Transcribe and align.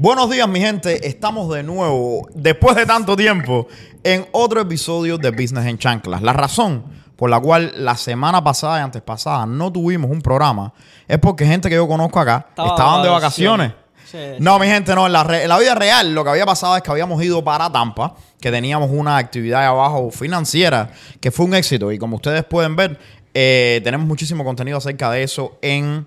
Buenos 0.00 0.30
días, 0.30 0.46
mi 0.48 0.60
gente. 0.60 1.08
Estamos 1.08 1.52
de 1.52 1.64
nuevo, 1.64 2.28
después 2.32 2.76
de 2.76 2.86
tanto 2.86 3.16
tiempo, 3.16 3.66
en 4.04 4.28
otro 4.30 4.60
episodio 4.60 5.18
de 5.18 5.32
Business 5.32 5.66
en 5.66 5.76
Chanclas. 5.76 6.22
La 6.22 6.32
razón 6.32 6.84
por 7.16 7.28
la 7.28 7.40
cual 7.40 7.72
la 7.74 7.96
semana 7.96 8.44
pasada 8.44 8.78
y 8.78 8.82
antes 8.82 9.02
pasada 9.02 9.44
no 9.44 9.72
tuvimos 9.72 10.08
un 10.08 10.22
programa 10.22 10.72
es 11.08 11.18
porque 11.18 11.44
gente 11.44 11.68
que 11.68 11.74
yo 11.74 11.88
conozco 11.88 12.20
acá 12.20 12.46
Estaba 12.50 12.68
estaban 12.68 13.02
de 13.02 13.08
vacaciones. 13.08 13.72
Sí. 14.08 14.18
No, 14.38 14.60
mi 14.60 14.68
gente, 14.68 14.94
no. 14.94 15.04
En 15.04 15.12
la, 15.12 15.24
re- 15.24 15.42
en 15.42 15.48
la 15.48 15.58
vida 15.58 15.74
real, 15.74 16.14
lo 16.14 16.22
que 16.22 16.30
había 16.30 16.46
pasado 16.46 16.76
es 16.76 16.82
que 16.84 16.92
habíamos 16.92 17.20
ido 17.24 17.42
para 17.42 17.68
Tampa, 17.70 18.14
que 18.40 18.52
teníamos 18.52 18.90
una 18.92 19.16
actividad 19.16 19.66
abajo 19.66 20.12
financiera 20.12 20.92
que 21.20 21.32
fue 21.32 21.44
un 21.44 21.54
éxito. 21.54 21.90
Y 21.90 21.98
como 21.98 22.14
ustedes 22.18 22.44
pueden 22.44 22.76
ver, 22.76 23.00
eh, 23.34 23.80
tenemos 23.82 24.06
muchísimo 24.06 24.44
contenido 24.44 24.78
acerca 24.78 25.10
de 25.10 25.24
eso 25.24 25.58
en, 25.60 26.06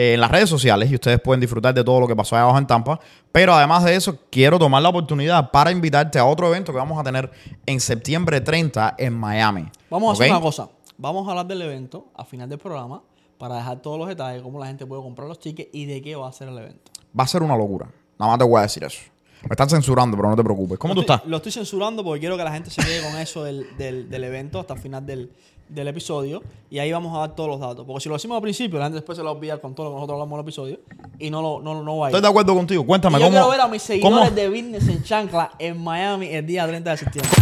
en 0.00 0.20
las 0.20 0.30
redes 0.30 0.48
sociales 0.48 0.90
y 0.90 0.94
ustedes 0.94 1.20
pueden 1.20 1.40
disfrutar 1.40 1.74
de 1.74 1.82
todo 1.82 1.98
lo 1.98 2.06
que 2.06 2.14
pasó 2.14 2.36
ahí 2.36 2.42
abajo 2.42 2.58
en 2.58 2.66
Tampa. 2.66 3.00
Pero 3.32 3.52
además 3.54 3.82
de 3.84 3.96
eso, 3.96 4.16
quiero 4.30 4.58
tomar 4.58 4.80
la 4.82 4.90
oportunidad 4.90 5.50
para 5.50 5.72
invitarte 5.72 6.18
a 6.20 6.24
otro 6.24 6.46
evento 6.48 6.70
que 6.72 6.78
vamos 6.78 6.98
a 7.00 7.02
tener 7.02 7.30
en 7.66 7.80
septiembre 7.80 8.40
30 8.40 8.94
en 8.98 9.12
Miami. 9.14 9.66
Vamos 9.90 10.10
a 10.10 10.12
hacer 10.22 10.30
una 10.32 10.40
cosa. 10.40 10.68
Vamos 10.96 11.26
a 11.26 11.30
hablar 11.30 11.46
del 11.46 11.62
evento 11.62 12.06
a 12.16 12.24
final 12.24 12.48
del 12.48 12.58
programa 12.58 13.02
para 13.38 13.56
dejar 13.56 13.80
todos 13.82 13.98
los 13.98 14.08
detalles, 14.08 14.42
cómo 14.42 14.58
la 14.60 14.66
gente 14.66 14.86
puede 14.86 15.02
comprar 15.02 15.26
los 15.28 15.38
tickets 15.40 15.70
y 15.72 15.86
de 15.86 16.00
qué 16.02 16.14
va 16.16 16.28
a 16.28 16.32
ser 16.32 16.48
el 16.48 16.58
evento. 16.58 16.90
Va 17.18 17.24
a 17.24 17.26
ser 17.26 17.42
una 17.42 17.56
locura. 17.56 17.88
Nada 18.18 18.30
más 18.32 18.38
te 18.38 18.44
voy 18.44 18.58
a 18.58 18.62
decir 18.62 18.84
eso. 18.84 19.00
Me 19.42 19.48
están 19.52 19.68
censurando, 19.70 20.16
pero 20.16 20.28
no 20.30 20.34
te 20.36 20.42
preocupes. 20.42 20.78
¿Cómo 20.78 20.94
tú 20.94 21.00
estoy- 21.00 21.14
estás? 21.16 21.28
Lo 21.30 21.36
estoy 21.36 21.52
censurando 21.52 22.02
porque 22.04 22.20
quiero 22.20 22.36
que 22.36 22.42
la 22.44 22.52
gente 22.52 22.70
se 22.70 22.82
quede 22.82 23.02
con 23.02 23.16
eso 23.20 23.44
del, 23.44 23.66
del- 23.76 24.08
del 24.10 24.24
evento 24.24 24.58
hasta 24.60 24.74
el 24.74 24.80
final 24.80 25.06
del, 25.06 25.32
del 25.68 25.88
episodio. 25.88 26.42
Y 26.70 26.78
ahí 26.78 26.92
vamos 26.92 27.16
a 27.16 27.20
dar 27.20 27.34
todos 27.36 27.48
los 27.50 27.60
datos. 27.60 27.84
Porque 27.86 28.02
si 28.02 28.08
lo 28.08 28.14
decimos 28.16 28.36
al 28.36 28.42
principio, 28.42 28.78
la 28.78 28.86
gente 28.86 28.96
después 28.96 29.16
se 29.16 29.22
lo 29.22 29.26
va 29.30 29.32
a 29.32 29.36
olvidar 29.36 29.60
con 29.60 29.74
todo 29.74 29.86
lo 29.86 29.90
que 29.92 29.94
nosotros 29.96 30.14
hablamos 30.16 30.32
en 30.32 30.38
el 30.40 30.44
episodio. 30.44 30.80
Y 31.18 31.30
no, 31.30 31.40
lo, 31.42 31.60
no, 31.60 31.82
no 31.82 31.96
va 31.98 32.06
a 32.06 32.10
ir. 32.10 32.14
Estoy 32.16 32.22
de 32.22 32.28
acuerdo 32.28 32.54
contigo. 32.54 32.84
Cuéntame 32.86 33.18
Y 33.18 33.20
yo 33.20 33.26
cómo. 33.26 33.36
quiero 33.38 33.50
ver 33.50 33.60
a 33.60 33.68
mis 33.68 33.82
seguidores 33.82 34.18
cómo- 34.28 34.30
de 34.30 34.48
Business 34.48 34.88
en 34.88 35.02
Chancla 35.02 35.52
en 35.58 35.82
Miami 35.82 36.26
el 36.28 36.46
día 36.46 36.66
30 36.66 36.90
de 36.90 36.96
septiembre. 36.96 37.32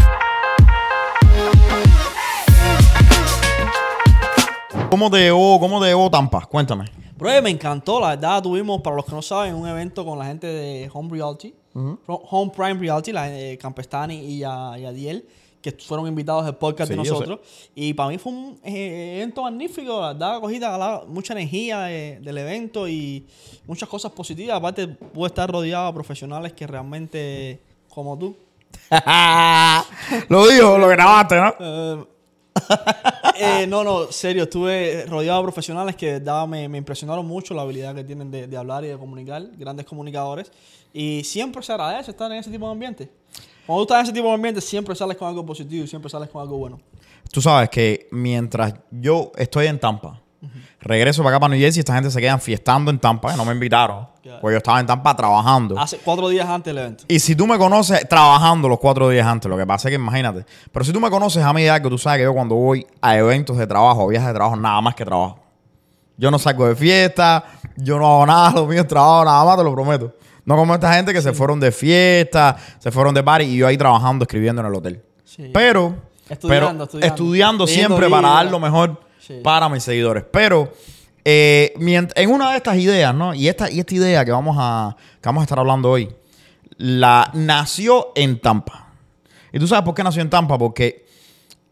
¿Cómo 4.90 5.10
te 5.10 5.18
llevó, 5.18 5.58
cómo 5.60 5.80
te 5.80 5.88
llevó 5.88 6.10
Tampa? 6.10 6.46
Cuéntame. 6.46 6.84
Bro, 7.16 7.42
me 7.42 7.50
encantó, 7.50 7.98
la 8.00 8.08
verdad. 8.10 8.42
Tuvimos, 8.42 8.80
para 8.82 8.96
los 8.96 9.04
que 9.04 9.12
no 9.12 9.22
saben, 9.22 9.54
un 9.54 9.66
evento 9.68 10.04
con 10.04 10.18
la 10.18 10.26
gente 10.26 10.46
de 10.46 10.90
Home 10.92 11.10
Realty, 11.12 11.54
Pro- 12.04 12.22
Home 12.30 12.52
Prime 12.54 12.74
Realty, 12.74 13.12
la 13.12 13.28
eh, 13.36 13.58
Campestani 13.58 14.14
y, 14.16 14.42
a, 14.44 14.78
y 14.78 14.84
Adiel, 14.86 15.26
que 15.72 15.82
fueron 15.84 16.06
invitados 16.06 16.44
del 16.44 16.54
podcast 16.54 16.90
Sí, 16.90 16.96
de 16.96 17.02
nosotros. 17.02 17.40
Y 17.74 17.92
para 17.94 18.08
mí 18.10 18.18
fue 18.18 18.32
un 18.32 18.60
eh, 18.64 19.16
evento 19.16 19.42
magnífico, 19.42 20.00
verdad, 20.00 20.40
cogida 20.40 20.76
la- 20.78 21.02
mucha 21.06 21.32
energía 21.34 21.80
de- 21.82 22.20
del 22.20 22.38
evento 22.38 22.86
y 22.88 23.26
muchas 23.66 23.88
cosas 23.88 24.12
positivas. 24.12 24.56
Aparte, 24.56 24.86
pude 24.88 25.26
estar 25.26 25.50
rodeado 25.50 25.86
de 25.88 25.92
profesionales 25.92 26.52
que 26.52 26.66
realmente, 26.66 27.60
como 27.88 28.16
tú, 28.18 28.36
lo 30.28 30.46
dijo, 30.48 30.78
lo 30.78 30.88
grabaste, 30.88 31.36
¿no? 31.36 31.54
Eh, 31.60 32.04
eh, 33.38 33.66
no, 33.66 33.84
no, 33.84 34.10
serio, 34.10 34.44
estuve 34.44 35.04
rodeado 35.06 35.38
de 35.40 35.42
profesionales 35.44 35.94
que 35.96 36.06
de 36.06 36.18
verdad 36.20 36.46
me, 36.46 36.68
me 36.68 36.78
impresionaron 36.78 37.26
mucho 37.26 37.52
la 37.54 37.62
habilidad 37.62 37.94
que 37.94 38.02
tienen 38.04 38.30
de, 38.30 38.46
de 38.46 38.56
hablar 38.56 38.84
y 38.84 38.88
de 38.88 38.96
comunicar, 38.98 39.42
grandes 39.56 39.84
comunicadores. 39.86 40.50
Y 40.92 41.22
siempre 41.24 41.62
se 41.62 41.72
agradece 41.72 42.10
estar 42.12 42.30
en 42.32 42.38
ese 42.38 42.50
tipo 42.50 42.66
de 42.66 42.72
ambiente. 42.72 43.10
Cuando 43.66 43.84
tú 43.84 43.92
estás 43.92 43.98
en 43.98 44.04
ese 44.04 44.12
tipo 44.12 44.28
de 44.28 44.34
ambiente, 44.34 44.60
siempre 44.60 44.94
sales 44.94 45.16
con 45.16 45.28
algo 45.28 45.44
positivo 45.44 45.84
y 45.84 45.88
siempre 45.88 46.08
sales 46.08 46.28
con 46.28 46.40
algo 46.40 46.56
bueno. 46.56 46.80
Tú 47.32 47.42
sabes 47.42 47.68
que 47.68 48.08
mientras 48.12 48.74
yo 48.90 49.32
estoy 49.36 49.66
en 49.66 49.80
Tampa, 49.80 50.22
regreso 50.80 51.22
para 51.22 51.36
acá 51.36 51.40
para 51.40 51.54
New 51.54 51.60
Jersey, 51.60 51.80
esta 51.80 51.94
gente 51.94 52.10
se 52.10 52.20
quedan 52.20 52.40
fiestando 52.40 52.90
en 52.90 52.98
Tampa, 52.98 53.32
que 53.32 53.36
no 53.36 53.44
me 53.44 53.52
invitaron. 53.52 54.06
Pues 54.40 54.52
yo 54.52 54.58
estaba 54.58 54.80
en 54.80 54.86
Tampa 54.86 55.14
trabajando. 55.16 55.78
Hace 55.78 55.98
cuatro 55.98 56.28
días 56.28 56.48
antes 56.48 56.72
del 56.72 56.82
evento. 56.82 57.04
Y 57.08 57.18
si 57.18 57.34
tú 57.34 57.46
me 57.46 57.58
conoces 57.58 58.08
trabajando 58.08 58.68
los 58.68 58.78
cuatro 58.78 59.08
días 59.08 59.26
antes, 59.26 59.48
lo 59.48 59.56
que 59.56 59.66
pasa 59.66 59.88
es 59.88 59.90
que 59.90 59.96
imagínate. 59.96 60.44
Pero 60.72 60.84
si 60.84 60.92
tú 60.92 61.00
me 61.00 61.10
conoces 61.10 61.42
a 61.42 61.52
mí 61.52 61.62
de 61.62 61.70
algo, 61.70 61.90
tú 61.90 61.98
sabes 61.98 62.18
que 62.18 62.24
yo 62.24 62.34
cuando 62.34 62.54
voy 62.54 62.86
a 63.00 63.16
eventos 63.16 63.56
de 63.56 63.66
trabajo, 63.66 64.02
a 64.02 64.08
viajes 64.08 64.28
de 64.28 64.34
trabajo, 64.34 64.56
nada 64.56 64.80
más 64.80 64.94
que 64.94 65.04
trabajo. 65.04 65.38
Yo 66.16 66.30
no 66.30 66.38
salgo 66.38 66.66
de 66.66 66.74
fiesta, 66.74 67.44
yo 67.76 67.98
no 67.98 68.06
hago 68.06 68.26
nada, 68.26 68.50
lo 68.54 68.66
mío 68.66 68.80
es 68.80 68.88
trabajo, 68.88 69.24
nada 69.24 69.44
más, 69.44 69.56
te 69.56 69.64
lo 69.64 69.74
prometo. 69.74 70.14
No 70.46 70.56
como 70.56 70.72
esta 70.74 70.94
gente 70.94 71.12
que 71.12 71.20
se 71.20 71.32
fueron 71.34 71.60
de 71.60 71.70
fiesta, 71.72 72.56
se 72.78 72.90
fueron 72.90 73.12
de 73.14 73.22
party 73.22 73.44
y 73.44 73.56
yo 73.58 73.66
ahí 73.66 73.76
trabajando, 73.76 74.22
escribiendo 74.22 74.62
en 74.62 74.68
el 74.68 74.74
hotel. 74.74 75.02
Sí. 75.24 75.50
Pero, 75.52 75.96
Estudiando, 76.28 76.48
pero 76.48 76.84
estudiando. 76.84 77.06
estudiando 77.06 77.66
siempre 77.66 78.08
para 78.08 78.28
dar 78.30 78.46
lo 78.46 78.58
mejor 78.58 79.00
Sí. 79.18 79.40
para 79.42 79.68
mis 79.68 79.82
seguidores. 79.82 80.24
Pero 80.32 80.72
eh, 81.24 81.74
en 82.14 82.30
una 82.30 82.52
de 82.52 82.56
estas 82.58 82.76
ideas, 82.78 83.12
¿no? 83.14 83.34
Y 83.34 83.48
esta, 83.48 83.68
y 83.70 83.80
esta 83.80 83.94
idea 83.94 84.24
que 84.24 84.30
vamos, 84.30 84.56
a, 84.58 84.96
que 85.20 85.28
vamos 85.28 85.40
a 85.42 85.44
estar 85.44 85.58
hablando 85.58 85.90
hoy, 85.90 86.08
la 86.78 87.28
nació 87.34 88.12
en 88.14 88.40
Tampa. 88.40 88.92
¿Y 89.52 89.58
tú 89.58 89.66
sabes 89.66 89.84
por 89.84 89.94
qué 89.94 90.04
nació 90.04 90.22
en 90.22 90.30
Tampa? 90.30 90.56
Porque 90.58 91.04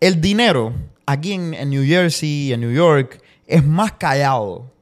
el 0.01 0.21
dinero 0.21 0.73
aquí 1.07 1.33
en, 1.33 1.55
en 1.55 1.71
New 1.71 1.85
Jersey, 1.87 2.53
en 2.53 2.61
New 2.63 2.73
York, 2.73 3.21
es 3.47 3.65
más 3.65 3.93
callado 3.93 4.73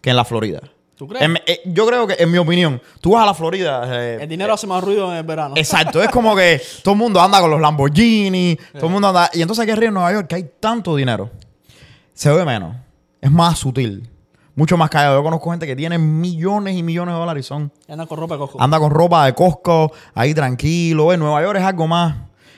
que 0.00 0.08
en 0.10 0.16
la 0.16 0.24
Florida. 0.24 0.60
¿Tú 0.96 1.08
crees? 1.08 1.24
En- 1.24 1.36
eh, 1.46 1.60
yo 1.64 1.86
creo 1.86 2.06
que, 2.06 2.14
en 2.18 2.30
mi 2.30 2.38
opinión, 2.38 2.80
tú 3.00 3.12
vas 3.12 3.22
a 3.22 3.26
la 3.26 3.34
Florida. 3.34 3.82
eh, 3.88 4.18
El 4.22 4.28
dinero 4.28 4.52
hace 4.54 4.66
más 4.66 4.82
ruido 4.84 5.10
en 5.10 5.18
el 5.18 5.24
verano. 5.24 5.54
Exacto, 5.56 6.02
es 6.02 6.08
como 6.10 6.36
que 6.36 6.60
todo 6.84 6.92
el 6.94 6.98
mundo 6.98 7.20
anda 7.20 7.40
con 7.40 7.50
los 7.50 7.60
Lamborghini, 7.60 8.56
todo 8.74 8.86
el 8.86 8.92
mundo 8.92 9.08
anda. 9.08 9.30
Y 9.32 9.42
entonces 9.42 9.62
aquí 9.62 9.72
arriba 9.72 9.88
en 9.88 9.94
Nueva 9.94 10.12
York, 10.12 10.26
que 10.28 10.34
hay 10.36 10.50
tanto 10.60 10.94
dinero, 10.94 11.30
se 12.14 12.30
ve 12.30 12.44
menos. 12.44 12.76
Es 13.20 13.30
más 13.30 13.58
sutil, 13.58 14.08
mucho 14.54 14.76
más 14.76 14.90
callado. 14.90 15.16
Yo 15.18 15.22
conozco 15.24 15.50
gente 15.50 15.66
que 15.66 15.74
tiene 15.76 15.96
millones 15.98 16.76
y 16.76 16.82
millones 16.82 17.14
de 17.14 17.18
dólares 17.20 17.46
y 17.46 17.48
son. 17.48 17.72
Andan 17.88 18.06
con 18.06 18.18
ropa 18.18 18.34
de 18.34 18.38
coco. 18.40 18.60
Anda 18.60 18.78
con 18.78 18.90
ropa 18.90 19.24
de 19.26 19.34
Costco, 19.34 19.92
ahí 20.14 20.34
tranquilo. 20.34 21.12
En 21.12 21.20
Nueva 21.20 21.40
York 21.42 21.58
es 21.58 21.64
algo 21.64 21.86
más. 21.88 22.14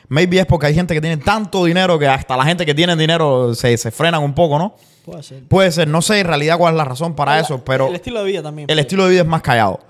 Maybe 0.08 0.38
es 0.38 0.46
porque 0.46 0.66
hay 0.66 0.74
gente 0.74 0.94
que 0.94 1.00
tiene 1.00 1.16
tanto 1.16 1.64
dinero 1.64 1.98
que 1.98 2.06
hasta 2.06 2.36
la 2.36 2.44
gente 2.44 2.66
que 2.66 2.74
tiene 2.74 2.94
dinero 2.96 3.54
se, 3.54 3.76
se 3.76 3.90
frenan 3.90 4.22
un 4.22 4.34
poco, 4.34 4.58
¿no? 4.58 4.76
Puede 5.04 5.22
ser. 5.22 5.42
Puede 5.44 5.72
ser, 5.72 5.88
no 5.88 6.02
sé 6.02 6.20
en 6.20 6.26
realidad 6.26 6.58
cuál 6.58 6.74
es 6.74 6.78
la 6.78 6.84
razón 6.84 7.14
para 7.14 7.38
eso, 7.38 7.64
pero 7.64 7.88
El 7.88 7.94
estilo 7.96 8.20
de 8.24 8.26
vida 8.30 8.42
también. 8.42 8.70
el 8.70 8.78
estilo 8.78 9.04
de 9.04 9.10
vida 9.10 9.20
es 9.22 9.26
más 9.26 9.42
callado. 9.42 9.80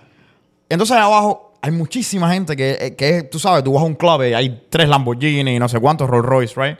Entonces, 0.68 0.96
abajo 0.96 1.54
hay 1.60 1.70
muchísima 1.70 2.32
gente 2.32 2.56
que, 2.56 2.76
eh, 2.80 2.94
que 2.96 3.22
tú 3.22 3.38
sabes, 3.38 3.62
tú 3.64 3.72
vas 3.72 3.82
a 3.82 3.86
un 3.86 3.94
club 3.94 4.22
y 4.22 4.34
hay 4.34 4.66
tres 4.68 4.88
Lamborghini 4.88 5.56
y 5.56 5.58
no 5.58 5.68
sé 5.68 5.78
cuántos 5.78 6.08
Rolls 6.08 6.26
Royce, 6.26 6.60
¿right? 6.60 6.78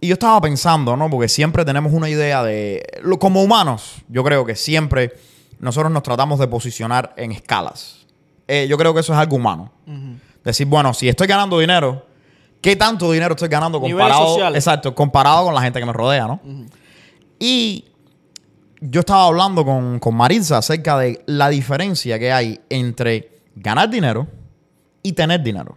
Y 0.00 0.08
yo 0.08 0.14
estaba 0.14 0.38
pensando, 0.42 0.96
¿no? 0.96 1.08
Porque 1.08 1.28
siempre 1.28 1.64
tenemos 1.64 1.92
una 1.92 2.10
idea 2.10 2.42
de. 2.42 2.82
Como 3.18 3.42
humanos, 3.42 4.02
yo 4.08 4.22
creo 4.22 4.44
que 4.44 4.54
siempre 4.54 5.14
nosotros 5.60 5.90
nos 5.90 6.02
tratamos 6.02 6.38
de 6.38 6.46
posicionar 6.46 7.14
en 7.16 7.32
escalas. 7.32 8.04
Eh, 8.46 8.66
yo 8.68 8.76
creo 8.76 8.92
que 8.92 9.00
eso 9.00 9.14
es 9.14 9.18
algo 9.18 9.36
humano. 9.36 9.72
Decir, 10.44 10.66
bueno, 10.66 10.92
si 10.92 11.08
estoy 11.08 11.26
ganando 11.26 11.58
dinero, 11.58 12.06
¿qué 12.60 12.76
tanto 12.76 13.10
dinero 13.10 13.34
estoy 13.34 13.48
ganando 13.48 13.80
comparado? 13.80 14.54
Exacto, 14.54 14.94
comparado 14.94 15.46
con 15.46 15.54
la 15.54 15.62
gente 15.62 15.80
que 15.80 15.86
me 15.86 15.92
rodea, 15.92 16.26
¿no? 16.26 16.40
Y 17.38 17.86
yo 18.80 19.00
estaba 19.00 19.26
hablando 19.26 19.64
con, 19.64 19.98
con 19.98 20.14
Maritza 20.14 20.58
acerca 20.58 20.98
de 20.98 21.22
la 21.26 21.48
diferencia 21.48 22.18
que 22.18 22.30
hay 22.30 22.60
entre 22.68 23.40
ganar 23.56 23.88
dinero 23.88 24.26
y 25.02 25.12
tener 25.12 25.42
dinero. 25.42 25.76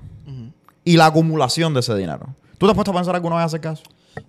Y 0.83 0.95
la 0.95 1.07
acumulación 1.07 1.73
de 1.73 1.81
ese 1.81 1.95
dinero. 1.95 2.27
¿Tú 2.57 2.65
te 2.65 2.71
has 2.71 2.75
puesto 2.75 2.91
a 2.91 2.93
pensar 2.93 3.13
alguna 3.13 3.35
vez 3.35 3.45
acerca 3.45 3.69
de 3.69 3.75
eso? 3.75 3.83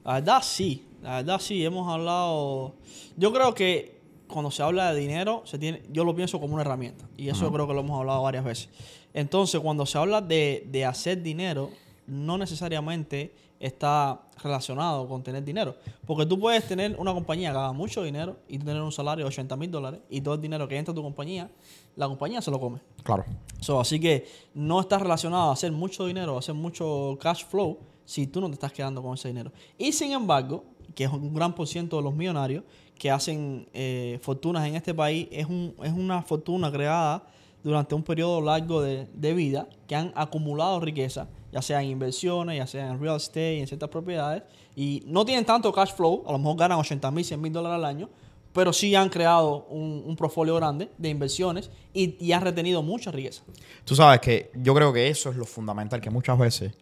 La 0.04 0.14
verdad 0.14 0.42
sí, 0.42 0.86
la 1.02 1.16
verdad 1.16 1.40
sí, 1.40 1.64
hemos 1.64 1.88
hablado. 1.92 2.74
Yo 3.16 3.32
creo 3.32 3.54
que 3.54 4.00
cuando 4.26 4.50
se 4.50 4.62
habla 4.62 4.92
de 4.92 5.00
dinero, 5.00 5.42
se 5.44 5.58
tiene, 5.58 5.82
yo 5.90 6.04
lo 6.04 6.14
pienso 6.14 6.40
como 6.40 6.54
una 6.54 6.62
herramienta. 6.62 7.04
Y 7.16 7.28
eso 7.28 7.50
creo 7.52 7.66
que 7.66 7.74
lo 7.74 7.80
hemos 7.80 7.98
hablado 7.98 8.22
varias 8.22 8.44
veces. 8.44 8.68
Entonces, 9.18 9.60
cuando 9.60 9.84
se 9.84 9.98
habla 9.98 10.20
de, 10.20 10.64
de 10.70 10.84
hacer 10.84 11.20
dinero, 11.20 11.70
no 12.06 12.38
necesariamente 12.38 13.32
está 13.58 14.20
relacionado 14.40 15.08
con 15.08 15.24
tener 15.24 15.44
dinero. 15.44 15.74
Porque 16.06 16.24
tú 16.24 16.38
puedes 16.38 16.64
tener 16.68 16.94
una 17.00 17.12
compañía 17.12 17.50
que 17.50 17.58
haga 17.58 17.72
mucho 17.72 18.04
dinero 18.04 18.36
y 18.48 18.60
tener 18.60 18.80
un 18.80 18.92
salario 18.92 19.24
de 19.24 19.28
80 19.30 19.56
mil 19.56 19.72
dólares 19.72 20.02
y 20.08 20.20
todo 20.20 20.34
el 20.34 20.40
dinero 20.40 20.68
que 20.68 20.76
entra 20.78 20.92
a 20.92 20.94
tu 20.94 21.02
compañía, 21.02 21.50
la 21.96 22.06
compañía 22.06 22.40
se 22.40 22.52
lo 22.52 22.60
come. 22.60 22.78
Claro. 23.02 23.24
So, 23.60 23.80
así 23.80 23.98
que 23.98 24.28
no 24.54 24.78
está 24.80 25.00
relacionado 25.00 25.50
a 25.50 25.52
hacer 25.52 25.72
mucho 25.72 26.06
dinero, 26.06 26.36
a 26.36 26.38
hacer 26.38 26.54
mucho 26.54 27.18
cash 27.20 27.44
flow, 27.44 27.76
si 28.04 28.28
tú 28.28 28.40
no 28.40 28.46
te 28.46 28.54
estás 28.54 28.72
quedando 28.72 29.02
con 29.02 29.14
ese 29.14 29.26
dinero. 29.26 29.50
Y 29.76 29.90
sin 29.90 30.12
embargo, 30.12 30.62
que 30.94 31.02
es 31.02 31.10
un 31.10 31.34
gran 31.34 31.56
por 31.56 31.66
ciento 31.66 31.96
de 31.96 32.04
los 32.04 32.14
millonarios 32.14 32.62
que 32.96 33.10
hacen 33.10 33.68
eh, 33.74 34.20
fortunas 34.22 34.64
en 34.64 34.76
este 34.76 34.94
país, 34.94 35.26
es, 35.32 35.46
un, 35.46 35.74
es 35.82 35.92
una 35.92 36.22
fortuna 36.22 36.70
creada 36.70 37.26
durante 37.62 37.94
un 37.94 38.02
periodo 38.02 38.40
largo 38.40 38.82
de, 38.82 39.06
de 39.12 39.34
vida 39.34 39.68
que 39.86 39.96
han 39.96 40.12
acumulado 40.14 40.80
riqueza, 40.80 41.28
ya 41.52 41.62
sea 41.62 41.82
en 41.82 41.90
inversiones, 41.90 42.56
ya 42.56 42.66
sea 42.66 42.88
en 42.88 43.00
real 43.00 43.16
estate, 43.16 43.60
en 43.60 43.66
ciertas 43.66 43.88
propiedades, 43.88 44.42
y 44.76 45.02
no 45.06 45.24
tienen 45.24 45.44
tanto 45.44 45.72
cash 45.72 45.92
flow, 45.94 46.24
a 46.26 46.32
lo 46.32 46.38
mejor 46.38 46.56
ganan 46.56 46.78
80 46.78 47.10
mil, 47.10 47.24
100 47.24 47.40
mil 47.40 47.52
dólares 47.52 47.76
al 47.76 47.84
año, 47.84 48.08
pero 48.52 48.72
sí 48.72 48.94
han 48.94 49.08
creado 49.08 49.66
un, 49.66 50.02
un 50.06 50.16
portfolio 50.16 50.56
grande 50.56 50.90
de 50.98 51.08
inversiones 51.08 51.70
y, 51.92 52.16
y 52.24 52.32
han 52.32 52.42
retenido 52.42 52.82
mucha 52.82 53.10
riqueza. 53.10 53.42
Tú 53.84 53.94
sabes 53.94 54.20
que 54.20 54.50
yo 54.54 54.74
creo 54.74 54.92
que 54.92 55.08
eso 55.08 55.30
es 55.30 55.36
lo 55.36 55.44
fundamental 55.44 56.00
que 56.00 56.10
muchas 56.10 56.38
veces 56.38 56.72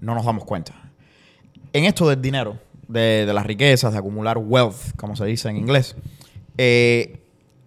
no 0.00 0.14
nos 0.14 0.24
damos 0.24 0.44
cuenta. 0.44 0.74
En 1.72 1.84
esto 1.84 2.08
del 2.08 2.20
dinero, 2.20 2.58
de, 2.86 3.24
de 3.26 3.32
las 3.32 3.46
riquezas, 3.46 3.92
de 3.92 3.98
acumular 3.98 4.38
wealth, 4.38 4.94
como 4.96 5.16
se 5.16 5.24
dice 5.24 5.48
en 5.48 5.56
inglés, 5.56 5.96
eh, 6.56 7.23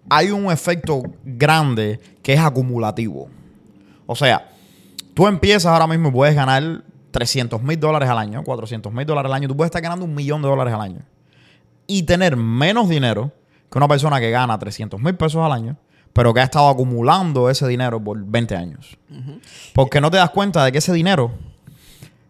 hay 0.10 0.32
un 0.32 0.52
efecto 0.52 1.04
grande 1.24 2.00
que 2.22 2.34
es 2.34 2.40
acumulativo. 2.40 3.30
O 4.06 4.16
sea, 4.16 4.50
tú 5.14 5.28
empiezas 5.28 5.66
ahora 5.66 5.88
mismo 5.88 6.10
y 6.10 6.12
puedes 6.12 6.36
ganar 6.36 6.84
300 7.12 7.62
mil 7.62 7.80
dólares 7.80 8.10
al 8.10 8.18
año, 8.18 8.44
400 8.44 8.92
mil 8.94 9.06
dólares 9.06 9.30
al 9.30 9.36
año, 9.36 9.48
tú 9.48 9.58
puedes 9.58 9.70
estar 9.70 9.82
ganando 9.82 10.06
un 10.06 10.14
millón 10.14 10.42
de 10.42 10.48
dólares 10.48 10.74
al 10.74 10.82
año 10.82 11.00
y 11.88 12.04
tener 12.04 12.36
menos 12.36 12.90
dinero 12.90 13.32
que 13.72 13.78
una 13.78 13.88
persona 13.88 14.20
que 14.20 14.30
gana 14.30 14.58
300 14.60 15.02
mil 15.02 15.16
pesos 15.16 15.44
al 15.44 15.52
año, 15.52 15.78
pero 16.14 16.34
que 16.34 16.42
ha 16.42 16.44
estado 16.44 16.70
acumulando 16.70 17.50
ese 17.50 17.68
dinero 17.68 18.02
por 18.02 18.24
20 18.24 18.56
años. 18.56 18.98
Porque 19.74 20.02
no 20.02 20.12
te 20.12 20.18
das 20.18 20.30
cuenta 20.30 20.64
de 20.64 20.72
que 20.72 20.78
ese 20.78 20.94
dinero 20.94 21.32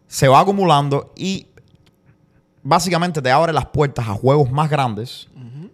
se 0.08 0.28
va 0.28 0.40
acumulando 0.40 1.12
y 1.16 1.48
básicamente 2.64 3.22
te 3.22 3.32
abre 3.32 3.54
las 3.54 3.66
puertas 3.66 4.08
a 4.08 4.14
juegos 4.14 4.52
más 4.52 4.70
grandes 4.70 5.28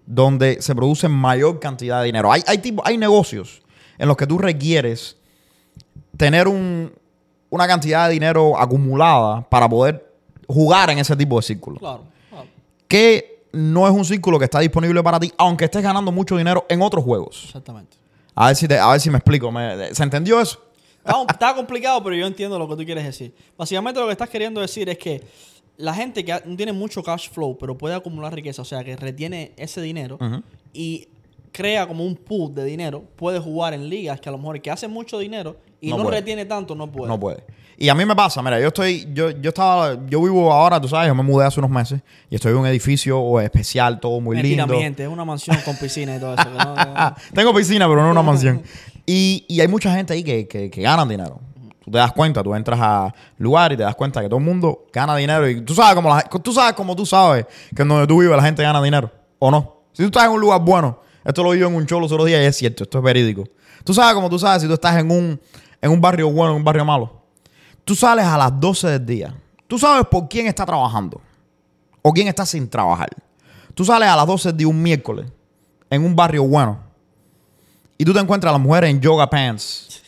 donde 0.05 0.61
se 0.61 0.75
produce 0.75 1.07
mayor 1.07 1.59
cantidad 1.59 2.00
de 2.00 2.05
dinero. 2.07 2.31
Hay, 2.31 2.41
hay, 2.47 2.57
tipo- 2.57 2.81
hay 2.85 2.97
negocios 2.97 3.61
en 3.97 4.07
los 4.07 4.17
que 4.17 4.27
tú 4.27 4.38
requieres 4.38 5.17
tener 6.17 6.47
un- 6.47 6.91
una 7.50 7.67
cantidad 7.67 8.07
de 8.07 8.13
dinero 8.13 8.57
acumulada 8.59 9.41
para 9.50 9.69
poder 9.69 10.11
jugar 10.47 10.89
en 10.89 11.00
ese 11.00 11.15
tipo 11.15 11.38
de 11.38 11.41
círculo. 11.44 11.79
Claro, 11.79 12.03
claro. 12.29 12.47
Que 12.88 13.44
no 13.51 13.88
es 13.88 13.94
un 13.94 14.03
círculo 14.03 14.39
que 14.39 14.45
está 14.45 14.59
disponible 14.59 15.01
para 15.03 15.19
ti, 15.19 15.31
aunque 15.38 15.65
estés 15.65 15.83
ganando 15.83 16.11
mucho 16.11 16.35
dinero 16.38 16.65
en 16.69 16.81
otros 16.81 17.03
juegos. 17.03 17.44
Exactamente. 17.45 17.97
A 18.35 18.47
ver 18.47 18.55
si, 18.55 18.67
te- 18.67 18.79
a 18.79 18.89
ver 18.91 19.00
si 19.00 19.09
me 19.09 19.17
explico. 19.19 19.51
¿Me- 19.51 19.94
¿Se 19.94 20.03
entendió 20.03 20.39
eso? 20.41 20.59
Está, 21.05 21.21
está 21.29 21.55
complicado, 21.55 22.01
pero 22.03 22.15
yo 22.15 22.25
entiendo 22.25 22.57
lo 22.57 22.67
que 22.67 22.75
tú 22.77 22.83
quieres 22.85 23.03
decir. 23.03 23.33
Básicamente 23.57 24.00
lo 24.00 24.07
que 24.07 24.13
estás 24.13 24.29
queriendo 24.29 24.59
decir 24.61 24.89
es 24.89 24.97
que 24.97 25.21
la 25.77 25.93
gente 25.93 26.23
que 26.23 26.33
no 26.45 26.55
tiene 26.55 26.71
mucho 26.73 27.01
cash 27.03 27.29
flow, 27.29 27.57
pero 27.57 27.77
puede 27.77 27.95
acumular 27.95 28.33
riqueza, 28.33 28.61
o 28.61 28.65
sea, 28.65 28.83
que 28.83 28.95
retiene 28.95 29.51
ese 29.57 29.81
dinero 29.81 30.17
y 30.73 31.07
crea 31.51 31.87
como 31.87 32.03
un 32.03 32.15
pool 32.15 32.53
de 32.55 32.65
dinero, 32.65 33.03
puede 33.15 33.39
jugar 33.39 33.73
en 33.73 33.87
ligas 33.89 34.19
que 34.19 34.29
a 34.29 34.31
lo 34.31 34.37
mejor 34.37 34.59
que 34.61 34.71
hace 34.71 34.87
mucho 34.87 35.19
dinero 35.19 35.55
y 35.81 35.89
No 35.89 36.09
retiene 36.09 36.45
tanto, 36.45 36.73
no 36.75 36.91
puede. 36.91 37.09
No 37.09 37.19
puede. 37.19 37.43
Y 37.77 37.89
a 37.89 37.95
mí 37.95 38.05
me 38.05 38.15
pasa, 38.15 38.41
mira, 38.41 38.59
yo 38.59 38.67
estoy, 38.67 39.07
yo, 39.13 39.31
yo 39.31 39.49
estaba, 39.49 39.93
yo 40.07 40.21
vivo 40.21 40.51
ahora, 40.53 40.79
tú 40.79 40.87
sabes, 40.87 41.07
yo 41.07 41.15
me 41.15 41.23
mudé 41.23 41.45
hace 41.45 41.59
unos 41.59 41.71
meses 41.71 42.01
y 42.29 42.35
estoy 42.35 42.51
en 42.51 42.59
un 42.59 42.67
edificio 42.67 43.39
especial, 43.41 43.99
todo 43.99 44.21
muy 44.21 44.35
Mentira, 44.37 44.63
lindo. 44.63 44.75
mi 44.77 44.81
gente, 44.83 45.03
es 45.03 45.09
una 45.09 45.25
mansión 45.25 45.57
con 45.65 45.75
piscina 45.75 46.15
y 46.15 46.19
todo 46.19 46.35
eso. 46.35 46.49
no- 46.49 47.15
tengo 47.33 47.53
piscina, 47.53 47.87
pero 47.87 48.03
no 48.03 48.11
una 48.11 48.21
mansión. 48.23 48.61
Y, 49.05 49.43
y 49.49 49.59
hay 49.59 49.67
mucha 49.67 49.93
gente 49.93 50.13
ahí 50.13 50.23
que, 50.23 50.47
que, 50.47 50.69
que 50.71 50.81
ganan 50.81 51.09
dinero. 51.09 51.41
Tú 51.83 51.91
te 51.91 51.97
das 51.97 52.13
cuenta, 52.13 52.41
tú 52.41 52.56
entras 52.56 52.80
a 52.81 53.13
lugar 53.38 53.74
y 53.74 53.77
te 53.77 53.83
das 53.83 53.95
cuenta 53.95 54.21
que 54.21 54.27
todo 54.27 54.39
el 54.39 54.45
mundo 54.45 54.85
gana 54.94 55.15
dinero. 55.15 55.47
Y 55.50 55.62
tú 55.62 55.74
sabes 55.74 55.95
como 55.95 56.09
la, 56.09 56.21
tú 56.21 56.53
sabes 56.53 56.74
como 56.74 56.95
tú 56.95 57.06
sabes 57.06 57.45
que 57.75 57.83
donde 57.83 58.07
tú 58.07 58.21
vives 58.21 58.35
la 58.35 58.44
gente 58.44 58.63
gana 58.63 58.81
dinero. 58.81 59.12
¿O 59.39 59.51
no? 59.51 59.81
Si 59.91 60.01
tú 60.03 60.07
estás 60.07 60.25
en 60.25 60.31
un 60.31 60.39
lugar 60.39 60.62
bueno, 60.62 61.00
esto 61.25 61.44
lo 61.44 61.51
vi 61.51 61.62
en 61.62 61.75
un 61.75 61.85
show 61.85 62.00
los 62.00 62.12
otros 62.12 62.27
días 62.27 62.41
y 62.41 62.45
es 62.45 62.56
cierto, 62.56 62.83
esto 62.83 62.97
es 62.97 63.03
verídico. 63.03 63.44
Tú 63.83 63.94
sabes 63.94 64.13
como 64.13 64.30
tú 64.30 64.39
sabes 64.39 64.62
si 64.62 64.68
tú 64.68 64.74
estás 64.74 64.97
en 64.97 65.12
un, 65.12 65.39
en 65.81 65.91
un 65.91 66.00
barrio 66.00 66.31
bueno, 66.31 66.51
en 66.51 66.57
un 66.57 66.63
barrio 66.63 66.85
malo. 66.85 67.21
Tú 67.83 67.95
sales 67.95 68.25
a 68.25 68.38
las 68.38 68.57
12 68.57 68.88
del 68.88 69.06
día. 69.06 69.36
Tú 69.68 69.77
sabes 69.77 70.06
por 70.07 70.29
quién 70.29 70.47
está 70.47 70.65
trabajando. 70.65 71.19
O 72.01 72.13
quién 72.13 72.27
está 72.29 72.45
sin 72.45 72.69
trabajar. 72.69 73.09
Tú 73.74 73.83
sales 73.83 74.07
a 74.07 74.15
las 74.15 74.25
12 74.25 74.50
del 74.50 74.57
día 74.57 74.68
un 74.68 74.81
miércoles 74.81 75.25
en 75.89 76.06
un 76.06 76.15
barrio 76.15 76.44
bueno 76.44 76.94
y 77.97 78.06
tú 78.06 78.13
te 78.13 78.19
encuentras 78.19 78.50
a 78.50 78.57
las 78.57 78.62
mujeres 78.62 78.89
en 78.89 79.00
yoga 79.00 79.29
pants, 79.29 80.02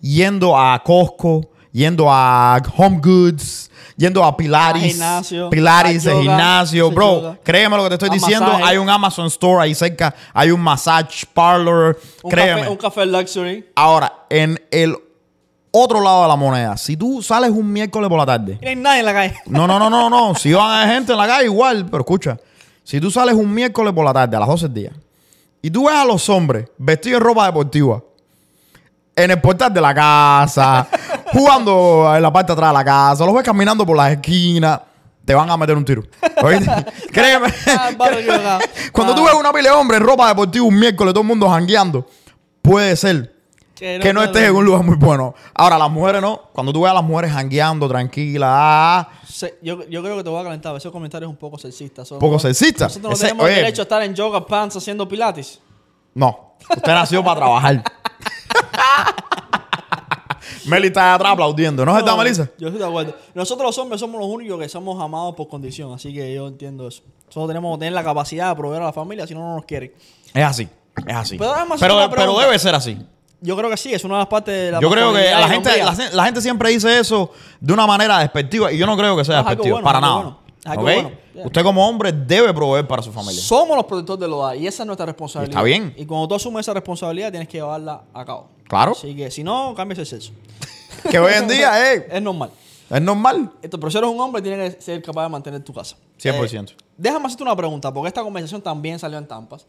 yendo 0.00 0.58
a 0.58 0.82
Costco, 0.82 1.50
yendo 1.72 2.06
a 2.10 2.60
Home 2.76 3.00
Goods, 3.02 3.70
yendo 3.96 4.24
a 4.24 4.36
Pilates, 4.36 4.82
A 4.82 4.86
gimnasio, 4.86 5.50
Pilates, 5.50 6.06
a 6.06 6.12
el 6.12 6.22
gimnasio, 6.22 6.90
bro. 6.90 7.20
yoga. 7.20 7.38
Créeme 7.42 7.76
lo 7.76 7.82
que 7.84 7.88
te 7.90 7.94
estoy 7.96 8.08
A 8.10 8.12
diciendo. 8.12 8.46
masaje. 8.46 8.64
Hay 8.64 8.76
un 8.78 8.88
Amazon 8.88 9.26
Store 9.26 9.62
ahí 9.62 9.74
cerca, 9.74 10.14
hay 10.32 10.50
un 10.50 10.60
massage 10.60 11.24
parlor. 11.32 11.98
un, 12.22 12.30
créeme. 12.30 12.60
café, 12.60 12.70
un 12.70 12.76
café 12.76 13.06
luxury. 13.06 13.66
Ahora, 13.74 14.12
en 14.30 14.60
el 14.70 14.96
otro 15.70 16.00
lado 16.00 16.22
de 16.22 16.28
la 16.28 16.36
moneda, 16.36 16.76
si 16.76 16.96
tú 16.96 17.22
sales 17.22 17.50
un 17.50 17.70
miércoles 17.72 18.08
por 18.08 18.18
la 18.18 18.26
tarde, 18.26 18.58
no 18.62 18.68
hay 18.68 18.76
nadie 18.76 19.00
en 19.00 19.06
la 19.06 19.12
calle. 19.12 19.34
no, 19.46 19.66
no, 19.66 19.78
no, 19.78 19.90
no, 19.90 20.08
no. 20.08 20.34
Si 20.38 20.52
van 20.52 20.70
a 20.70 20.82
haber 20.82 20.94
gente 20.94 21.12
en 21.12 21.18
la 21.18 21.26
calle, 21.26 21.44
igual. 21.44 21.84
Pero 21.86 21.98
escucha, 22.00 22.38
si 22.84 23.00
tú 23.00 23.10
sales 23.10 23.34
un 23.34 23.52
miércoles 23.52 23.92
por 23.92 24.04
la 24.04 24.12
tarde, 24.12 24.36
a 24.36 24.40
las 24.40 24.48
12 24.48 24.64
del 24.68 24.74
día, 24.74 24.92
y 25.60 25.70
tú 25.70 25.86
ves 25.88 25.96
a 25.96 26.04
los 26.04 26.28
hombres 26.28 26.68
vestidos 26.78 27.20
en 27.20 27.24
ropa 27.26 27.46
deportiva, 27.46 28.02
en 29.24 29.30
el 29.30 29.40
portal 29.40 29.72
de 29.72 29.80
la 29.80 29.94
casa, 29.94 30.86
jugando 31.32 32.12
en 32.14 32.22
la 32.22 32.32
parte 32.32 32.52
de 32.52 32.54
atrás 32.54 32.70
de 32.70 32.74
la 32.78 32.84
casa, 32.84 33.24
los 33.26 33.34
ves 33.34 33.44
caminando 33.44 33.84
por 33.86 33.96
las 33.96 34.12
esquinas, 34.12 34.80
te 35.24 35.34
van 35.34 35.50
a 35.50 35.56
meter 35.56 35.76
un 35.76 35.84
tiro. 35.84 36.02
¿Oíste? 36.42 36.70
Créeme. 37.12 37.48
Ah. 37.66 38.58
Cuando 38.92 39.14
tú 39.14 39.22
Ah. 39.26 39.30
ves 39.32 39.40
una 39.40 39.52
pila 39.52 39.70
de 39.70 39.76
hombres 39.76 40.00
en 40.00 40.06
ropa 40.06 40.28
deportiva 40.28 40.64
un 40.64 40.78
miércoles, 40.78 41.12
todo 41.12 41.22
el 41.22 41.28
mundo 41.28 41.48
jangueando, 41.48 42.06
puede 42.62 42.96
ser 42.96 43.34
que 43.74 44.12
no 44.12 44.22
estés 44.24 44.42
en 44.48 44.56
un 44.56 44.64
lugar 44.64 44.82
muy 44.82 44.96
bueno. 44.96 45.34
Ahora, 45.54 45.78
las 45.78 45.88
mujeres 45.88 46.20
no. 46.20 46.48
Cuando 46.52 46.72
tú 46.72 46.82
ves 46.82 46.90
a 46.90 46.94
las 46.94 47.04
mujeres 47.04 47.30
jangueando, 47.32 47.86
tranquilas, 47.88 48.50
ah, 48.52 49.08
yo, 49.62 49.84
yo 49.88 50.02
creo 50.02 50.16
que 50.16 50.24
te 50.24 50.30
voy 50.30 50.40
a 50.40 50.44
calentar. 50.44 50.74
Ese 50.74 50.90
comentario 50.90 51.28
es 51.28 51.30
un 51.30 51.36
poco 51.36 51.58
sexista. 51.58 52.04
So- 52.04 52.18
Poco 52.18 52.38
sexista. 52.40 52.86
Nosotros 52.86 53.10
no 53.10 53.14
Ese- 53.14 53.26
tenemos 53.26 53.46
oye. 53.46 53.54
derecho 53.54 53.82
a 53.82 53.84
estar 53.84 54.02
en 54.02 54.14
yoga 54.14 54.44
pants 54.44 54.74
haciendo 54.76 55.06
pilates. 55.06 55.60
No, 56.14 56.54
usted 56.68 56.92
nació 56.92 57.22
para 57.22 57.36
trabajar. 57.36 57.84
Meli 60.66 60.88
está 60.88 61.14
atrás 61.14 61.32
aplaudiendo. 61.32 61.84
¿No 61.84 61.98
No, 62.00 62.16
Melissa? 62.16 62.48
Yo 62.58 62.68
estoy 62.68 62.80
de 62.80 62.86
acuerdo. 62.86 63.14
Nosotros 63.34 63.66
los 63.66 63.78
hombres 63.78 64.00
somos 64.00 64.20
los 64.20 64.28
únicos 64.28 64.58
que 64.58 64.68
somos 64.68 65.00
amados 65.02 65.34
por 65.34 65.48
condición. 65.48 65.92
Así 65.92 66.12
que 66.12 66.34
yo 66.34 66.46
entiendo 66.48 66.88
eso. 66.88 67.02
Solo 67.28 67.46
tenemos 67.48 67.76
que 67.76 67.80
tener 67.80 67.92
la 67.92 68.04
capacidad 68.04 68.50
de 68.50 68.56
proveer 68.56 68.82
a 68.82 68.86
la 68.86 68.92
familia 68.92 69.26
si 69.26 69.34
no, 69.34 69.40
no 69.40 69.56
nos 69.56 69.64
quieren. 69.64 69.92
Es 70.34 70.44
así. 70.44 70.68
Es 71.06 71.14
así. 71.16 71.38
Pero 71.38 72.38
debe 72.38 72.58
ser 72.58 72.74
así. 72.74 72.98
Yo 73.40 73.56
creo 73.56 73.70
que 73.70 73.76
sí, 73.76 73.94
es 73.94 74.02
una 74.04 74.14
de 74.14 74.18
las 74.20 74.26
partes 74.26 74.52
de 74.52 74.72
la 74.72 74.80
Yo 74.80 74.90
creo 74.90 75.12
que 75.12 75.30
la 75.30 75.48
gente, 75.48 75.70
la, 75.84 75.94
la 76.12 76.24
gente 76.24 76.40
siempre 76.40 76.70
dice 76.70 76.98
eso 76.98 77.30
de 77.60 77.72
una 77.72 77.86
manera 77.86 78.18
despectiva 78.18 78.72
y 78.72 78.78
yo 78.78 78.84
no 78.84 78.96
creo 78.96 79.16
que 79.16 79.24
sea 79.24 79.36
No, 79.42 79.48
despectiva. 79.48 79.74
bueno, 79.74 79.84
para 79.84 80.00
nada. 80.00 80.14
bueno. 80.14 80.38
Yeah. 80.64 81.12
Usted 81.44 81.62
como 81.62 81.86
hombre 81.86 82.12
debe 82.12 82.52
proveer 82.52 82.86
para 82.86 83.02
su 83.02 83.12
familia. 83.12 83.40
Somos 83.40 83.76
los 83.76 83.86
protectores 83.86 84.20
del 84.20 84.32
hogar 84.32 84.56
y 84.56 84.66
esa 84.66 84.82
es 84.82 84.86
nuestra 84.86 85.06
responsabilidad. 85.06 85.50
Está 85.50 85.62
bien. 85.62 85.94
Y 85.96 86.04
cuando 86.04 86.28
tú 86.28 86.34
asumes 86.34 86.64
esa 86.64 86.74
responsabilidad, 86.74 87.30
tienes 87.30 87.48
que 87.48 87.58
llevarla 87.58 88.02
a 88.12 88.24
cabo. 88.24 88.48
Claro. 88.68 88.92
Así 88.92 89.14
que 89.14 89.30
si 89.30 89.44
no, 89.44 89.74
cambias 89.76 89.98
el 90.00 90.06
sexo. 90.06 90.32
que 91.10 91.18
hoy 91.18 91.32
en 91.34 91.48
día 91.48 91.92
eh, 91.94 92.08
Es 92.10 92.22
normal. 92.22 92.50
es 92.90 93.02
normal. 93.02 93.52
Esto, 93.62 93.78
pero 93.78 93.90
si 93.90 93.98
eres 93.98 94.10
un 94.10 94.20
hombre, 94.20 94.42
tienes 94.42 94.76
que 94.76 94.82
ser 94.82 95.02
capaz 95.02 95.24
de 95.24 95.28
mantener 95.28 95.62
tu 95.62 95.72
casa. 95.72 95.96
100%. 96.20 96.70
Eh, 96.70 96.76
déjame 96.96 97.26
hacerte 97.26 97.44
una 97.44 97.56
pregunta, 97.56 97.92
porque 97.92 98.08
esta 98.08 98.22
conversación 98.22 98.60
también 98.60 98.98
salió 98.98 99.18
en 99.18 99.26
Tampas. 99.26 99.66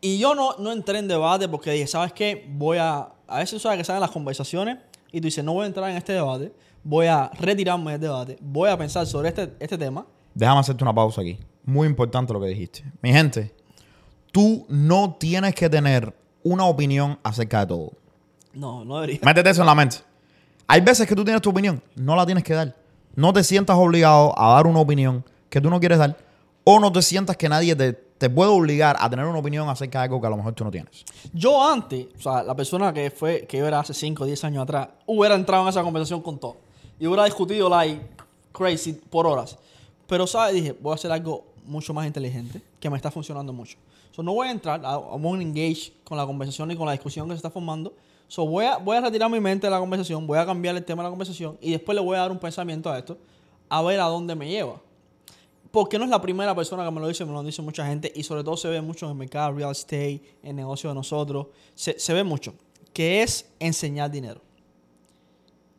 Y 0.00 0.18
yo 0.18 0.34
no, 0.34 0.56
no 0.58 0.72
entré 0.72 0.98
en 0.98 1.06
debate 1.06 1.48
porque 1.48 1.70
dije, 1.72 1.86
¿sabes 1.86 2.12
qué? 2.12 2.46
Voy 2.48 2.78
a. 2.78 3.08
A 3.28 3.38
veces 3.38 3.62
sabes 3.62 3.78
que 3.78 3.84
salen 3.84 4.00
las 4.00 4.10
conversaciones 4.10 4.78
y 5.10 5.20
tú 5.20 5.26
dices, 5.26 5.44
no 5.44 5.54
voy 5.54 5.64
a 5.64 5.66
entrar 5.66 5.88
en 5.88 5.96
este 5.96 6.12
debate, 6.12 6.52
voy 6.82 7.06
a 7.06 7.30
retirarme 7.38 7.92
del 7.92 8.00
debate, 8.00 8.36
voy 8.40 8.68
a 8.68 8.76
pensar 8.76 9.06
sobre 9.06 9.28
este, 9.28 9.54
este 9.60 9.78
tema. 9.78 10.04
Déjame 10.34 10.60
hacerte 10.60 10.84
una 10.84 10.94
pausa 10.94 11.20
aquí. 11.20 11.38
Muy 11.64 11.86
importante 11.86 12.32
lo 12.32 12.40
que 12.40 12.48
dijiste. 12.48 12.84
Mi 13.02 13.12
gente, 13.12 13.54
tú 14.32 14.66
no 14.68 15.14
tienes 15.18 15.54
que 15.54 15.68
tener 15.68 16.14
una 16.42 16.64
opinión 16.64 17.18
acerca 17.22 17.60
de 17.60 17.66
todo. 17.66 17.92
No, 18.52 18.84
no 18.84 18.96
debería. 18.96 19.20
Métete 19.22 19.50
eso 19.50 19.62
en 19.62 19.66
la 19.66 19.74
mente. 19.74 19.98
Hay 20.66 20.80
veces 20.80 21.06
que 21.06 21.14
tú 21.14 21.24
tienes 21.24 21.42
tu 21.42 21.50
opinión, 21.50 21.82
no 21.94 22.16
la 22.16 22.24
tienes 22.24 22.44
que 22.44 22.54
dar. 22.54 22.74
No 23.14 23.32
te 23.32 23.44
sientas 23.44 23.76
obligado 23.76 24.38
a 24.38 24.54
dar 24.54 24.66
una 24.66 24.80
opinión 24.80 25.24
que 25.50 25.60
tú 25.60 25.68
no 25.68 25.78
quieres 25.78 25.98
dar. 25.98 26.16
O 26.64 26.80
no 26.80 26.90
te 26.92 27.02
sientas 27.02 27.36
que 27.36 27.48
nadie 27.48 27.76
te, 27.76 27.92
te 27.92 28.30
puede 28.30 28.50
obligar 28.50 28.96
a 28.98 29.10
tener 29.10 29.26
una 29.26 29.38
opinión 29.38 29.68
acerca 29.68 29.98
de 29.98 30.04
algo 30.04 30.20
que 30.20 30.26
a 30.28 30.30
lo 30.30 30.36
mejor 30.36 30.54
tú 30.54 30.64
no 30.64 30.70
tienes. 30.70 31.04
Yo 31.32 31.62
antes, 31.62 32.06
o 32.16 32.20
sea, 32.20 32.42
la 32.42 32.54
persona 32.54 32.92
que 32.92 33.10
fue, 33.10 33.46
que 33.46 33.58
yo 33.58 33.66
era 33.66 33.80
hace 33.80 33.92
5 33.92 34.22
o 34.22 34.26
10 34.26 34.44
años 34.44 34.62
atrás, 34.62 34.88
hubiera 35.06 35.34
entrado 35.34 35.64
en 35.64 35.68
esa 35.68 35.82
conversación 35.82 36.22
con 36.22 36.38
todo. 36.38 36.56
Y 36.98 37.06
hubiera 37.06 37.24
discutido, 37.24 37.68
like, 37.68 38.00
crazy 38.52 38.92
por 38.92 39.26
horas. 39.26 39.58
Pero, 40.06 40.26
¿sabes? 40.26 40.54
Dije, 40.54 40.72
voy 40.72 40.92
a 40.92 40.94
hacer 40.94 41.10
algo 41.10 41.44
mucho 41.64 41.94
más 41.94 42.06
inteligente, 42.06 42.60
que 42.80 42.90
me 42.90 42.96
está 42.96 43.10
funcionando 43.10 43.52
mucho. 43.52 43.78
So, 44.10 44.22
no 44.22 44.34
voy 44.34 44.48
a 44.48 44.50
entrar, 44.50 44.80
I 44.82 45.16
won't 45.18 45.40
engage 45.40 45.92
con 46.04 46.18
la 46.18 46.26
conversación 46.26 46.68
ni 46.68 46.76
con 46.76 46.86
la 46.86 46.92
discusión 46.92 47.26
que 47.28 47.32
se 47.32 47.36
está 47.36 47.50
formando. 47.50 47.94
So, 48.28 48.46
voy 48.46 48.64
a, 48.64 48.76
voy 48.76 48.96
a 48.96 49.00
retirar 49.00 49.30
mi 49.30 49.40
mente 49.40 49.66
de 49.66 49.70
la 49.70 49.78
conversación, 49.78 50.26
voy 50.26 50.38
a 50.38 50.46
cambiar 50.46 50.76
el 50.76 50.84
tema 50.84 51.02
de 51.02 51.06
la 51.06 51.10
conversación 51.10 51.56
y 51.60 51.70
después 51.70 51.94
le 51.94 52.02
voy 52.02 52.16
a 52.16 52.20
dar 52.20 52.30
un 52.30 52.38
pensamiento 52.38 52.90
a 52.90 52.98
esto, 52.98 53.16
a 53.68 53.82
ver 53.82 54.00
a 54.00 54.04
dónde 54.04 54.34
me 54.34 54.48
lleva. 54.48 54.80
Porque 55.70 55.98
no 55.98 56.04
es 56.04 56.10
la 56.10 56.20
primera 56.20 56.54
persona 56.54 56.84
que 56.84 56.90
me 56.90 57.00
lo 57.00 57.08
dice, 57.08 57.24
me 57.24 57.32
lo 57.32 57.42
dice 57.42 57.62
mucha 57.62 57.86
gente 57.86 58.12
y 58.14 58.22
sobre 58.22 58.44
todo 58.44 58.58
se 58.58 58.68
ve 58.68 58.82
mucho 58.82 59.06
en 59.06 59.12
el 59.12 59.18
mercado 59.18 59.52
real 59.52 59.70
estate, 59.70 60.22
en 60.42 60.50
el 60.50 60.56
negocio 60.56 60.90
de 60.90 60.94
nosotros, 60.94 61.46
se, 61.74 61.98
se 61.98 62.12
ve 62.12 62.22
mucho, 62.22 62.52
que 62.92 63.22
es 63.22 63.50
enseñar 63.58 64.10
dinero. 64.10 64.42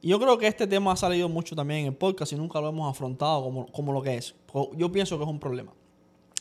Yo 0.06 0.20
creo 0.20 0.38
que 0.38 0.48
este 0.48 0.68
tema 0.68 0.92
ha 0.92 0.98
salido 0.98 1.30
mucho 1.30 1.56
también 1.56 1.80
en 1.80 1.86
el 1.88 1.96
podcast 1.96 2.34
y 2.34 2.36
nunca 2.36 2.60
lo 2.60 2.68
hemos 2.68 2.92
afrontado 2.92 3.42
como, 3.42 3.68
como 3.68 3.94
lo 3.94 4.02
que 4.02 4.18
es. 4.18 4.36
Yo 4.76 4.92
pienso 4.92 5.18
que 5.18 5.24
es 5.24 5.30
un 5.30 5.40
problema. 5.40 5.72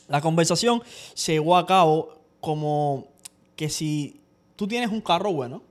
La 0.09 0.19
conversación 0.19 0.83
se 1.13 1.31
llevó 1.31 1.55
a 1.55 1.65
cabo 1.65 2.09
como 2.41 3.07
que 3.55 3.69
si 3.69 4.19
tú 4.57 4.67
tienes 4.67 4.91
un 4.91 4.99
carro 4.99 5.31
bueno 5.31 5.63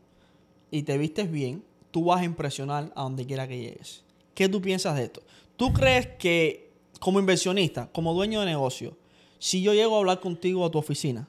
y 0.70 0.84
te 0.84 0.96
vistes 0.96 1.30
bien, 1.30 1.62
tú 1.90 2.06
vas 2.06 2.22
a 2.22 2.24
impresionar 2.24 2.90
a 2.96 3.02
donde 3.02 3.26
quiera 3.26 3.46
que 3.46 3.58
llegues. 3.58 4.04
¿Qué 4.34 4.48
tú 4.48 4.62
piensas 4.62 4.96
de 4.96 5.04
esto? 5.04 5.22
¿Tú 5.58 5.74
crees 5.74 6.06
que 6.18 6.72
como 6.98 7.20
inversionista, 7.20 7.90
como 7.92 8.14
dueño 8.14 8.40
de 8.40 8.46
negocio, 8.46 8.96
si 9.38 9.60
yo 9.60 9.74
llego 9.74 9.96
a 9.96 9.98
hablar 9.98 10.20
contigo 10.20 10.64
a 10.64 10.70
tu 10.70 10.78
oficina 10.78 11.28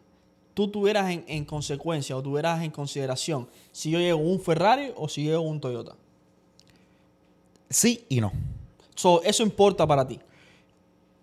tú 0.54 0.68
tuvieras 0.68 1.10
en, 1.10 1.26
en 1.28 1.46
consecuencia 1.46 2.16
o 2.16 2.22
tuvieras 2.22 2.64
en 2.64 2.72
consideración 2.72 3.50
si 3.72 3.90
yo 3.90 4.00
llego 4.00 4.20
un 4.20 4.40
Ferrari 4.40 4.92
o 4.96 5.10
si 5.10 5.24
llego 5.24 5.42
un 5.42 5.60
Toyota? 5.60 5.98
Sí 7.74 8.06
y 8.10 8.22
no. 8.22 8.32
So, 8.96 9.22
eso 9.24 9.44
importa 9.44 9.86
para 9.88 10.08
ti. 10.08 10.20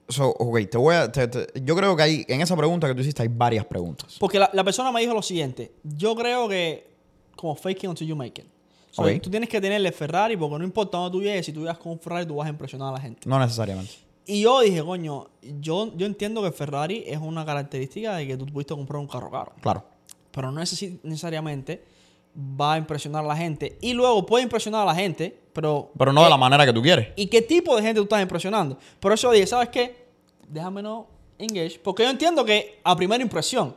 So, 0.08 0.28
ok, 0.28 0.58
te 0.68 0.76
voy 0.76 0.94
a. 0.96 1.10
te- 1.10 1.28
te- 1.28 1.62
yo 1.62 1.76
creo 1.76 1.94
que 1.96 2.02
hay. 2.02 2.24
En 2.28 2.40
esa 2.40 2.56
pregunta 2.56 2.88
que 2.88 2.94
tú 2.94 3.00
hiciste 3.00 3.22
hay 3.22 3.28
varias 3.28 3.64
preguntas. 3.64 4.16
Porque 4.18 4.38
la, 4.40 4.50
la 4.52 4.64
persona 4.64 4.90
me 4.90 5.00
dijo 5.00 5.14
lo 5.14 5.22
siguiente. 5.22 5.72
Yo 5.84 6.16
creo 6.16 6.48
que 6.48 6.90
como 7.36 7.54
fake 7.54 7.84
it 7.84 7.88
until 7.90 8.06
you 8.08 8.16
make 8.16 8.40
it. 8.42 8.48
So, 8.90 9.02
Ok. 9.02 9.20
Tú 9.22 9.30
tienes 9.30 9.48
que 9.48 9.60
tenerle 9.60 9.92
Ferrari 9.92 10.36
porque 10.36 10.58
no 10.58 10.64
importa 10.64 10.98
dónde 10.98 11.12
tú 11.16 11.22
llegues, 11.22 11.46
si 11.46 11.52
tú 11.52 11.60
llegas 11.60 11.78
con 11.78 11.92
un 11.92 12.00
Ferrari 12.00 12.26
tú 12.26 12.34
vas 12.36 12.46
a 12.48 12.50
impresionar 12.50 12.88
a 12.88 12.92
la 12.96 13.00
gente. 13.00 13.20
No 13.28 13.38
necesariamente. 13.38 13.92
Y 14.26 14.42
yo 14.42 14.60
dije, 14.60 14.82
coño, 14.82 15.28
yo, 15.60 15.92
yo 15.96 16.06
entiendo 16.06 16.42
que 16.42 16.50
Ferrari 16.50 17.04
es 17.06 17.18
una 17.18 17.44
característica 17.46 18.16
de 18.16 18.26
que 18.26 18.36
tú 18.36 18.46
pudiste 18.46 18.74
comprar 18.74 19.00
un 19.00 19.06
carro 19.06 19.30
caro. 19.30 19.52
Claro. 19.60 19.84
Pero 20.32 20.50
no 20.50 20.60
necesariamente 21.04 21.84
va 22.36 22.74
a 22.74 22.78
impresionar 22.78 23.24
a 23.24 23.28
la 23.28 23.36
gente. 23.36 23.78
Y 23.80 23.92
luego 23.92 24.26
puede 24.26 24.42
impresionar 24.44 24.82
a 24.82 24.86
la 24.86 24.94
gente, 24.94 25.39
pero... 25.52 25.90
Pero 25.96 26.12
no 26.12 26.24
de 26.24 26.30
la 26.30 26.36
manera 26.36 26.64
que 26.66 26.72
tú 26.72 26.82
quieres. 26.82 27.08
¿Y 27.16 27.26
qué 27.26 27.42
tipo 27.42 27.76
de 27.76 27.82
gente 27.82 27.96
tú 28.00 28.04
estás 28.04 28.22
impresionando? 28.22 28.76
Por 28.98 29.12
eso 29.12 29.30
dije, 29.30 29.46
¿sabes 29.46 29.68
qué? 29.68 30.06
Déjame 30.48 30.82
no 30.82 31.06
engage. 31.38 31.80
Porque 31.82 32.02
yo 32.04 32.10
entiendo 32.10 32.44
que 32.44 32.80
a 32.84 32.96
primera 32.96 33.22
impresión, 33.22 33.74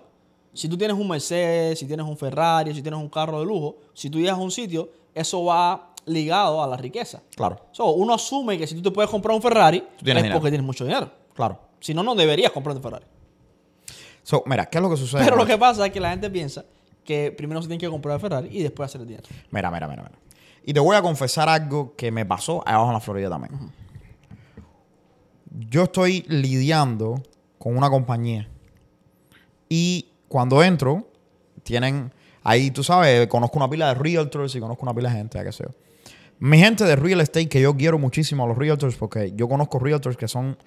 si 0.54 0.68
tú 0.70 0.78
tienes 0.78 0.96
un 0.96 1.08
Mercedes, 1.08 1.80
si 1.80 1.86
tienes 1.86 2.06
un 2.06 2.18
Ferrari, 2.18 2.74
si 2.74 2.82
tienes 2.82 3.00
un 3.00 3.10
carro 3.10 3.40
de 3.40 3.46
lujo, 3.46 3.78
si 3.94 4.10
tú 4.10 4.20
llegas 4.20 4.38
a 4.38 4.42
un 4.42 4.52
sitio, 4.52 4.90
eso 5.14 5.44
va 5.46 5.94
ligado 6.06 6.62
a 6.62 6.68
la 6.68 6.78
riqueza. 6.78 7.22
Claro. 7.36 7.60
So, 7.72 7.92
uno 7.92 8.14
asume 8.14 8.58
que 8.58 8.68
si 8.68 8.76
tú 8.76 8.82
te 8.82 8.92
puedes 8.92 9.10
comprar 9.10 9.36
un 9.36 9.42
Ferrari, 9.42 9.78
es 9.78 10.04
tienes 10.04 10.24
dinero. 10.24 10.40
porque 10.40 10.52
tienes 10.52 10.66
mucho 10.66 10.84
dinero. 10.84 11.10
Claro. 11.34 11.60
Si 11.80 11.94
no, 11.94 12.04
no 12.04 12.16
deberías 12.16 12.52
comprar 12.52 12.76
un 12.76 12.84
Ferrari. 12.84 13.06
So, 14.24 14.44
mira, 14.46 14.66
¿qué 14.68 14.78
es 14.78 14.82
lo 14.82 14.90
que 14.90 14.98
sucede? 14.98 15.24
Pero 15.24 15.36
lo 15.36 15.46
que 15.46 15.58
pasa 15.58 15.86
es 15.86 15.92
que 15.92 16.00
la 16.00 16.12
gente 16.12 16.30
piensa 16.30 16.64
que 17.04 17.32
primero 17.32 17.62
se 17.62 17.68
tiene 17.68 17.80
que 17.80 17.90
comprar 17.90 18.16
el 18.16 18.22
Ferrari 18.22 18.50
y 18.52 18.64
después 18.64 18.90
hacer 18.90 19.02
el 19.02 19.08
dinero. 19.08 19.28
Mira, 19.52 19.70
mira, 19.70 19.88
mira, 19.88 20.04
mira. 20.04 20.18
Y 20.64 20.74
te 20.74 20.80
voy 20.80 20.96
a 20.96 21.02
confesar 21.02 21.50
algo 21.50 21.94
que 21.96 22.12
me 22.12 22.26
pasó 22.26 22.64
abajo 22.68 22.88
en 22.88 22.94
la 22.94 23.00
Florida 23.00 23.30
también. 23.30 23.54
Yo 25.70 25.84
estoy 25.84 26.26
lidiando 26.28 27.22
con 27.58 27.78
una 27.78 27.90
compañía. 27.90 28.48
Y 29.70 30.08
cuando 30.28 30.64
entro, 30.64 31.08
tienen. 31.64 32.12
Ahí, 32.44 32.72
tú 32.72 32.84
sabes, 32.84 33.28
conozco 33.28 33.58
una 33.58 33.70
pila 33.70 33.88
de 33.90 33.94
realtors 33.96 34.54
y 34.56 34.60
conozco 34.60 34.84
una 34.84 34.94
pila 34.94 35.10
de 35.10 35.16
gente, 35.18 35.38
ya 35.38 35.44
que 35.46 35.52
sé 35.52 35.64
yo. 35.66 35.74
Mi 36.40 36.58
gente 36.60 36.84
de 36.84 36.96
real 36.96 37.22
estate, 37.22 37.48
que 37.48 37.62
yo 37.62 37.76
quiero 37.78 37.98
muchísimo 37.98 38.44
a 38.44 38.48
los 38.48 38.58
realtors, 38.58 38.96
porque 38.96 39.32
yo 39.36 39.48
conozco 39.48 39.80
realtors 39.80 40.18
que 40.18 40.28
son 40.28 40.58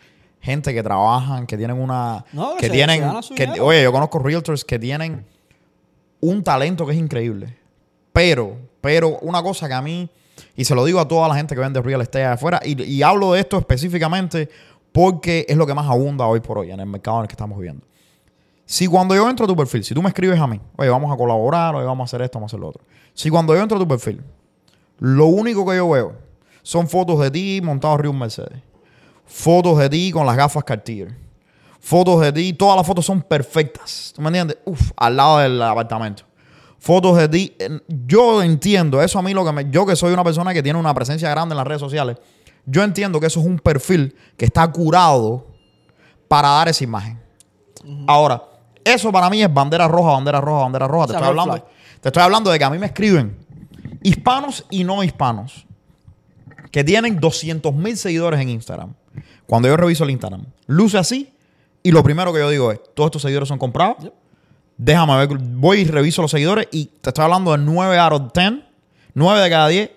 gente 0.41 0.73
que 0.73 0.83
trabajan, 0.83 1.47
que 1.47 1.57
tienen 1.59 1.79
una. 1.79 2.25
No, 2.33 2.53
que 2.55 2.61
que 2.61 2.67
se- 2.69 2.73
tienen. 2.73 3.23
se 3.23 3.35
que- 3.35 3.61
oye, 3.61 3.83
yo 3.83 3.93
conozco 3.93 4.19
realtors 4.21 4.65
que 4.65 4.79
tienen 4.79 5.27
un 6.21 6.43
talento 6.43 6.87
que 6.87 6.93
es 6.93 6.99
increíble. 6.99 7.59
Pero, 8.13 8.57
pero 8.87 9.19
una 9.21 9.43
cosa 9.43 9.67
que 9.67 9.75
a 9.75 9.83
mí, 9.83 10.09
y 10.55 10.65
se 10.65 10.73
lo 10.77 10.85
digo 10.85 11.01
a 11.01 11.09
toda 11.09 11.27
la 11.27 11.35
gente 11.35 11.57
que 11.57 11.61
vende 11.61 11.83
real 11.83 12.03
estate 12.03 12.25
afuera, 12.25 12.61
y, 12.65 13.03
hablo 13.03 13.33
de 13.33 13.41
esto 13.41 13.59
específicamente 13.59 14.49
porque 14.93 15.45
es 15.49 15.57
lo 15.57 15.67
que 15.67 15.75
más 15.75 15.91
abunda 15.91 16.25
hoy 16.25 16.39
por 16.39 16.59
hoy 16.59 16.71
en 16.71 16.79
el 16.79 16.87
mercado 16.87 17.17
en 17.17 17.23
el 17.23 17.27
que 17.27 17.33
estamos 17.33 17.59
viviendo. 17.59 17.85
Si 18.65 18.87
cuando 18.87 19.17
yo 19.17 19.29
entro 19.29 19.45
a 19.45 19.49
tu 19.49 19.57
perfil, 19.57 19.83
si 19.83 19.93
tú 19.93 20.01
me 20.03 20.09
escribes 20.09 20.39
a 20.39 20.47
mí, 20.47 20.61
oye, 20.77 20.89
vamos 20.89 21.13
a 21.13 21.17
colaborar, 21.17 21.75
oye, 21.75 21.85
vamos 21.85 22.05
a 22.05 22.07
hacer 22.07 22.23
esto, 22.23 22.39
vamos 22.39 22.53
a 22.53 22.55
hacer 22.55 22.61
lo 22.61 22.69
otro. 22.69 22.85
Si 23.13 23.29
cuando 23.29 23.57
yo 23.57 23.61
entro 23.61 23.77
a 23.77 23.81
tu 23.81 23.89
perfil, 23.89 24.23
lo 25.01 25.27
único 25.27 25.67
que 25.67 25.75
yo 25.75 25.91
veo 25.91 26.13
son 26.63 26.89
fotos 26.89 27.19
de 27.19 27.33
ti 27.33 27.61
montado 27.61 27.95
arriba 27.95 28.13
un 28.13 28.21
Mercedes, 28.21 28.63
fotos 29.25 29.79
de 29.79 29.91
ti 29.91 30.13
con 30.13 30.25
las 30.27 30.37
gafas 30.37 30.63
Cartier, 30.63 31.13
fotos 31.81 32.21
de 32.21 32.33
ti, 32.33 32.53
todas 32.53 32.77
las 32.77 32.87
fotos 32.87 33.05
son 33.05 33.21
perfectas, 33.21 34.13
¿tú 34.15 34.23
me 34.23 34.29
entiendes? 34.29 34.59
Uf, 34.65 34.93
al 34.97 35.17
lado 35.17 35.39
del 35.39 35.61
apartamento. 35.61 36.23
Fotos 36.79 37.17
de 37.17 37.29
ti, 37.29 37.57
yo 38.07 38.43
entiendo, 38.43 39.03
eso 39.03 39.19
a 39.19 39.23
mí 39.23 39.33
lo 39.33 39.45
que 39.45 39.53
me, 39.53 39.71
yo 39.71 39.87
que 39.87 39.97
soy 39.97 40.13
una 40.13 40.23
persona 40.23 40.55
que 40.55 40.63
tiene 40.63 40.79
una 40.79 40.95
presencia 40.95 41.29
grande 41.31 41.55
en 41.55 41.57
las 41.57 41.67
redes 41.67 41.81
sociales, 41.81 42.19
yo 42.65 42.83
entiendo 42.83 43.19
que 43.19 43.27
eso 43.27 43.41
es 43.41 43.47
un 43.47 43.59
perfil 43.59 44.15
que 44.37 44.45
está 44.45 44.71
curado 44.71 45.47
para 46.29 46.49
dar 46.49 46.69
esa 46.69 46.85
imagen. 46.85 47.19
Ahora, 48.07 48.43
eso 48.85 49.11
para 49.11 49.31
mí 49.31 49.43
es 49.43 49.53
bandera 49.53 49.89
roja, 49.89 50.13
bandera 50.13 50.41
roja, 50.41 50.63
bandera 50.63 50.89
roja. 50.89 51.05
O 51.05 51.07
Te, 51.07 51.13
estoy 51.15 51.29
hablando, 51.29 51.53
flag. 51.55 51.65
te 52.01 52.09
estoy 52.09 52.23
hablando 52.23 52.51
de 52.51 52.59
que 52.59 52.65
a 52.65 52.71
mí 52.71 52.79
me 52.79 52.87
escriben 52.87 53.37
hispanos 54.03 54.65
y 54.71 54.85
no 54.85 55.03
hispanos 55.03 55.67
que 56.71 56.85
tienen 56.85 57.19
200 57.19 57.75
mil 57.75 57.97
seguidores 57.97 58.41
en 58.41 58.51
Instagram. 58.51 58.95
Cuando 59.47 59.69
yo 59.69 59.77
reviso 59.77 60.05
el 60.05 60.11
Instagram, 60.11 60.45
luce 60.67 60.99
así 60.99 61.33
y 61.83 61.91
lo 61.91 62.03
primero 62.03 62.33
que 62.33 62.41
yo 62.41 62.51
digo 62.51 62.73
es, 62.73 62.81
todos 62.95 63.09
estos 63.09 63.23
seguidores 63.23 63.49
son 63.49 63.59
comprados. 63.59 63.97
Yep. 64.03 64.13
Déjame 64.79 65.17
ver, 65.27 65.39
voy 65.39 65.81
y 65.81 65.85
reviso 65.85 66.21
los 66.23 66.31
seguidores 66.31 66.69
y 66.71 66.87
te 66.87 67.11
estoy 67.11 67.25
hablando 67.25 67.53
de 67.53 67.59
9 67.59 67.99
out 67.99 68.13
of 68.13 68.23
10, 68.35 68.53
9 69.15 69.41
de 69.41 69.51
cada 69.51 69.69
10 69.69 69.91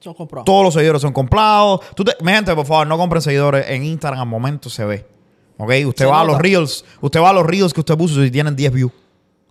Son 0.00 0.14
comprados. 0.14 0.44
todos 0.44 0.64
los 0.64 0.74
seguidores 0.74 1.00
son 1.02 1.12
comprados. 1.12 1.80
Tú 1.94 2.02
te- 2.04 2.16
mi 2.20 2.32
gente, 2.32 2.54
por 2.54 2.66
favor, 2.66 2.86
no 2.86 2.98
compren 2.98 3.22
seguidores 3.22 3.66
en 3.68 3.84
Instagram. 3.84 4.20
Al 4.20 4.26
momento 4.26 4.68
se 4.68 4.84
ve. 4.84 5.06
¿Ok? 5.58 5.70
Usted 5.86 6.04
Se 6.04 6.10
va 6.10 6.22
a 6.22 6.24
los 6.24 6.38
reels. 6.38 6.84
Usted 7.00 7.20
va 7.20 7.30
a 7.30 7.32
los 7.32 7.46
reels 7.46 7.72
que 7.72 7.80
usted 7.80 7.96
puso 7.96 8.24
y 8.24 8.30
tienen 8.30 8.56
10 8.56 8.72
views. 8.72 8.92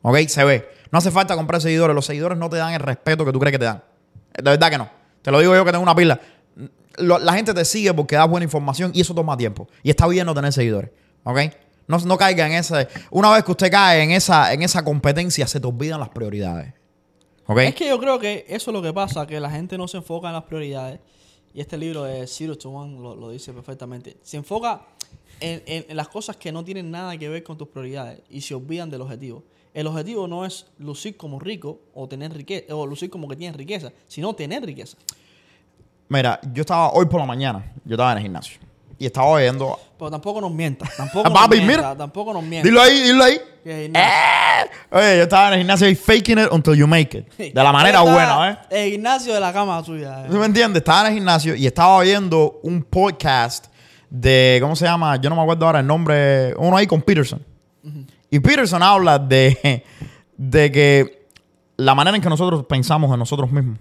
¿Ok? 0.02 0.18
Se 0.28 0.44
ve. 0.44 0.68
No 0.92 0.98
hace 0.98 1.12
falta 1.12 1.36
comprar 1.36 1.62
seguidores. 1.62 1.96
Los 1.96 2.06
seguidores 2.06 2.38
no 2.38 2.50
te 2.50 2.58
dan 2.58 2.74
el 2.74 2.80
respeto 2.80 3.24
que 3.24 3.32
tú 3.32 3.40
crees 3.40 3.52
que 3.54 3.60
te 3.60 3.66
dan. 3.66 3.84
De 4.36 4.44
verdad 4.50 4.70
que 4.72 4.78
no. 4.78 4.90
Te 5.22 5.32
lo 5.32 5.40
digo 5.40 5.56
yo 5.56 5.64
que 5.64 5.72
tengo 5.72 5.84
una 5.84 5.96
pila. 5.96 6.20
La 6.98 7.34
gente 7.34 7.54
te 7.54 7.64
sigue 7.64 7.94
porque 7.94 8.16
da 8.18 8.26
buena 8.26 8.44
información 8.44 8.92
y 8.94 9.02
eso 9.02 9.14
toma 9.14 9.38
tiempo. 9.38 9.68
Y 9.84 9.90
está 9.92 10.06
bien 10.08 10.26
no 10.26 10.34
tener 10.34 10.52
seguidores. 10.52 10.90
¿Ok? 11.24 11.40
No, 11.90 11.98
no 11.98 12.18
caiga 12.18 12.46
en 12.48 12.54
ese. 12.54 12.88
Una 13.12 13.30
vez 13.32 13.44
que 13.44 13.52
usted 13.52 13.70
cae 13.70 14.04
en 14.04 14.12
esa, 14.12 14.54
en 14.54 14.62
esa 14.62 14.84
competencia, 14.86 15.46
se 15.48 15.60
te 15.60 15.68
olvidan 15.68 16.00
las 16.00 16.10
prioridades. 16.10 16.74
¿Ok? 17.48 17.58
Es 17.60 17.76
que 17.76 17.88
yo 17.90 18.00
creo 18.00 18.20
que 18.20 18.46
eso 18.48 18.70
es 18.72 18.74
lo 18.74 18.82
que 18.82 18.94
pasa, 18.94 19.26
que 19.28 19.40
la 19.40 19.50
gente 19.50 19.78
no 19.78 19.88
se 19.88 19.98
enfoca 19.98 20.28
en 20.28 20.34
las 20.36 20.44
prioridades. 20.44 21.00
Y 21.52 21.62
este 21.62 21.78
libro 21.78 22.04
de 22.04 22.28
Zero 22.28 22.56
to 22.58 22.70
One 22.70 23.00
lo, 23.02 23.16
lo 23.16 23.32
dice 23.32 23.52
perfectamente. 23.54 24.18
Se 24.22 24.38
enfoca 24.38 24.84
en, 25.40 25.64
en- 25.66 25.86
en 25.90 25.98
las 25.98 26.08
cosas 26.10 26.38
que 26.38 26.52
no 26.52 26.64
tienen 26.64 26.92
nada 26.92 27.18
que 27.18 27.28
ver 27.28 27.42
con 27.44 27.58
tus 27.58 27.68
prioridades 27.68 28.22
y 28.30 28.42
se 28.42 28.54
olvidan 28.54 28.90
del 28.92 29.02
objetivo. 29.02 29.44
El 29.74 29.88
objetivo 29.88 30.28
no 30.28 30.46
es 30.46 30.68
lucir 30.78 31.18
como 31.18 31.40
rico 31.40 31.80
o 31.96 32.08
tener 32.08 32.32
riqueza 32.34 32.76
o 32.76 32.86
lucir 32.86 33.10
como 33.10 33.28
que 33.28 33.36
tienes 33.36 33.56
riqueza, 33.58 33.92
sino 34.08 34.34
tener 34.36 34.64
riqueza. 34.64 34.96
Mira, 36.08 36.40
yo 36.54 36.62
estaba 36.62 36.92
hoy 36.92 37.06
por 37.08 37.20
la 37.20 37.26
mañana, 37.26 37.74
yo 37.86 37.96
estaba 37.96 38.12
en 38.12 38.18
el 38.20 38.24
gimnasio. 38.24 38.60
Y 39.00 39.06
estaba 39.06 39.28
oyendo. 39.28 39.80
Pero 39.98 40.12
tampoco 40.12 40.42
nos 40.42 40.52
mientas, 40.52 40.90
tampoco 40.98 41.30
nos 41.30 41.34
Papi, 41.34 41.58
mientas, 41.58 41.78
mira. 41.78 41.98
tampoco 41.98 42.34
nos 42.34 42.44
mientas. 42.44 42.70
Dilo 42.70 42.82
ahí, 42.82 43.02
dilo 43.02 43.24
ahí. 43.24 43.40
Que. 43.64 43.86
¡Eh! 43.86 44.70
Oye, 44.92 45.18
yo 45.18 45.24
estaba 45.24 45.48
en 45.48 45.54
el 45.54 45.60
gimnasio 45.60 45.90
y 45.90 45.96
faking 45.96 46.40
it 46.40 46.48
until 46.52 46.76
you 46.76 46.86
make 46.88 47.18
it. 47.18 47.34
De 47.54 47.64
la 47.64 47.72
manera 47.72 48.02
buena, 48.02 48.52
¿eh? 48.70 48.84
El 48.86 48.92
gimnasio 48.92 49.34
de 49.34 49.40
la 49.40 49.52
cama 49.52 49.82
tuya. 49.84 50.26
¿Tú 50.28 50.36
eh. 50.36 50.40
me 50.40 50.46
entiendes? 50.46 50.82
Estaba 50.82 51.02
en 51.02 51.08
el 51.08 51.14
gimnasio 51.14 51.56
y 51.56 51.66
estaba 51.66 51.96
oyendo 51.96 52.60
un 52.64 52.84
podcast 52.84 53.68
de, 54.10 54.60
¿cómo 54.62 54.76
se 54.76 54.86
llama? 54.86 55.16
Yo 55.18 55.30
no 55.30 55.36
me 55.36 55.42
acuerdo 55.42 55.66
ahora 55.66 55.80
el 55.80 55.88
nombre, 55.88 56.54
uno 56.58 56.76
ahí 56.76 56.88
con 56.88 57.02
Peterson. 57.02 57.44
Y 58.30 58.40
Peterson 58.40 58.84
habla 58.84 59.18
de, 59.18 59.84
de 60.38 60.72
que 60.72 61.28
la 61.78 61.96
manera 61.96 62.16
en 62.16 62.22
que 62.22 62.30
nosotros 62.30 62.66
pensamos 62.66 63.12
en 63.12 63.20
nosotros 63.20 63.52
mismos, 63.52 63.80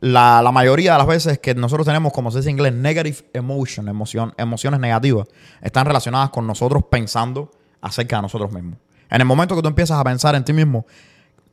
la, 0.00 0.40
la 0.42 0.52
mayoría 0.52 0.92
de 0.92 0.98
las 0.98 1.06
veces 1.06 1.38
que 1.38 1.54
nosotros 1.54 1.86
tenemos, 1.86 2.12
como 2.12 2.30
se 2.30 2.38
dice 2.38 2.50
en 2.50 2.56
inglés, 2.56 2.72
negative 2.74 3.18
emotion, 3.32 3.88
emoción, 3.88 4.32
emociones 4.38 4.80
negativas, 4.80 5.28
están 5.60 5.86
relacionadas 5.86 6.30
con 6.30 6.46
nosotros 6.46 6.84
pensando 6.90 7.50
acerca 7.80 8.16
de 8.16 8.22
nosotros 8.22 8.52
mismos. 8.52 8.78
En 9.10 9.20
el 9.20 9.26
momento 9.26 9.54
que 9.56 9.62
tú 9.62 9.68
empiezas 9.68 9.98
a 9.98 10.04
pensar 10.04 10.34
en 10.34 10.44
ti 10.44 10.52
mismo, 10.52 10.86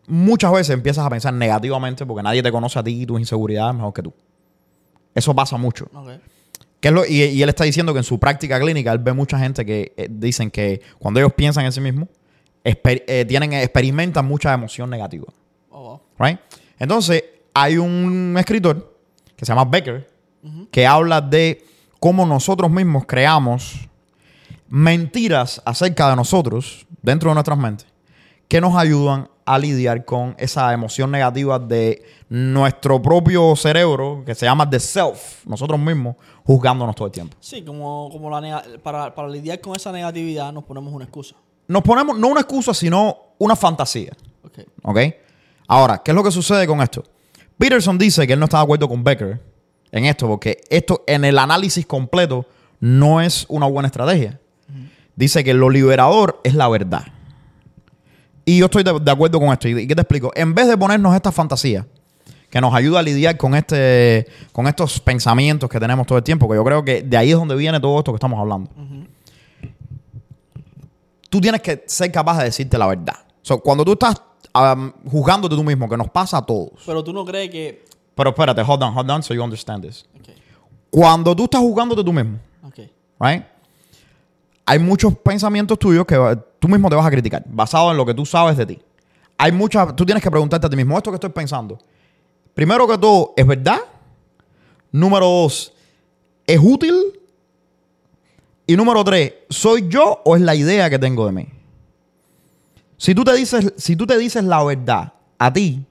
muchas 0.08 0.52
veces 0.52 0.70
empiezas 0.74 1.06
a 1.06 1.10
pensar 1.10 1.34
negativamente 1.34 2.06
porque 2.06 2.24
nadie 2.24 2.42
te 2.42 2.52
conoce 2.52 2.80
a 2.80 2.84
ti 2.84 3.02
y 3.02 3.06
tus 3.06 3.20
inseguridades 3.20 3.76
mejor 3.76 3.94
que 3.94 4.04
tú. 4.04 4.14
Eso 5.14 5.36
pasa 5.36 5.58
mucho. 5.58 5.90
Ok. 5.94 6.10
¿Qué 6.80 6.90
es 6.90 6.94
lo- 6.94 7.06
y, 7.06 7.24
y 7.24 7.42
él 7.42 7.50
está 7.50 7.64
diciendo 7.64 7.92
que 7.92 8.00
en 8.00 8.04
su 8.04 8.20
práctica 8.20 8.60
clínica 8.60 8.92
él 8.92 9.00
ve 9.00 9.12
mucha 9.12 9.40
gente 9.40 9.66
que 9.66 9.94
eh, 9.98 10.08
dicen 10.10 10.52
que 10.52 10.82
cuando 11.00 11.20
ellos 11.20 11.34
piensan 11.34 11.66
en 11.66 11.72
sí 11.72 11.82
mismos, 11.82 12.08
exper- 12.64 13.04
eh, 13.08 13.26
tienen, 13.28 13.52
experimentan 13.54 14.26
mucha 14.26 14.54
emoción 14.54 14.90
negativa. 14.90 15.26
Oh, 15.72 15.82
wow. 15.82 16.02
Right? 16.20 16.40
Entonces, 16.78 17.24
hay 17.62 17.78
un 17.78 18.36
escritor 18.38 18.98
que 19.36 19.46
se 19.46 19.52
llama 19.52 19.66
Becker 19.66 20.08
que 20.72 20.86
habla 20.86 21.20
de 21.20 21.66
cómo 22.00 22.26
nosotros 22.26 22.70
mismos 22.72 23.06
creamos 23.06 23.90
mentiras 24.70 25.62
acerca 25.66 26.10
de 26.10 26.16
nosotros 26.16 26.86
dentro 27.02 27.30
de 27.30 27.34
nuestras 27.34 27.58
mentes 27.58 27.88
que 28.48 28.62
nos 28.62 28.76
ayudan 28.76 29.30
a 29.46 29.58
lidiar 29.58 30.06
con 30.06 30.36
esa 30.38 30.72
emoción 30.72 31.12
negativa 31.12 31.58
de 31.58 32.04
nuestro 32.30 33.02
propio 33.02 33.56
cerebro 33.56 34.24
que 34.26 34.36
se 34.36 34.46
llama 34.46 34.70
the 34.70 34.80
self, 34.80 35.46
nosotros 35.46 35.80
mismos 35.80 36.16
juzgándonos 36.44 36.96
todo 36.96 37.08
el 37.08 37.12
tiempo. 37.12 37.36
Sí, 37.40 37.64
como, 37.64 38.10
como 38.12 38.30
la 38.30 38.64
para, 38.84 39.14
para 39.14 39.28
lidiar 39.28 39.60
con 39.60 39.76
esa 39.76 39.92
negatividad 39.92 40.54
nos 40.54 40.64
ponemos 40.64 40.94
una 40.94 41.06
excusa. 41.06 41.36
Nos 41.68 41.82
ponemos 41.82 42.18
no 42.18 42.28
una 42.28 42.42
excusa, 42.42 42.74
sino 42.74 43.18
una 43.40 43.56
fantasía. 43.56 44.12
Ok. 44.44 44.60
¿Ok? 44.84 45.00
Ahora, 45.68 45.98
¿qué 45.98 46.12
es 46.12 46.16
lo 46.16 46.24
que 46.24 46.32
sucede 46.32 46.66
con 46.68 46.82
esto? 46.82 47.04
Peterson 47.58 47.98
dice 47.98 48.28
que 48.28 48.34
él 48.34 48.40
no 48.40 48.46
está 48.46 48.58
de 48.58 48.64
acuerdo 48.64 48.88
con 48.88 49.04
Becker 49.04 49.42
en 49.92 50.06
esto, 50.06 50.28
porque 50.28 50.62
esto 50.70 51.04
en 51.08 51.26
el 51.26 51.40
análisis 51.40 51.86
completo 51.86 52.46
no 52.80 53.22
es 53.22 53.46
una 53.50 53.66
buena 53.66 53.88
estrategia. 53.88 54.40
Dice 55.16 55.44
que 55.44 55.54
lo 55.54 55.70
liberador 55.70 56.40
es 56.44 56.54
la 56.54 56.70
verdad. 56.70 57.06
Y 58.46 58.60
yo 58.60 58.66
estoy 58.66 58.84
de, 58.84 59.00
de 59.00 59.12
acuerdo 59.12 59.40
con 59.40 59.50
esto. 59.50 59.68
¿Y 59.68 59.88
qué 59.88 59.96
te 59.96 60.02
explico? 60.02 60.32
En 60.36 60.54
vez 60.54 60.68
de 60.68 60.78
ponernos 60.78 61.16
esta 61.16 61.32
fantasía 61.32 61.86
que 62.50 62.62
nos 62.62 62.74
ayuda 62.74 63.00
a 63.00 63.02
lidiar 63.02 63.36
con 63.36 63.56
este 63.56 64.28
con 64.52 64.68
estos 64.68 65.00
pensamientos 65.00 65.70
que 65.70 65.80
tenemos 65.80 66.06
todo 66.08 66.18
el 66.18 66.24
tiempo, 66.24 66.48
que 66.48 66.56
yo 66.56 66.64
creo 66.64 66.86
que 66.86 67.02
de 67.02 67.18
ahí 67.18 67.32
es 67.32 67.36
donde 67.36 67.56
viene 67.56 67.80
todo 67.80 67.98
esto 67.98 68.12
que 68.12 68.18
estamos 68.18 68.40
hablando. 68.40 68.70
Tú 71.30 71.42
tienes 71.42 71.62
que 71.62 71.84
ser 71.88 72.12
capaz 72.12 72.38
de 72.38 72.46
decirte 72.46 72.78
la 72.78 72.88
verdad. 72.88 73.16
Cuando 73.64 73.84
tú 73.84 73.94
estás 73.94 74.22
um, 74.58 74.92
juzgándote 75.10 75.56
tú 75.56 75.64
mismo, 75.64 75.88
que 75.90 75.98
nos 75.98 76.10
pasa 76.10 76.38
a 76.38 76.46
todos. 76.46 76.70
Pero 76.86 77.04
tú 77.04 77.14
no 77.14 77.24
crees 77.26 77.50
que. 77.50 77.86
Pero 78.16 78.30
espérate, 78.32 78.62
hold 78.62 78.82
on, 78.84 78.98
hold 78.98 79.10
on, 79.12 79.24
so 79.24 79.34
you 79.34 79.44
understand 79.44 79.84
this. 79.86 80.06
Cuando 80.90 81.36
tú 81.36 81.44
estás 81.44 81.62
juzgándote 81.62 82.04
tú 82.04 82.12
mismo, 82.14 82.40
right? 83.20 83.44
Hay 84.66 84.80
muchos 84.80 85.16
pensamientos 85.18 85.78
tuyos 85.78 86.06
que 86.06 86.18
va- 86.18 86.36
tú 86.36 86.68
mismo 86.68 86.90
te 86.90 86.96
vas 86.96 87.06
a 87.06 87.12
criticar, 87.12 87.44
basado 87.46 87.92
en 87.92 87.98
lo 87.98 88.06
que 88.06 88.14
tú 88.14 88.26
sabes 88.26 88.58
de 88.58 88.66
ti. 88.66 88.80
Hay 89.38 89.52
muchas, 89.52 89.96
tú 89.96 90.06
tienes 90.06 90.24
que 90.24 90.32
preguntarte 90.32 90.66
a 90.66 90.70
ti 90.70 90.76
mismo, 90.76 90.98
esto 90.98 91.12
que 91.12 91.16
estoy 91.16 91.30
pensando, 91.30 91.78
primero 92.54 92.88
que 92.88 92.98
todo, 92.98 93.34
¿es 93.38 93.46
verdad? 93.46 93.80
Número 94.92 95.26
dos, 95.28 95.72
¿es 96.48 96.60
útil? 96.62 96.96
Y 98.66 98.76
número 98.76 99.04
tres, 99.04 99.34
¿soy 99.50 99.88
yo 99.88 100.22
o 100.26 100.36
es 100.36 100.42
la 100.42 100.56
idea 100.56 100.90
que 100.90 100.98
tengo 101.00 101.26
de 101.26 101.32
mí? 101.34 101.48
Si 102.98 103.14
tú 103.16 103.24
te 103.24 103.34
dices, 103.34 103.74
si 103.78 103.96
tú 103.96 104.06
te 104.08 104.18
dices 104.18 104.44
la 104.44 104.64
verdad 104.64 105.14
a 105.38 105.54
ti, 105.54 105.86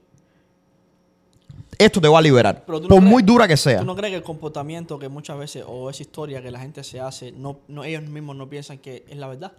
esto 1.77 2.01
te 2.01 2.07
va 2.07 2.17
a 2.17 2.21
liberar, 2.21 2.63
Pero 2.65 2.79
tú 2.79 2.83
no 2.85 2.89
por 2.89 2.99
crees- 2.99 3.11
muy 3.11 3.23
dura 3.23 3.47
que 3.47 3.55
sea. 3.55 3.79
¿Tú 3.79 3.85
no 3.85 3.95
crees 3.95 4.11
que 4.11 4.17
el 4.17 4.23
comportamiento 4.23 4.97
que 4.97 5.09
muchas 5.09 5.37
veces, 5.37 5.63
o 5.67 5.89
esa 5.89 6.01
historia 6.01 6.41
que 6.41 6.49
la 6.49 6.59
gente 6.59 6.83
se 6.83 6.99
hace, 6.99 7.31
no, 7.31 7.59
no 7.67 7.83
ellos 7.83 8.01
mismos 8.03 8.35
no 8.35 8.49
piensan 8.49 8.79
que 8.79 9.05
es 9.07 9.17
la 9.17 9.27
verdad? 9.27 9.51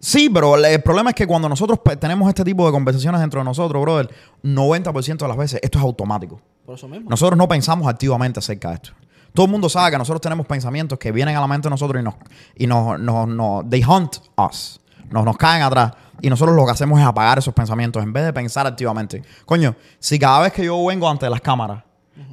Sí, 0.00 0.30
pero 0.30 0.56
el- 0.56 0.64
el 0.64 0.82
problema 0.82 1.10
es 1.10 1.16
que 1.16 1.26
cuando 1.26 1.48
nosotros 1.48 1.78
pe- 1.80 1.96
tenemos 1.96 2.28
este 2.28 2.42
tipo 2.44 2.64
de 2.66 2.72
conversaciones 2.72 3.20
dentro 3.20 3.40
de 3.40 3.44
nosotros, 3.44 3.80
brother, 3.82 4.10
90% 4.42 5.24
de 5.26 5.28
las 5.28 5.36
veces 5.36 5.60
esto 5.62 5.78
es 5.78 5.84
automático. 5.84 6.40
Por 6.64 6.76
eso 6.76 6.88
mismo. 6.88 7.08
Nosotros 7.10 7.36
no 7.36 7.46
pensamos 7.46 7.86
activamente 7.86 8.38
acerca 8.40 8.70
de 8.70 8.74
esto. 8.76 8.90
Todo 9.34 9.46
el 9.46 9.52
mundo 9.52 9.68
sabe 9.68 9.90
que 9.92 9.98
nosotros 9.98 10.20
tenemos 10.20 10.46
pensamientos 10.46 10.98
que 10.98 11.12
vienen 11.12 11.36
a 11.36 11.40
la 11.40 11.46
mente 11.46 11.66
de 11.66 11.70
nosotros 11.70 12.00
y 12.00 12.04
nos, 12.04 12.14
y 12.56 12.66
nos, 12.66 12.98
nos, 12.98 13.28
nos- 13.28 13.68
they 13.70 13.82
hunt 13.84 14.16
us. 14.38 14.80
Nos, 15.10 15.24
nos 15.24 15.36
caen 15.36 15.62
atrás. 15.62 15.92
Y 16.22 16.30
nosotros 16.30 16.54
lo 16.54 16.64
que 16.64 16.70
hacemos 16.70 17.00
es 17.00 17.04
apagar 17.04 17.38
esos 17.38 17.52
pensamientos 17.52 18.00
en 18.00 18.12
vez 18.12 18.24
de 18.24 18.32
pensar 18.32 18.64
activamente. 18.64 19.22
Coño, 19.44 19.74
si 19.98 20.20
cada 20.20 20.40
vez 20.40 20.52
que 20.52 20.64
yo 20.64 20.86
vengo 20.86 21.10
ante 21.10 21.28
las 21.28 21.40
cámaras 21.40 21.82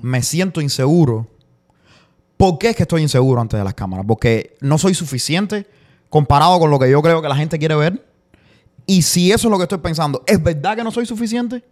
me 0.04 0.22
siento 0.22 0.62
inseguro, 0.62 1.28
¿por 2.38 2.60
qué 2.60 2.70
es 2.70 2.76
que 2.76 2.84
estoy 2.84 3.02
inseguro 3.02 3.42
ante 3.42 3.58
las 3.64 3.74
cámaras? 3.74 4.06
Porque 4.08 4.56
no 4.62 4.78
soy 4.78 4.94
suficiente 4.94 5.68
comparado 6.08 6.60
con 6.60 6.70
lo 6.70 6.78
que 6.78 6.90
yo 6.90 7.02
creo 7.02 7.20
que 7.20 7.28
la 7.28 7.36
gente 7.36 7.58
quiere 7.58 7.76
ver. 7.76 8.06
Y 8.86 9.02
si 9.02 9.32
eso 9.32 9.48
es 9.48 9.52
lo 9.52 9.58
que 9.58 9.64
estoy 9.64 9.80
pensando, 9.80 10.24
¿es 10.28 10.42
verdad 10.42 10.76
que 10.76 10.84
no 10.84 10.92
soy 10.92 11.08
suficiente? 11.08 11.64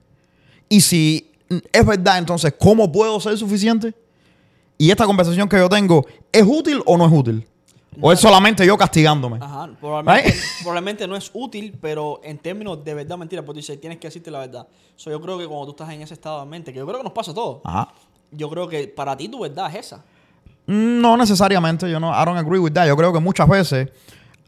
Y 0.69 0.81
si 0.81 1.31
es 1.71 1.85
verdad, 1.85 2.17
entonces, 2.17 2.51
¿cómo 2.57 2.91
puedo 2.91 3.19
ser 3.19 3.37
suficiente? 3.37 3.93
Y 4.79 4.89
esta 4.89 5.05
conversación 5.05 5.47
que 5.47 5.57
yo 5.57 5.69
tengo, 5.69 6.03
¿es 6.31 6.43
útil 6.43 6.81
o 6.87 6.97
no 6.97 7.05
es 7.05 7.13
útil? 7.13 7.47
¿O 8.01 8.11
es 8.11 8.19
solamente 8.19 8.65
yo 8.65 8.77
castigándome? 8.77 9.39
Ajá, 9.41 9.69
probablemente, 9.79 10.29
Right? 10.31 10.41
probablemente 10.61 11.07
no 11.07 11.15
es 11.15 11.29
útil, 11.33 11.77
pero 11.81 12.19
en 12.23 12.37
términos 12.37 12.83
de 12.83 12.93
verdad, 12.93 13.17
mentira, 13.17 13.41
porque 13.41 13.55
tú 13.55 13.61
dices, 13.61 13.79
tienes 13.81 13.97
que 13.99 14.07
decirte 14.07 14.29
la 14.31 14.39
verdad. 14.39 14.67
So, 14.95 15.09
yo 15.09 15.19
creo 15.21 15.37
que 15.37 15.47
cuando 15.47 15.65
tú 15.65 15.71
estás 15.71 15.89
en 15.93 16.01
ese 16.01 16.13
estado 16.13 16.39
de 16.39 16.45
mente, 16.45 16.71
que 16.73 16.79
yo 16.79 16.85
creo 16.85 16.97
que 16.99 17.03
nos 17.03 17.13
pasa 17.13 17.31
a 17.31 17.33
todos, 17.33 17.61
Ajá. 17.63 17.89
yo 18.31 18.49
creo 18.49 18.67
que 18.67 18.87
para 18.87 19.15
ti 19.17 19.29
tu 19.29 19.39
verdad 19.39 19.69
es 19.75 19.85
esa. 19.87 19.97
Mm, 20.67 21.01
No 21.01 21.17
necesariamente, 21.17 21.89
yo 21.89 21.99
no, 21.99 22.09
I 22.11 22.25
don't 22.25 22.37
agree 22.37 22.59
with 22.59 22.73
that. 22.73 22.87
Yo 22.87 22.95
creo 22.97 23.11
que 23.13 23.19
muchas 23.19 23.47
veces 23.47 23.89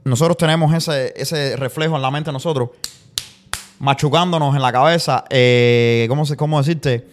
nosotros 0.03 0.37
tenemos 0.37 0.73
ese, 0.73 1.13
ese 1.15 1.55
reflejo 1.55 1.95
en 1.95 2.01
la 2.01 2.11
mente 2.11 2.29
de 2.29 2.33
nosotros, 2.33 2.69
machucándonos 3.79 4.55
en 4.55 4.61
la 4.61 4.71
cabeza, 4.71 5.23
eh, 5.29 6.05
¿cómo, 6.09 6.25
se, 6.25 6.35
¿cómo 6.35 6.57
decirte? 6.59 7.07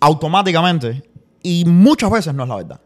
Automáticamente. 0.00 1.02
Y 1.42 1.64
muchas 1.66 2.10
veces 2.10 2.34
no 2.34 2.42
es 2.44 2.48
la 2.48 2.56
verdad. 2.56 2.80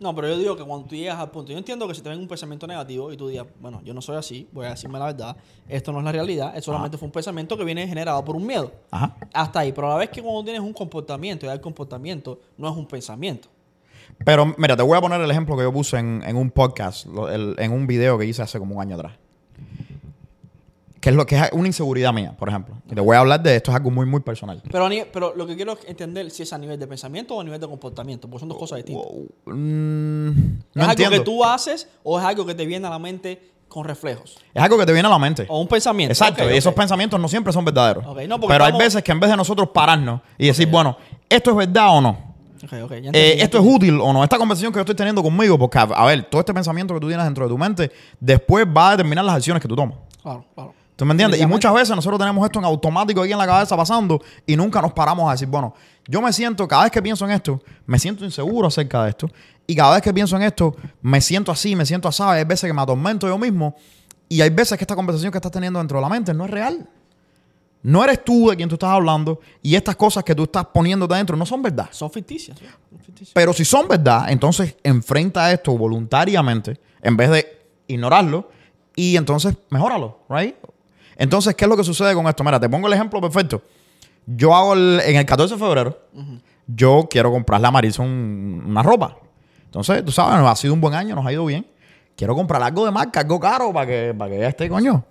No, 0.00 0.14
pero 0.14 0.28
yo 0.28 0.38
digo 0.38 0.56
que 0.56 0.64
cuando 0.64 0.88
tú 0.88 0.94
llegas 0.94 1.18
al 1.18 1.30
punto, 1.30 1.52
yo 1.52 1.58
entiendo 1.58 1.86
que 1.86 1.94
si 1.94 2.00
te 2.00 2.08
ven 2.08 2.18
un 2.18 2.26
pensamiento 2.26 2.66
negativo 2.66 3.12
y 3.12 3.18
tú 3.18 3.28
digas, 3.28 3.46
bueno, 3.60 3.82
yo 3.84 3.92
no 3.92 4.00
soy 4.00 4.16
así, 4.16 4.48
voy 4.50 4.64
a 4.64 4.70
decirme 4.70 4.98
la 4.98 5.04
verdad, 5.04 5.36
esto 5.68 5.92
no 5.92 5.98
es 5.98 6.04
la 6.06 6.12
realidad, 6.12 6.56
es 6.56 6.64
solamente 6.64 6.96
fue 6.96 7.04
un 7.04 7.12
pensamiento 7.12 7.54
que 7.54 7.64
viene 7.64 7.86
generado 7.86 8.24
por 8.24 8.34
un 8.34 8.46
miedo. 8.46 8.72
Ajá. 8.90 9.14
Hasta 9.34 9.60
ahí, 9.60 9.72
pero 9.72 9.88
a 9.88 9.90
la 9.90 9.96
vez 9.96 10.08
que 10.08 10.22
cuando 10.22 10.42
tienes 10.42 10.62
un 10.62 10.72
comportamiento 10.72 11.44
y 11.44 11.50
el 11.50 11.60
comportamiento 11.60 12.40
no 12.56 12.70
es 12.70 12.76
un 12.76 12.86
pensamiento. 12.86 13.48
Pero 14.24 14.54
mira, 14.56 14.74
te 14.74 14.82
voy 14.82 14.96
a 14.96 15.02
poner 15.02 15.20
el 15.20 15.30
ejemplo 15.30 15.54
que 15.54 15.64
yo 15.64 15.72
puse 15.72 15.98
en, 15.98 16.22
en 16.26 16.34
un 16.34 16.50
podcast, 16.50 17.06
en 17.58 17.70
un 17.70 17.86
video 17.86 18.18
que 18.18 18.24
hice 18.24 18.40
hace 18.40 18.58
como 18.58 18.76
un 18.76 18.80
año 18.80 18.94
atrás. 18.94 19.12
Que 21.00 21.08
es 21.08 21.16
lo 21.16 21.24
que 21.26 21.36
es 21.36 21.48
una 21.52 21.66
inseguridad 21.66 22.12
mía, 22.12 22.34
por 22.38 22.48
ejemplo. 22.50 22.76
Te 22.86 23.00
voy 23.00 23.16
a 23.16 23.20
hablar 23.20 23.42
de 23.42 23.56
esto, 23.56 23.70
es 23.70 23.76
algo 23.76 23.90
muy, 23.90 24.04
muy 24.04 24.20
personal. 24.20 24.60
Pero, 24.70 24.88
pero 25.12 25.34
lo 25.34 25.46
que 25.46 25.56
quiero 25.56 25.72
es 25.72 25.78
entender 25.86 26.30
si 26.30 26.42
es 26.42 26.52
a 26.52 26.58
nivel 26.58 26.78
de 26.78 26.86
pensamiento 26.86 27.36
o 27.36 27.40
a 27.40 27.44
nivel 27.44 27.58
de 27.58 27.66
comportamiento, 27.66 28.28
porque 28.28 28.40
son 28.40 28.48
dos 28.50 28.58
cosas 28.58 28.76
distintas. 28.76 29.06
Mm, 29.46 30.28
¿Es 30.74 30.88
algo 30.88 31.10
que 31.10 31.20
tú 31.20 31.42
haces 31.42 31.88
o 32.02 32.18
es 32.18 32.24
algo 32.24 32.44
que 32.44 32.54
te 32.54 32.66
viene 32.66 32.86
a 32.86 32.90
la 32.90 32.98
mente 32.98 33.50
con 33.66 33.84
reflejos? 33.84 34.36
Es 34.52 34.62
algo 34.62 34.76
que 34.76 34.84
te 34.84 34.92
viene 34.92 35.08
a 35.08 35.10
la 35.10 35.18
mente. 35.18 35.46
O 35.48 35.60
un 35.60 35.68
pensamiento. 35.68 36.12
Exacto, 36.12 36.50
y 36.50 36.56
esos 36.56 36.74
pensamientos 36.74 37.18
no 37.18 37.28
siempre 37.28 37.50
son 37.52 37.64
verdaderos. 37.64 38.04
No, 38.28 38.38
Pero 38.40 38.64
hay 38.64 38.76
veces 38.76 39.02
que 39.02 39.12
en 39.12 39.20
vez 39.20 39.30
de 39.30 39.36
nosotros 39.38 39.70
pararnos 39.70 40.20
y 40.36 40.48
decir, 40.48 40.68
bueno, 40.68 40.98
¿esto 41.30 41.50
es 41.50 41.56
verdad 41.56 41.96
o 41.96 42.00
no? 42.02 42.30
Eh, 43.12 43.36
¿Esto 43.38 43.58
es 43.58 43.64
útil 43.66 43.98
o 44.02 44.12
no? 44.12 44.22
Esta 44.22 44.36
conversación 44.36 44.70
que 44.70 44.76
yo 44.76 44.82
estoy 44.82 44.94
teniendo 44.94 45.22
conmigo, 45.22 45.58
porque, 45.58 45.78
a, 45.78 45.82
a 45.82 46.04
ver, 46.04 46.24
todo 46.24 46.40
este 46.40 46.52
pensamiento 46.52 46.92
que 46.92 47.00
tú 47.00 47.06
tienes 47.06 47.24
dentro 47.24 47.44
de 47.44 47.50
tu 47.50 47.56
mente, 47.56 47.90
después 48.18 48.66
va 48.66 48.88
a 48.88 48.90
determinar 48.92 49.24
las 49.24 49.36
acciones 49.36 49.62
que 49.62 49.68
tú 49.68 49.74
tomas. 49.74 49.96
Claro, 50.22 50.44
claro. 50.54 50.74
¿Tú 51.00 51.06
me 51.06 51.12
entiendes? 51.12 51.40
Y 51.40 51.46
muchas 51.46 51.72
veces 51.72 51.96
nosotros 51.96 52.18
tenemos 52.20 52.44
esto 52.44 52.58
en 52.58 52.66
automático 52.66 53.22
aquí 53.22 53.32
en 53.32 53.38
la 53.38 53.46
cabeza 53.46 53.74
pasando 53.74 54.20
y 54.46 54.54
nunca 54.54 54.82
nos 54.82 54.92
paramos 54.92 55.26
a 55.26 55.32
decir, 55.32 55.48
bueno, 55.48 55.72
yo 56.06 56.20
me 56.20 56.30
siento, 56.30 56.68
cada 56.68 56.82
vez 56.82 56.92
que 56.92 57.00
pienso 57.00 57.24
en 57.24 57.30
esto, 57.30 57.58
me 57.86 57.98
siento 57.98 58.22
inseguro 58.22 58.68
acerca 58.68 59.04
de 59.04 59.08
esto. 59.08 59.30
Y 59.66 59.74
cada 59.74 59.94
vez 59.94 60.02
que 60.02 60.12
pienso 60.12 60.36
en 60.36 60.42
esto, 60.42 60.76
me 61.00 61.22
siento 61.22 61.50
así, 61.52 61.74
me 61.74 61.86
siento 61.86 62.06
así. 62.06 62.22
Hay 62.22 62.44
veces 62.44 62.68
que 62.68 62.74
me 62.74 62.82
atormento 62.82 63.26
yo 63.26 63.38
mismo. 63.38 63.74
Y 64.28 64.42
hay 64.42 64.50
veces 64.50 64.76
que 64.76 64.84
esta 64.84 64.94
conversación 64.94 65.32
que 65.32 65.38
estás 65.38 65.50
teniendo 65.50 65.78
dentro 65.78 65.96
de 65.96 66.02
la 66.02 66.10
mente 66.10 66.34
no 66.34 66.44
es 66.44 66.50
real. 66.50 66.86
No 67.82 68.04
eres 68.04 68.22
tú 68.22 68.50
de 68.50 68.56
quien 68.58 68.68
tú 68.68 68.74
estás 68.74 68.90
hablando. 68.90 69.40
Y 69.62 69.76
estas 69.76 69.96
cosas 69.96 70.22
que 70.22 70.34
tú 70.34 70.42
estás 70.42 70.66
poniéndote 70.66 71.14
adentro 71.14 71.34
no 71.34 71.46
son 71.46 71.62
verdad. 71.62 71.88
Son 71.92 72.10
ficticias. 72.10 72.58
¿sí? 72.58 72.66
Son 72.90 72.98
ficticias. 72.98 73.32
Pero 73.32 73.54
si 73.54 73.64
son 73.64 73.88
verdad, 73.88 74.30
entonces 74.30 74.76
enfrenta 74.82 75.50
esto 75.50 75.74
voluntariamente 75.78 76.78
en 77.00 77.16
vez 77.16 77.30
de 77.30 77.58
ignorarlo 77.86 78.50
y 78.94 79.16
entonces 79.16 79.56
mejóralo, 79.70 80.18
right? 80.28 80.56
Entonces, 81.20 81.54
¿qué 81.54 81.66
es 81.66 81.68
lo 81.68 81.76
que 81.76 81.84
sucede 81.84 82.14
con 82.14 82.26
esto? 82.26 82.42
Mira, 82.42 82.58
te 82.58 82.66
pongo 82.68 82.86
el 82.86 82.94
ejemplo 82.94 83.20
perfecto. 83.20 83.60
Yo 84.26 84.54
hago 84.56 84.72
el- 84.72 85.00
en 85.04 85.16
el 85.16 85.26
14 85.26 85.54
de 85.54 85.60
febrero, 85.60 85.98
yo 86.66 87.06
quiero 87.10 87.30
comprarle 87.30 87.66
a 87.66 87.70
Marisa 87.70 88.00
un- 88.02 88.64
una 88.66 88.82
ropa. 88.82 89.16
Entonces, 89.66 90.02
tú 90.02 90.12
sabes, 90.12 90.34
ha 90.46 90.56
sido 90.56 90.72
un 90.72 90.80
buen 90.80 90.94
año, 90.94 91.14
nos 91.14 91.26
ha 91.26 91.32
ido 91.32 91.44
bien. 91.44 91.66
Quiero 92.16 92.34
comprar 92.34 92.62
algo 92.62 92.86
de 92.86 92.90
marca, 92.90 93.20
algo 93.20 93.38
caro 93.38 93.70
para 93.72 93.86
que, 93.86 94.14
para 94.16 94.30
que 94.30 94.36
ella 94.38 94.48
esté, 94.48 94.68
coño. 94.68 95.04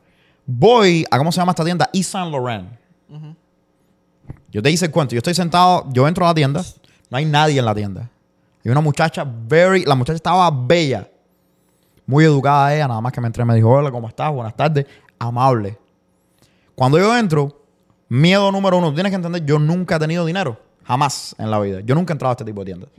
Voy 0.46 1.06
a, 1.12 1.18
¿cómo 1.18 1.32
se 1.32 1.40
llama 1.40 1.52
esta 1.52 1.64
tienda? 1.64 1.90
Yves 1.94 2.08
Saint 2.08 2.32
Laurent. 2.32 2.70
Yo 4.52 4.62
te 4.64 4.72
hice 4.72 4.86
el 4.86 4.92
cuento. 4.92 5.14
Yo 5.14 5.20
estoy 5.20 5.34
sentado, 5.36 5.86
yo 5.92 6.08
entro 6.08 6.26
a 6.26 6.30
la 6.30 6.34
tienda, 6.34 6.64
no 7.10 7.18
hay 7.18 7.26
nadie 7.26 7.60
en 7.60 7.66
la 7.66 7.76
tienda. 7.76 8.10
Y 8.64 8.70
una 8.70 8.82
muchacha, 8.82 9.26
very, 9.26 9.86
la 9.86 9.96
muchacha 9.96 10.16
estaba 10.18 10.50
bella, 10.52 11.08
muy 12.06 12.26
educada 12.26 12.74
ella, 12.76 12.88
nada 12.88 13.00
más 13.02 13.12
que 13.14 13.22
me 13.22 13.28
entré, 13.28 13.46
me 13.46 13.56
dijo, 13.56 13.70
hola, 13.70 13.92
¿cómo 13.92 14.08
estás? 14.08 14.32
Buenas 14.34 14.56
tardes, 14.56 14.86
amable. 15.18 15.78
Cuando 16.80 16.98
yo 16.98 17.14
entro, 17.18 17.62
miedo 18.08 18.54
número 18.54 18.78
uno, 18.78 18.94
tienes 18.94 19.10
que 19.10 19.18
entender, 19.18 19.44
yo 19.44 19.60
nunca 19.60 19.98
he 19.98 20.00
tenido 20.00 20.26
dinero, 20.26 20.58
jamás 20.86 21.36
en 21.38 21.52
la 21.52 21.60
vida. 21.60 21.82
Yo 21.84 21.94
nunca 21.94 22.14
he 22.14 22.16
entrado 22.16 22.30
a 22.30 22.36
este 22.36 22.46
tipo 22.46 22.62
de 22.64 22.68
tiendas. 22.68 22.90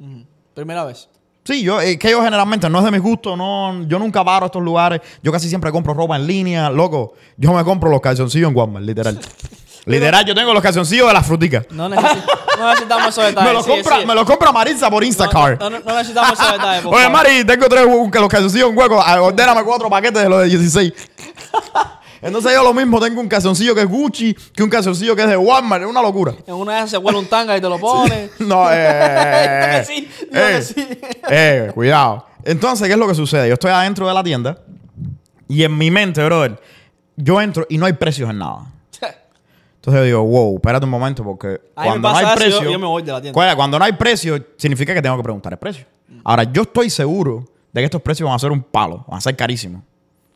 Primera 0.53 0.85
vez. 0.85 1.09
Sí, 1.45 1.63
yo, 1.63 1.81
eh, 1.81 1.99
que 1.99 2.11
yo 2.11 2.23
generalmente 2.23 2.69
no 2.69 2.81
es 2.81 2.85
de 2.85 2.91
mis 2.91 3.01
gustos, 3.01 3.39
no, 3.39 3.83
yo 3.85 3.99
nunca 3.99 4.23
paro 4.23 4.45
a 4.45 4.47
estos 4.49 4.63
lugares. 4.63 5.01
Yo 5.23 5.33
casi 5.33 5.49
siempre 5.49 5.73
compro 5.73 5.95
ropa 5.95 6.15
en 6.17 6.27
línea, 6.27 6.69
loco. 6.69 7.15
Yo 7.39 7.55
me 7.55 7.65
compro 7.65 7.89
los 7.89 8.03
calzoncillos 8.03 8.51
en 8.51 8.55
Walmart, 8.55 8.85
literal. 8.85 9.19
literal, 9.87 10.27
yo 10.27 10.35
tengo 10.35 10.53
los 10.53 10.63
calzoncillos 10.63 11.07
de 11.07 11.15
las 11.15 11.27
fruticas. 11.27 11.65
No, 11.71 11.89
necesi- 11.89 12.23
no 12.59 12.69
necesitamos 12.69 13.09
esos 13.09 13.25
detalles. 13.25 13.49
Me 13.49 13.55
los 13.55 13.65
sí, 13.65 13.71
compra, 13.71 14.01
sí. 14.01 14.07
me 14.07 14.15
los 14.15 14.25
compra 14.27 14.53
Marisa 14.53 14.91
por 14.91 15.03
Instacart. 15.03 15.59
No, 15.59 15.71
no, 15.71 15.79
no 15.81 15.97
necesitamos 15.97 16.33
esos 16.39 16.53
detalles. 16.53 16.85
Oye. 16.85 17.09
Mari, 17.09 17.45
tengo 17.47 17.67
tres 17.67 17.87
los 17.87 18.29
calzoncillos 18.29 18.69
en 18.69 18.77
hueco. 18.77 19.01
Ah, 19.03 19.23
Ordéname 19.23 19.65
cuatro 19.65 19.89
paquetes 19.89 20.23
de 20.23 20.29
los 20.29 20.41
de 20.43 20.49
16. 20.49 20.93
Entonces 22.23 22.53
yo 22.53 22.63
lo 22.63 22.75
mismo, 22.75 23.01
tengo 23.01 23.21
un 23.21 23.29
calzoncillo 23.29 23.75
que 23.75 23.81
es 23.83 23.89
Gucci, 23.89 24.35
que 24.55 24.63
un 24.63 24.69
calzoncillo 24.69 25.17
que 25.17 25.23
es 25.23 25.29
de 25.29 25.37
Walmart. 25.37 25.83
Es 25.85 25.89
una 25.89 26.03
locura. 26.03 26.35
En 26.47 26.55
una 26.55 26.73
de 26.75 26.79
esas 26.81 26.91
se 26.91 26.99
huele 26.99 27.19
un 27.19 27.27
tanga 27.27 27.57
y 27.57 27.61
te 27.61 27.69
lo 27.69 27.79
pones. 27.79 28.31
No, 28.41 28.67
eh, 28.71 29.83
sí, 29.87 30.09
dime 30.31 30.41
eh, 30.41 30.57
que 30.57 30.63
sí. 30.63 30.75
eh, 31.31 31.71
cuidado. 31.75 32.27
Entonces, 32.45 32.87
¿qué 32.87 32.93
es 32.95 32.99
lo 32.99 33.07
que 33.09 33.15
sucede? 33.15 33.49
Yo 33.49 33.55
estoy 33.55 33.71
adentro 33.71 34.07
de 34.07 34.15
la 34.15 34.23
tienda 34.23 34.59
y 35.49 35.63
en 35.65 35.77
mi 35.77 35.91
mente, 35.91 36.23
brother, 36.25 36.61
yo 37.17 37.41
entro 37.41 37.67
y 37.69 37.79
no 37.79 37.87
hay 37.87 37.93
precios 37.95 38.29
en 38.31 38.39
nada. 38.39 38.67
Entonces 39.77 40.01
yo 40.01 40.05
digo, 40.05 40.23
wow, 40.25 40.57
espérate 40.57 40.85
un 40.85 40.91
momento, 40.91 41.25
porque 41.25 41.49
A 41.75 41.85
mí 41.85 41.89
me 41.89 42.01
cuando 42.01 42.11
no 42.11 42.17
hay 42.19 42.27
yo- 42.27 42.35
precio. 42.35 42.71
yo 42.71 42.79
me 42.79 42.87
voy 42.87 43.03
de 43.03 43.13
la 43.13 43.21
tienda. 43.23 43.33
Cuando- 43.35 43.57
Cuando 43.57 43.79
no 43.79 43.85
hay 43.87 43.93
precio, 43.95 44.39
significa 44.59 44.93
que 44.93 45.01
tengo 45.01 45.17
que 45.17 45.23
preguntar 45.23 45.55
el 45.55 45.59
precio. 45.59 45.87
Ahora, 46.23 46.43
yo 46.45 46.63
estoy 46.63 46.91
seguro 46.91 47.47
de 47.73 47.81
que 47.81 47.87
estos 47.87 48.03
precios 48.03 48.27
van 48.29 48.37
a 48.37 48.39
ser 48.39 48.53
un 48.53 48.63
palo, 48.63 49.07
van 49.09 49.17
a 49.17 49.21
ser 49.23 49.35
carísimos. 49.37 49.81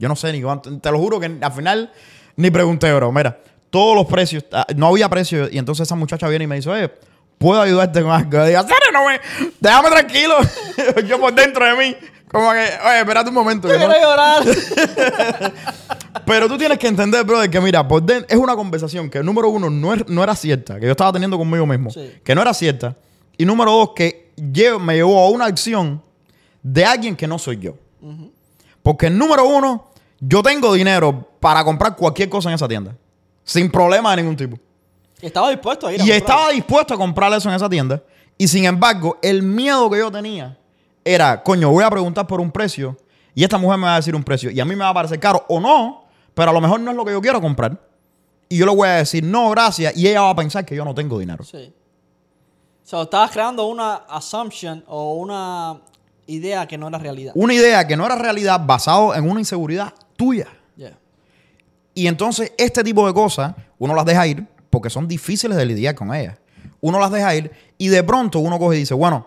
Yo 0.05 0.09
no 0.11 0.17
sé 0.17 0.31
ni 0.33 0.43
cuánto. 0.43 0.79
Te 0.79 0.91
lo 0.91 0.99
juro 0.99 1.19
que 1.19 1.33
al 1.41 1.53
final 1.53 1.91
Ni 2.37 2.51
pregunté, 2.51 2.93
bro. 2.93 3.11
Mira, 3.11 3.39
todos 3.71 3.97
los 3.97 4.05
precios, 4.07 4.45
ah, 4.53 4.67
no 4.77 4.89
había 4.89 5.09
precios. 5.09 5.49
Y 5.51 5.57
entonces 5.57 5.87
esa 5.89 5.95
muchacha 5.95 6.29
viene 6.29 6.45
y 6.45 6.47
me 6.47 6.57
dice, 6.57 6.69
oye, 6.69 6.91
¿puedo 7.39 7.63
ayudarte 7.63 8.03
con 8.03 8.11
algo? 8.11 8.31
Yo 8.31 8.45
digo, 8.45 8.61
"¿Serio? 8.61 8.93
no 8.93 9.07
me, 9.07 9.19
déjame 9.61 9.89
tranquilo. 9.89 10.35
Yo 11.09 11.19
por 11.19 11.35
dentro 11.35 11.65
de 11.65 11.75
mí. 11.75 11.97
Como 12.31 12.51
que, 12.53 12.59
oye, 12.59 12.99
espérate 13.01 13.29
un 13.31 13.35
momento. 13.35 13.67
Yo 13.69 13.75
que 13.75 13.81
no- 13.81 13.87
quiero 13.93 14.11
llorar. 14.11 14.43
Pero 16.27 16.49
tú 16.49 16.57
tienes 16.59 16.79
que 16.79 16.89
entender, 16.89 17.25
brother, 17.25 17.49
que 17.51 17.61
mira, 17.61 17.87
por 17.87 18.03
den- 18.03 18.25
es 18.29 18.37
una 18.37 18.55
conversación 18.57 19.09
que, 19.11 19.23
número 19.23 19.49
uno, 19.49 19.71
no, 19.71 19.95
es- 19.95 20.09
no 20.09 20.23
era 20.23 20.35
cierta, 20.35 20.79
que 20.79 20.87
yo 20.87 20.93
estaba 20.93 21.13
teniendo 21.13 21.37
conmigo 21.39 21.67
mismo, 21.67 21.91
Sí. 21.91 22.13
que 22.23 22.35
no 22.35 22.43
era 22.43 22.53
cierta. 22.55 22.95
Y 23.37 23.45
número 23.45 23.73
dos, 23.73 23.91
que 23.95 24.31
me 24.81 24.95
llevó 24.95 25.21
a 25.25 25.31
una 25.31 25.47
acción 25.47 26.03
de 26.63 26.85
alguien 26.85 27.17
que 27.17 27.27
no 27.27 27.39
soy 27.39 27.59
yo. 27.59 27.75
Porque 28.83 29.09
número 29.11 29.47
uno, 29.47 29.91
yo 30.27 30.43
tengo 30.43 30.73
dinero 30.73 31.27
para 31.41 31.65
comprar 31.65 31.97
cualquier 31.97 32.29
cosa 32.29 32.49
en 32.49 32.55
esa 32.55 32.69
tienda, 32.69 32.97
sin 33.43 33.71
problema 33.71 34.11
de 34.11 34.17
ningún 34.23 34.37
tipo. 34.37 34.57
Estaba 35.21 35.51
dispuesto 35.51 35.87
a 35.87 35.93
ir 35.93 36.01
a 36.01 36.05
Y 36.05 36.09
comprar. 36.09 36.17
estaba 36.19 36.49
dispuesto 36.51 36.95
a 36.95 36.97
comprar 36.97 37.33
eso 37.33 37.49
en 37.49 37.55
esa 37.55 37.69
tienda. 37.69 38.03
Y 38.37 38.49
sin 38.49 38.65
embargo, 38.65 39.19
el 39.23 39.43
miedo 39.43 39.89
que 39.91 39.99
yo 39.99 40.11
tenía 40.11 40.59
era, 41.05 41.43
coño, 41.43 41.71
voy 41.71 41.85
a 41.85 41.91
preguntar 41.91 42.27
por 42.27 42.41
un 42.41 42.51
precio 42.51 42.97
y 43.35 43.43
esta 43.45 43.59
mujer 43.59 43.79
me 43.79 43.85
va 43.87 43.95
a 43.95 43.97
decir 43.97 44.15
un 44.15 44.25
precio. 44.25 44.51
Y 44.51 44.61
a 44.61 44.65
mí 44.65 44.71
me 44.75 44.85
va 44.85 44.91
a 44.91 44.95
parecer 44.95 45.19
caro 45.21 45.45
o 45.49 45.61
no, 45.61 46.05
pero 46.35 46.51
a 46.51 46.55
lo 46.55 46.61
mejor 46.61 46.81
no 46.81 46.91
es 46.91 46.97
lo 46.97 47.05
que 47.05 47.13
yo 47.13 47.21
quiero 47.21 47.41
comprar. 47.41 47.79
Y 48.49 48.59
yo 48.59 48.67
le 48.67 48.75
voy 48.75 48.89
a 48.89 48.93
decir, 48.97 49.25
no, 49.25 49.51
gracias. 49.51 49.97
Y 49.97 50.07
ella 50.09 50.23
va 50.23 50.31
a 50.31 50.37
pensar 50.37 50.65
que 50.65 50.75
yo 50.77 50.85
no 50.85 50.95
tengo 50.95 51.19
dinero. 51.19 51.45
Sí. 51.45 51.73
O 52.85 52.87
sea, 52.87 53.03
estabas 53.03 53.31
creando 53.31 53.67
una 53.67 53.95
assumption 54.09 54.85
o 54.87 55.15
una 55.15 55.81
idea 56.27 56.67
que 56.67 56.77
no 56.77 56.89
era 56.89 56.99
realidad. 56.99 57.33
Una 57.37 57.55
idea 57.55 57.87
que 57.87 57.97
no 57.97 58.05
era 58.05 58.15
realidad 58.17 58.61
basado 58.65 59.15
en 59.15 59.29
una 59.29 59.41
inseguridad 59.41 59.95
tuya. 60.17 60.49
Yeah. 60.77 60.97
Y 61.95 62.07
entonces 62.07 62.53
este 62.59 62.83
tipo 62.83 63.07
de 63.07 63.15
cosas 63.15 63.55
uno 63.79 63.95
las 63.95 64.05
deja 64.05 64.27
ir 64.27 64.45
porque 64.71 64.91
son 64.91 65.07
difíciles 65.07 65.57
de 65.57 65.65
lidiar 65.67 65.95
con 65.95 66.13
ellas. 66.15 66.37
Uno 66.81 66.99
las 66.99 67.11
deja 67.11 67.35
ir 67.35 67.51
y 67.79 67.89
de 67.89 68.03
pronto 68.03 68.39
uno 68.41 68.59
coge 68.59 68.77
y 68.77 68.81
dice, 68.81 68.95
bueno, 68.95 69.27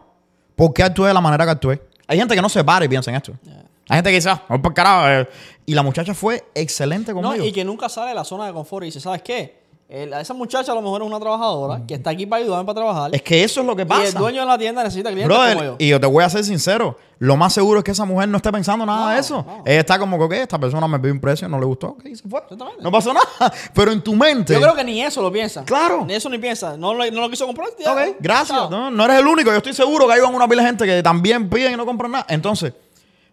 ¿por 0.55 0.73
qué 0.73 0.83
actué 0.83 1.07
de 1.07 1.13
la 1.13 1.21
manera 1.21 1.45
que 1.45 1.51
actué? 1.51 1.81
Hay 2.07 2.17
gente 2.17 2.35
que 2.35 2.41
no 2.41 2.49
se 2.49 2.63
para 2.63 2.85
y 2.85 2.87
piensa 2.87 3.09
en 3.11 3.17
esto. 3.17 3.33
Yeah. 3.43 3.63
Hay 3.89 3.97
gente 3.97 4.09
que 4.09 4.15
dice, 4.15 4.29
ah, 4.29 4.43
voy 4.49 4.59
por 4.59 4.73
carajo. 4.73 5.07
eh". 5.09 5.29
Y 5.65 5.73
la 5.73 5.81
muchacha 5.83 6.13
fue 6.13 6.43
excelente 6.53 7.13
No, 7.13 7.21
conmigo. 7.21 7.45
y 7.45 7.51
que 7.51 7.63
nunca 7.63 7.87
sale 7.89 8.09
de 8.09 8.15
la 8.15 8.23
zona 8.25 8.45
de 8.47 8.53
confort 8.53 8.83
y 8.83 8.87
dice, 8.87 8.99
¿sabes 8.99 9.21
qué? 9.21 9.66
El- 9.89 10.11
esa 10.11 10.33
muchacha 10.33 10.73
a 10.73 10.75
lo 10.75 10.81
mejor 10.81 11.01
es 11.01 11.07
una 11.07 11.17
trabajadora 11.17 11.81
que 11.87 11.93
está 11.93 12.09
aquí 12.09 12.25
para 12.25 12.41
ayudarme 12.43 12.65
para 12.65 12.75
trabajar. 12.75 13.15
Es 13.15 13.21
que 13.21 13.41
eso 13.41 13.61
es 13.61 13.65
lo 13.67 13.73
que 13.73 13.83
y 13.83 13.83
el 13.83 13.87
pasa. 13.87 14.19
dueño 14.19 14.41
de 14.41 14.45
la 14.47 14.57
tienda 14.57 14.83
necesita 14.83 15.09
clientes 15.11 15.33
como 15.33 15.49
Brother, 15.49 15.65
yo. 15.65 15.75
y 15.79 15.87
yo 15.87 15.97
te 16.01 16.07
voy 16.07 16.25
a 16.25 16.29
ser 16.29 16.43
sincero, 16.43 16.97
lo 17.19 17.37
más 17.37 17.53
seguro 17.53 17.79
es 17.79 17.85
que 17.85 17.91
esa 17.91 18.03
mujer 18.03 18.27
no 18.27 18.35
esté 18.35 18.51
pensando 18.51 18.85
nada 18.85 19.05
No, 19.05 19.09
de 19.13 19.19
eso. 19.19 19.45
no. 19.47 19.63
Ella 19.65 19.79
está 19.79 19.97
como 19.97 20.27
que, 20.27 20.41
esta 20.41 20.59
persona 20.59 20.89
me 20.89 20.99
pidió 20.99 21.13
un 21.13 21.21
precio, 21.21 21.47
no 21.47 21.57
le 21.57 21.65
gustó, 21.65 21.87
ok, 21.91 22.01
se 22.13 22.27
fue. 22.27 22.41
Exactamente. 22.41 22.83
No 22.83 22.91
pasó 22.91 23.13
nada. 23.13 23.25
Pero 23.73 23.93
en 23.93 24.01
tu 24.01 24.13
mente, 24.13 24.53
Yo 24.55 24.59
creo 24.59 24.75
que 24.75 24.83
ni 24.83 25.01
eso 25.01 25.21
lo 25.21 25.31
piensa. 25.31 25.63
Claro. 25.63 26.03
Ni 26.05 26.15
eso 26.15 26.29
ni 26.29 26.37
piensa. 26.37 26.75
No 26.75 26.93
lo, 26.93 27.09
no 27.09 27.21
lo 27.21 27.29
quiso 27.29 27.45
comprar. 27.45 27.69
ya. 27.79 27.93
ok, 27.93 28.17
gracias. 28.19 28.69
No, 28.69 28.91
no 28.91 29.05
eres 29.05 29.19
el 29.19 29.27
único, 29.27 29.51
yo 29.51 29.57
estoy 29.57 29.73
seguro 29.73 30.05
que 30.05 30.15
hay 30.15 30.19
una 30.19 30.49
pila 30.49 30.63
de 30.63 30.67
gente 30.67 30.85
que 30.85 31.01
también 31.01 31.49
piden 31.49 31.71
y 31.73 31.77
no 31.77 31.85
compran 31.85 32.11
nada. 32.11 32.25
Entonces, 32.27 32.73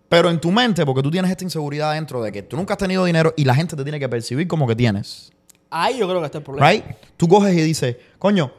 pero 0.08 0.30
en 0.30 0.40
tu 0.40 0.52
mente, 0.52 0.86
porque 0.86 1.02
tú 1.02 1.10
tienes 1.10 1.32
esta 1.32 1.42
inseguridad 1.42 1.94
dentro 1.94 2.22
de 2.22 2.30
que 2.30 2.42
tú 2.44 2.56
nunca 2.56 2.74
has 2.74 2.78
tenido 2.78 3.04
dinero 3.04 3.34
y 3.36 3.44
la 3.44 3.56
gente 3.56 3.74
te 3.74 3.82
tiene 3.82 3.98
que 3.98 4.08
percibir 4.08 4.46
como 4.46 4.68
que 4.68 4.76
tienes. 4.76 5.32
Ahí 5.76 5.98
yo 5.98 6.06
creo 6.06 6.20
que 6.20 6.26
está 6.26 6.38
el 6.38 6.44
problema. 6.44 6.70
Right? 6.70 6.84
Tú 7.16 7.26
coges 7.26 7.52
y 7.52 7.60
dices, 7.60 7.96
coño, 8.16 8.52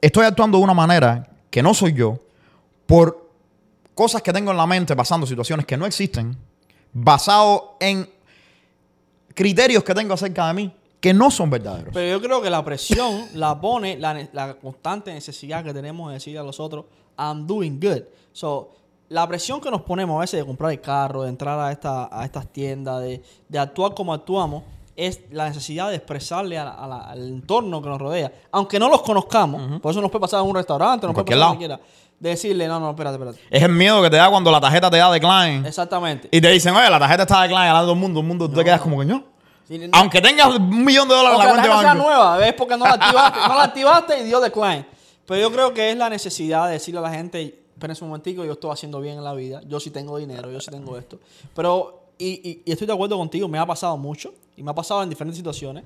estoy 0.00 0.24
actuando 0.24 0.56
de 0.56 0.64
una 0.64 0.72
manera 0.72 1.28
que 1.50 1.62
no 1.62 1.74
soy 1.74 1.92
yo 1.92 2.18
por 2.86 3.28
cosas 3.94 4.22
que 4.22 4.32
tengo 4.32 4.52
en 4.52 4.56
la 4.56 4.66
mente 4.66 4.96
pasando 4.96 5.26
situaciones 5.26 5.66
que 5.66 5.76
no 5.76 5.84
existen, 5.84 6.34
basado 6.94 7.76
en 7.78 8.08
criterios 9.34 9.84
que 9.84 9.92
tengo 9.92 10.14
acerca 10.14 10.46
de 10.48 10.54
mí 10.54 10.74
que 10.98 11.12
no 11.12 11.30
son 11.30 11.50
verdaderos. 11.50 11.92
Pero 11.92 12.18
yo 12.18 12.26
creo 12.26 12.40
que 12.40 12.48
la 12.48 12.64
presión 12.64 13.26
la 13.34 13.60
pone 13.60 13.98
la, 13.98 14.56
constante 14.62 15.12
necesidad 15.12 15.62
que 15.62 15.74
tenemos 15.74 16.08
de 16.08 16.14
decir 16.14 16.38
a 16.38 16.42
los 16.42 16.58
otros, 16.58 16.86
I'm 17.18 17.46
doing 17.46 17.78
good. 17.78 18.04
So, 18.32 18.70
la 19.10 19.28
presión 19.28 19.60
que 19.60 19.70
nos 19.70 19.82
ponemos 19.82 20.16
a 20.16 20.20
veces 20.20 20.40
de 20.40 20.46
comprar 20.46 20.70
el 20.70 20.80
carro, 20.80 21.24
de 21.24 21.28
entrar 21.28 21.60
a, 21.60 21.70
esta, 21.70 22.08
a 22.10 22.24
estas 22.24 22.50
tiendas, 22.50 23.02
de, 23.02 23.22
de 23.46 23.58
actuar 23.58 23.92
como 23.92 24.14
actuamos, 24.14 24.62
es 24.96 25.20
la 25.32 25.48
necesidad 25.48 25.88
de 25.90 25.96
expresarle 25.96 26.58
a 26.58 26.64
la- 26.64 26.70
a 26.74 26.86
la- 26.86 27.00
al 27.00 27.26
entorno 27.28 27.82
que 27.82 27.88
nos 27.88 27.98
rodea. 28.00 28.32
Aunque 28.52 28.78
no 28.78 28.88
los 28.88 29.02
conozcamos, 29.02 29.80
por 29.80 29.90
eso 29.90 30.00
nos 30.00 30.10
puede 30.10 30.20
pasar 30.22 30.40
en 30.42 30.48
un 30.48 30.54
restaurante, 30.54 31.06
nos 31.06 31.14
puede 31.14 31.24
pasar 31.26 31.38
lado. 31.38 31.50
donde 31.52 31.66
quiera. 31.66 31.80
De 32.18 32.28
decirle, 32.30 32.68
no, 32.68 32.78
no, 32.78 32.90
espérate, 32.90 33.16
espérate. 33.16 33.40
Es 33.50 33.62
el 33.62 33.72
miedo 33.72 34.00
que 34.00 34.08
te 34.08 34.16
da 34.16 34.30
cuando 34.30 34.50
la 34.50 34.60
tarjeta 34.60 34.88
te 34.90 34.96
da 34.98 35.10
decline 35.10 35.66
Exactamente. 35.68 36.28
y 36.30 36.40
te 36.40 36.48
dicen, 36.48 36.74
oye, 36.74 36.88
la 36.88 36.98
tarjeta 36.98 37.22
está 37.24 37.42
decline 37.42 37.66
al 37.68 37.74
lado 37.74 37.88
del 37.88 37.96
mundo, 37.98 38.20
el 38.20 38.26
mundo, 38.26 38.48
tú 38.48 38.54
te 38.54 38.64
quedas 38.64 38.80
como 38.80 39.00
que 39.00 39.04
no. 39.06 39.24
Sí, 39.66 39.78
no- 39.78 39.88
Aunque 39.98 40.20
tengas 40.20 40.54
un 40.54 40.84
millón 40.84 41.08
de 41.08 41.14
dólares 41.14 41.38
en 41.38 41.38
la 41.38 41.44
la 41.44 41.50
cuenta 41.62 41.78
de 41.80 41.84
banco. 41.86 42.02
nueva, 42.04 42.36
¿ves? 42.36 42.52
Porque 42.56 42.76
no 42.76 42.84
la 42.84 42.92
activaste, 42.92 43.38
no 43.48 43.54
la 43.56 43.62
activaste 43.64 44.20
y 44.20 44.24
dio 44.24 44.40
decline. 44.40 44.86
Pero 45.26 45.40
yo 45.40 45.50
creo 45.50 45.74
que 45.74 45.90
es 45.90 45.96
la 45.96 46.08
necesidad 46.08 46.66
de 46.66 46.74
decirle 46.74 47.00
a 47.00 47.02
la 47.02 47.10
gente, 47.10 47.64
espérense 47.74 48.04
un 48.04 48.10
momentico, 48.10 48.44
yo 48.44 48.52
estoy 48.52 48.70
haciendo 48.70 49.00
bien 49.00 49.16
en 49.18 49.24
la 49.24 49.32
vida, 49.34 49.60
yo 49.66 49.80
sí 49.80 49.90
tengo 49.90 50.16
dinero, 50.18 50.50
yo 50.50 50.60
sí 50.60 50.70
tengo 50.70 50.96
esto. 50.98 51.18
Pero, 51.54 52.03
y, 52.18 52.26
y- 52.48 52.62
y 52.64 52.72
estoy 52.72 52.86
de 52.86 52.92
acuerdo 52.92 53.16
contigo, 53.18 53.48
me 53.48 53.58
ha 53.58 53.66
pasado 53.66 53.96
mucho, 53.96 54.32
y 54.56 54.62
me 54.62 54.70
ha 54.70 54.74
pasado 54.74 55.02
en 55.02 55.08
diferentes 55.10 55.36
situaciones, 55.36 55.84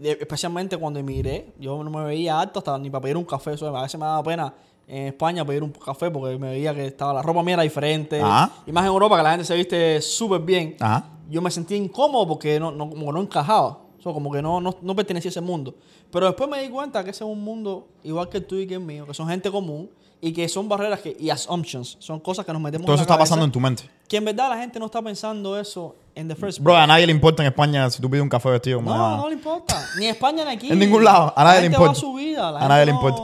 de- 0.00 0.12
especialmente 0.12 0.76
cuando 0.76 0.98
emigré, 1.00 1.52
yo 1.58 1.82
no 1.82 1.90
me 1.90 2.04
veía 2.04 2.38
alto 2.40 2.58
hasta 2.58 2.78
ni 2.78 2.90
para 2.90 3.02
pedir 3.02 3.16
un 3.16 3.24
café, 3.24 3.52
eso 3.54 3.74
a 3.76 3.82
veces 3.82 3.98
me 3.98 4.06
daba 4.06 4.22
pena 4.22 4.54
en 4.88 5.08
España 5.08 5.44
pedir 5.44 5.62
un 5.64 5.70
café 5.72 6.10
porque 6.10 6.38
me 6.38 6.50
veía 6.50 6.72
que 6.74 6.86
estaba 6.86 7.12
la 7.12 7.22
ropa 7.22 7.42
mía 7.42 7.54
era 7.54 7.62
diferente, 7.64 8.20
Ajá. 8.20 8.52
y 8.66 8.72
más 8.72 8.82
en 8.84 8.88
Europa 8.88 9.16
que 9.16 9.22
la 9.22 9.30
gente 9.30 9.44
se 9.44 9.54
viste 9.56 10.00
súper 10.00 10.40
bien 10.42 10.76
Ajá. 10.78 11.08
yo 11.28 11.42
me 11.42 11.50
sentía 11.50 11.76
incómodo 11.76 12.26
porque 12.28 12.60
no, 12.60 12.70
no, 12.70 12.88
como 12.90 13.10
no 13.12 13.20
encajaba. 13.20 13.80
O 13.98 14.02
sea, 14.08 14.12
como 14.12 14.30
que 14.30 14.40
no, 14.40 14.60
no, 14.60 14.72
no 14.82 14.94
pertenecía 14.94 15.30
a 15.30 15.30
ese 15.30 15.40
mundo. 15.40 15.74
Pero 16.12 16.26
después 16.26 16.48
me 16.48 16.62
di 16.62 16.68
cuenta 16.68 17.02
que 17.02 17.10
ese 17.10 17.24
es 17.24 17.28
un 17.30 17.42
mundo 17.42 17.88
igual 18.04 18.28
que 18.28 18.36
el 18.36 18.46
tuyo 18.46 18.62
y 18.62 18.66
que 18.68 18.74
el 18.74 18.80
mío, 18.80 19.04
que 19.04 19.12
son 19.14 19.26
gente 19.26 19.50
común 19.50 19.90
y 20.26 20.32
que 20.32 20.48
son 20.48 20.68
barreras 20.68 21.00
que, 21.00 21.16
y 21.20 21.30
assumptions, 21.30 21.96
son 22.00 22.18
cosas 22.20 22.44
que 22.44 22.52
nos 22.52 22.60
metemos 22.60 22.84
Todo 22.86 22.94
en 22.94 23.00
eso 23.00 23.02
la 23.02 23.04
está 23.04 23.14
cabeza, 23.14 23.24
pasando 23.30 23.44
en 23.44 23.52
tu 23.52 23.60
mente. 23.60 23.84
Que 24.08 24.16
en 24.16 24.24
verdad 24.24 24.48
la 24.50 24.58
gente 24.58 24.78
no 24.80 24.86
está 24.86 25.00
pensando 25.02 25.58
eso 25.58 25.94
en 26.14 26.26
the 26.28 26.34
first 26.34 26.58
Bro, 26.60 26.72
place. 26.72 26.82
a 26.84 26.86
nadie 26.86 27.06
le 27.06 27.12
importa 27.12 27.42
en 27.42 27.48
España 27.48 27.88
si 27.90 28.00
tú 28.02 28.10
pides 28.10 28.22
un 28.22 28.28
café 28.28 28.50
vestido. 28.50 28.80
No, 28.82 28.90
nada. 28.96 29.16
no 29.18 29.28
le 29.28 29.34
importa. 29.34 29.80
Ni 29.98 30.06
en 30.06 30.10
España 30.12 30.44
ni 30.44 30.50
aquí. 30.50 30.68
En 30.72 30.78
ningún 30.78 31.04
lado. 31.04 31.32
A 31.36 31.44
La 31.44 31.50
nadie 31.50 31.60
le 31.60 31.66
importa. 31.66 31.86
va 31.86 31.92
a 31.92 31.94
su 31.94 32.14
vida. 32.14 32.50
la 32.50 32.58
A 32.60 32.68
nadie 32.68 32.86
le 32.86 32.92
importa. 32.92 33.22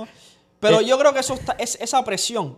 Pero 0.61 0.81
Eh, 0.81 0.85
yo 0.87 0.97
creo 0.99 1.13
que 1.13 1.21
eso 1.21 1.35
está, 1.35 1.53
es, 1.59 1.77
esa 1.81 2.05
presión 2.05 2.57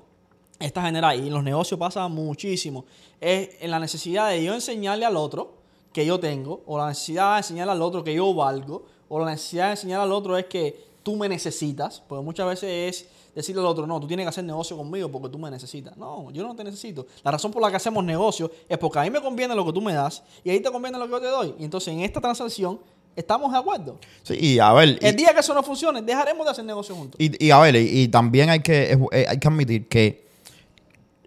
está 0.59 0.83
generada 0.83 1.15
y 1.17 1.27
en 1.29 1.33
los 1.33 1.43
negocios 1.43 1.79
pasa 1.81 2.07
muchísimo. 2.09 2.85
Es 3.21 3.51
en 3.61 3.71
la 3.71 3.79
necesidad 3.79 4.29
de 4.29 4.45
yo 4.45 4.53
enseñarle 4.53 5.07
al 5.07 5.17
otro 5.17 5.55
que 5.93 6.05
yo 6.05 6.21
tengo, 6.21 6.63
o 6.67 6.77
la 6.77 6.89
necesidad 6.89 7.33
de 7.33 7.39
enseñarle 7.39 7.73
al 7.73 7.81
otro 7.83 8.05
que 8.05 8.13
yo 8.15 8.35
valgo, 8.35 8.85
o 9.09 9.21
la 9.21 9.31
necesidad 9.31 9.67
de 9.67 9.71
enseñar 9.73 10.01
al 10.01 10.13
otro 10.13 10.37
es 10.37 10.47
que 10.47 10.85
tú 11.03 11.17
me 11.17 11.29
necesitas, 11.29 12.03
porque 12.09 12.25
muchas 12.25 12.47
veces 12.49 12.71
es 13.05 13.09
decirle 13.35 13.61
al 13.61 13.67
otro, 13.67 13.87
no, 13.87 13.99
tú 14.01 14.07
tienes 14.07 14.25
que 14.25 14.29
hacer 14.29 14.45
negocio 14.45 14.77
conmigo 14.77 15.11
porque 15.11 15.29
tú 15.29 15.39
me 15.39 15.51
necesitas. 15.51 15.97
No, 15.97 16.31
yo 16.31 16.43
no 16.47 16.55
te 16.55 16.63
necesito. 16.65 17.07
La 17.23 17.31
razón 17.31 17.51
por 17.51 17.61
la 17.63 17.71
que 17.71 17.77
hacemos 17.77 18.05
negocio 18.05 18.51
es 18.69 18.79
porque 18.79 18.99
a 18.99 19.03
mí 19.03 19.11
me 19.11 19.21
conviene 19.21 19.55
lo 19.55 19.65
que 19.65 19.73
tú 19.73 19.81
me 19.81 19.93
das 19.93 20.23
y 20.45 20.51
a 20.51 20.53
ti 20.55 20.61
te 20.61 20.71
conviene 20.71 20.99
lo 20.99 21.07
que 21.07 21.11
yo 21.13 21.21
te 21.21 21.27
doy. 21.27 21.55
Y 21.59 21.65
entonces 21.65 21.93
en 21.93 22.01
esta 22.01 22.21
transacción 22.21 22.79
estamos 23.17 23.53
de 23.53 23.59
acuerdo. 23.59 23.99
Sí, 24.23 24.35
y 24.41 24.59
a 24.59 24.73
ver. 24.73 24.99
y- 25.01 25.07
El 25.07 25.17
día 25.17 25.33
que 25.35 25.41
eso 25.41 25.55
no 25.55 25.63
funcione, 25.63 26.03
dejaremos 26.03 26.45
de 26.47 26.51
hacer 26.53 26.65
negocio 26.65 26.95
juntos. 26.95 27.21
Y, 27.21 27.45
y 27.47 27.51
a 27.51 27.59
ver, 27.61 27.77
y, 27.77 28.03
y 28.03 28.09
también 28.09 28.51
hay 28.51 28.61
que, 28.61 28.99
eh, 29.13 29.27
hay 29.29 29.39
que 29.39 29.49
admitir 29.49 29.89
que 29.89 30.25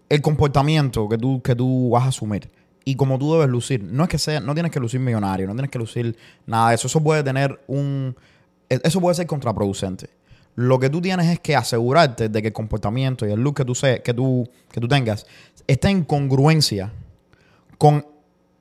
el 0.08 0.22
comportamiento 0.22 1.08
que 1.08 1.18
tú, 1.18 1.42
que 1.42 1.54
tú 1.54 1.90
vas 1.90 2.04
a 2.04 2.08
asumir 2.08 2.50
y 2.84 2.94
como 2.96 3.18
tú 3.18 3.34
debes 3.34 3.48
lucir, 3.48 3.82
no 3.82 4.04
es 4.04 4.08
que 4.08 4.16
sea, 4.18 4.40
no 4.40 4.54
tienes 4.54 4.72
que 4.72 4.80
lucir 4.80 4.98
millonario, 5.00 5.46
no 5.46 5.52
tienes 5.52 5.70
que 5.70 5.78
lucir 5.78 6.16
nada 6.46 6.70
de 6.70 6.76
eso. 6.76 6.86
Eso 6.86 7.02
puede 7.02 7.22
tener 7.22 7.60
un. 7.66 8.16
e- 8.70 8.80
Eso 8.82 9.00
puede 9.00 9.14
ser 9.14 9.26
contraproducente. 9.26 10.08
Lo 10.58 10.80
que 10.80 10.90
tú 10.90 11.00
tienes 11.00 11.28
es 11.28 11.38
que 11.38 11.54
asegurarte 11.54 12.28
de 12.28 12.42
que 12.42 12.48
el 12.48 12.52
comportamiento 12.52 13.24
y 13.24 13.30
el 13.30 13.40
look 13.40 13.54
que 13.54 13.64
tú, 13.64 13.76
se, 13.76 14.02
que 14.02 14.12
tú, 14.12 14.44
que 14.72 14.80
tú 14.80 14.88
tengas 14.88 15.24
esté 15.68 15.88
en 15.88 16.02
congruencia 16.02 16.90
con 17.78 18.04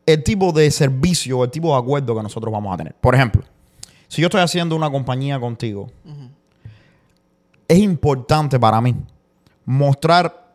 el 0.05 0.23
tipo 0.23 0.51
de 0.51 0.69
servicio 0.69 1.39
o 1.39 1.43
el 1.43 1.49
tipo 1.49 1.73
de 1.73 1.79
acuerdo 1.79 2.15
que 2.15 2.21
nosotros 2.21 2.53
vamos 2.53 2.71
a 2.71 2.77
tener. 2.77 2.93
Por 2.93 3.15
ejemplo, 3.15 3.41
si 4.07 4.21
yo 4.21 4.27
estoy 4.27 4.41
haciendo 4.41 4.75
una 4.75 4.91
compañía 4.91 5.39
contigo, 5.39 5.89
es 7.67 7.79
importante 7.79 8.59
para 8.59 8.79
mí 8.79 8.95
mostrar 9.65 10.53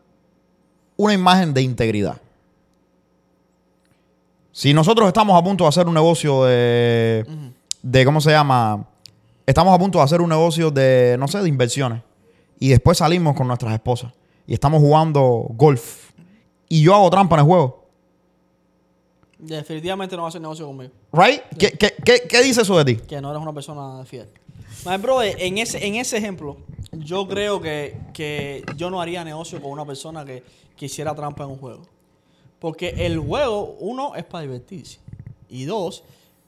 una 0.95 1.13
imagen 1.13 1.53
de 1.53 1.61
integridad. 1.61 2.21
Si 4.53 4.73
nosotros 4.73 5.09
estamos 5.09 5.37
a 5.37 5.43
punto 5.43 5.65
de 5.65 5.67
hacer 5.67 5.87
un 5.87 5.93
negocio 5.93 6.45
de, 6.45 7.25
de 7.81 8.05
¿cómo 8.05 8.21
se 8.21 8.31
llama? 8.31 8.87
Estamos 9.45 9.75
a 9.75 9.77
punto 9.77 9.97
de 9.97 10.03
hacer 10.03 10.21
un 10.21 10.29
negocio 10.29 10.71
de, 10.71 11.15
no 11.19 11.27
sé, 11.27 11.41
de 11.41 11.49
inversiones. 11.49 12.01
Y 12.59 12.69
después 12.69 12.97
salimos 12.97 13.35
con 13.35 13.47
nuestras 13.47 13.73
esposas. 13.73 14.13
Y 14.47 14.53
estamos 14.53 14.79
jugando 14.79 15.45
golf. 15.49 16.11
Y 16.69 16.81
yo 16.81 16.95
hago 16.95 17.09
trampa 17.09 17.35
en 17.35 17.39
el 17.41 17.45
juego. 17.45 17.83
Definitivamente 19.37 20.15
no 20.15 20.21
va 20.21 20.27
a 20.27 20.29
hacer 20.29 20.41
negocio 20.41 20.65
conmigo. 20.65 20.91
¿Right? 21.11 21.41
¿Qué, 21.59 21.71
qué, 21.71 21.93
qué, 22.05 22.23
qué 22.29 22.41
dice 22.41 22.61
eso 22.61 22.77
de 22.77 22.85
ti? 22.85 23.01
Que 23.01 23.19
no 23.19 23.29
eres 23.31 23.41
una 23.41 23.51
persona 23.51 24.05
fiel. 24.05 24.27
My 24.85 24.97
brother, 24.97 25.35
en 25.39 25.57
ese, 25.57 25.85
en 25.85 25.95
ese 25.95 26.17
ejemplo, 26.17 26.57
yo 26.93 27.27
creo 27.27 27.61
que, 27.61 27.97
que 28.13 28.63
yo 28.77 28.89
no 28.89 29.01
haría 29.01 29.23
negocio 29.23 29.61
con 29.61 29.71
una 29.71 29.85
persona 29.85 30.23
que 30.23 30.43
quisiera 30.75 31.13
trampa 31.13 31.43
en 31.43 31.51
un 31.51 31.57
juego. 31.57 31.81
Porque 32.59 32.89
el 33.05 33.19
juego, 33.19 33.75
uno, 33.79 34.15
es 34.15 34.23
para 34.23 34.43
divertirse. 34.43 34.99
Y 35.49 35.65
dos, 35.65 36.03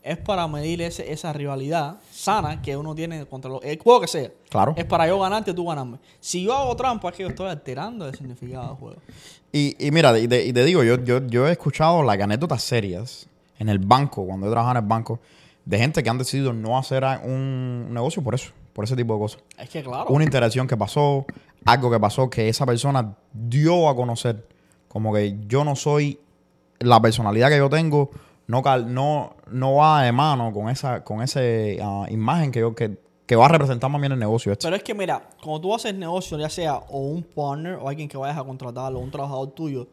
es 0.06 0.18
para 0.18 0.48
medir 0.48 0.82
ese- 0.84 1.12
esa 1.12 1.34
rivalidad 1.34 1.98
sana 2.12 2.62
que 2.62 2.78
uno 2.78 2.94
tiene 2.94 3.26
contra 3.26 3.50
los, 3.50 3.64
el 3.64 3.80
juego 3.80 4.02
que 4.02 4.08
sea. 4.08 4.30
Claro. 4.50 4.74
Es 4.78 4.86
para 4.86 5.08
yo 5.08 5.20
ganarte, 5.20 5.54
tú 5.54 5.66
ganarme. 5.66 5.98
Si 6.20 6.44
yo 6.44 6.54
hago 6.54 6.76
trampa, 6.76 7.10
es 7.10 7.16
que 7.16 7.24
yo 7.24 7.30
estoy 7.30 7.48
alterando 7.50 8.08
el 8.08 8.14
significado 8.16 8.68
del 8.68 8.76
juego. 8.78 8.98
Y, 9.52 9.76
y 9.80 9.90
mira, 9.92 10.18
y 10.20 10.28
te, 10.28 10.46
y 10.46 10.54
te 10.54 10.64
digo, 10.64 10.84
yo, 10.84 11.04
yo, 11.04 11.26
yo 11.28 11.48
he 11.48 11.52
escuchado 11.52 12.04
las 12.04 12.20
anécdotas 12.20 12.62
serias 12.62 13.28
en 13.58 13.68
el 13.70 13.80
banco, 13.80 14.26
cuando 14.26 14.46
he 14.48 14.50
trabajado 14.52 14.78
en 14.78 14.84
el 14.84 14.90
banco, 14.90 15.20
de 15.66 15.80
gente 15.80 16.04
que 16.04 16.10
han 16.10 16.18
decidido 16.20 16.54
no 16.54 16.78
hacer 16.78 17.04
un 17.24 17.88
negocio 17.92 18.22
por 18.22 18.36
eso, 18.36 18.52
por 18.74 18.86
ese 18.86 18.96
tipo 18.96 19.14
de 19.14 19.20
cosas. 19.20 19.42
Es 19.58 19.70
que 19.70 19.82
claro. 19.84 20.06
Una 20.10 20.24
interacción 20.24 20.68
que 20.68 20.78
pasó, 20.78 21.26
algo 21.66 21.90
que 21.90 22.00
pasó 22.00 22.30
que 22.30 22.48
esa 22.48 22.66
persona 22.68 23.16
dio 23.34 23.90
a 23.90 23.96
conocer, 23.96 24.48
como 24.88 25.12
que 25.14 25.38
yo 25.48 25.64
no 25.64 25.76
soy 25.76 26.20
la 26.80 27.02
personalidad 27.02 27.50
que 27.50 27.58
yo 27.58 27.70
tengo, 27.70 28.12
no, 28.48 28.62
no, 28.86 29.36
no 29.52 29.76
va 29.76 30.04
de 30.04 30.12
mano 30.12 30.52
con 30.54 30.70
esa, 30.70 31.04
con 31.04 31.22
ese 31.22 31.80
ah, 31.82 32.06
imagen 32.10 32.52
que 32.52 32.60
yo 32.60 32.76
que, 32.76 32.98
que 33.26 33.36
va 33.36 33.46
a 33.46 33.50
representar 33.50 33.90
más 33.90 34.00
bien 34.00 34.12
el 34.14 34.20
negocio 34.20 34.52
este. 34.52 34.68
Pero 34.68 34.76
es 34.76 34.84
que 34.84 34.94
mira, 34.94 35.30
cuando 35.42 35.62
tú 35.62 35.74
haces 35.74 35.96
negocio, 35.96 36.38
ya 36.38 36.50
sea 36.50 36.76
o 36.76 37.00
un 37.00 37.24
partner 37.24 37.76
o 37.82 37.90
alguien 37.90 38.08
que 38.08 38.18
vayas 38.18 38.38
a 38.38 38.44
contratar 38.44 38.94
o 38.94 39.00
un 39.00 39.10
trabajador 39.12 39.50
tuyo, 39.52 39.88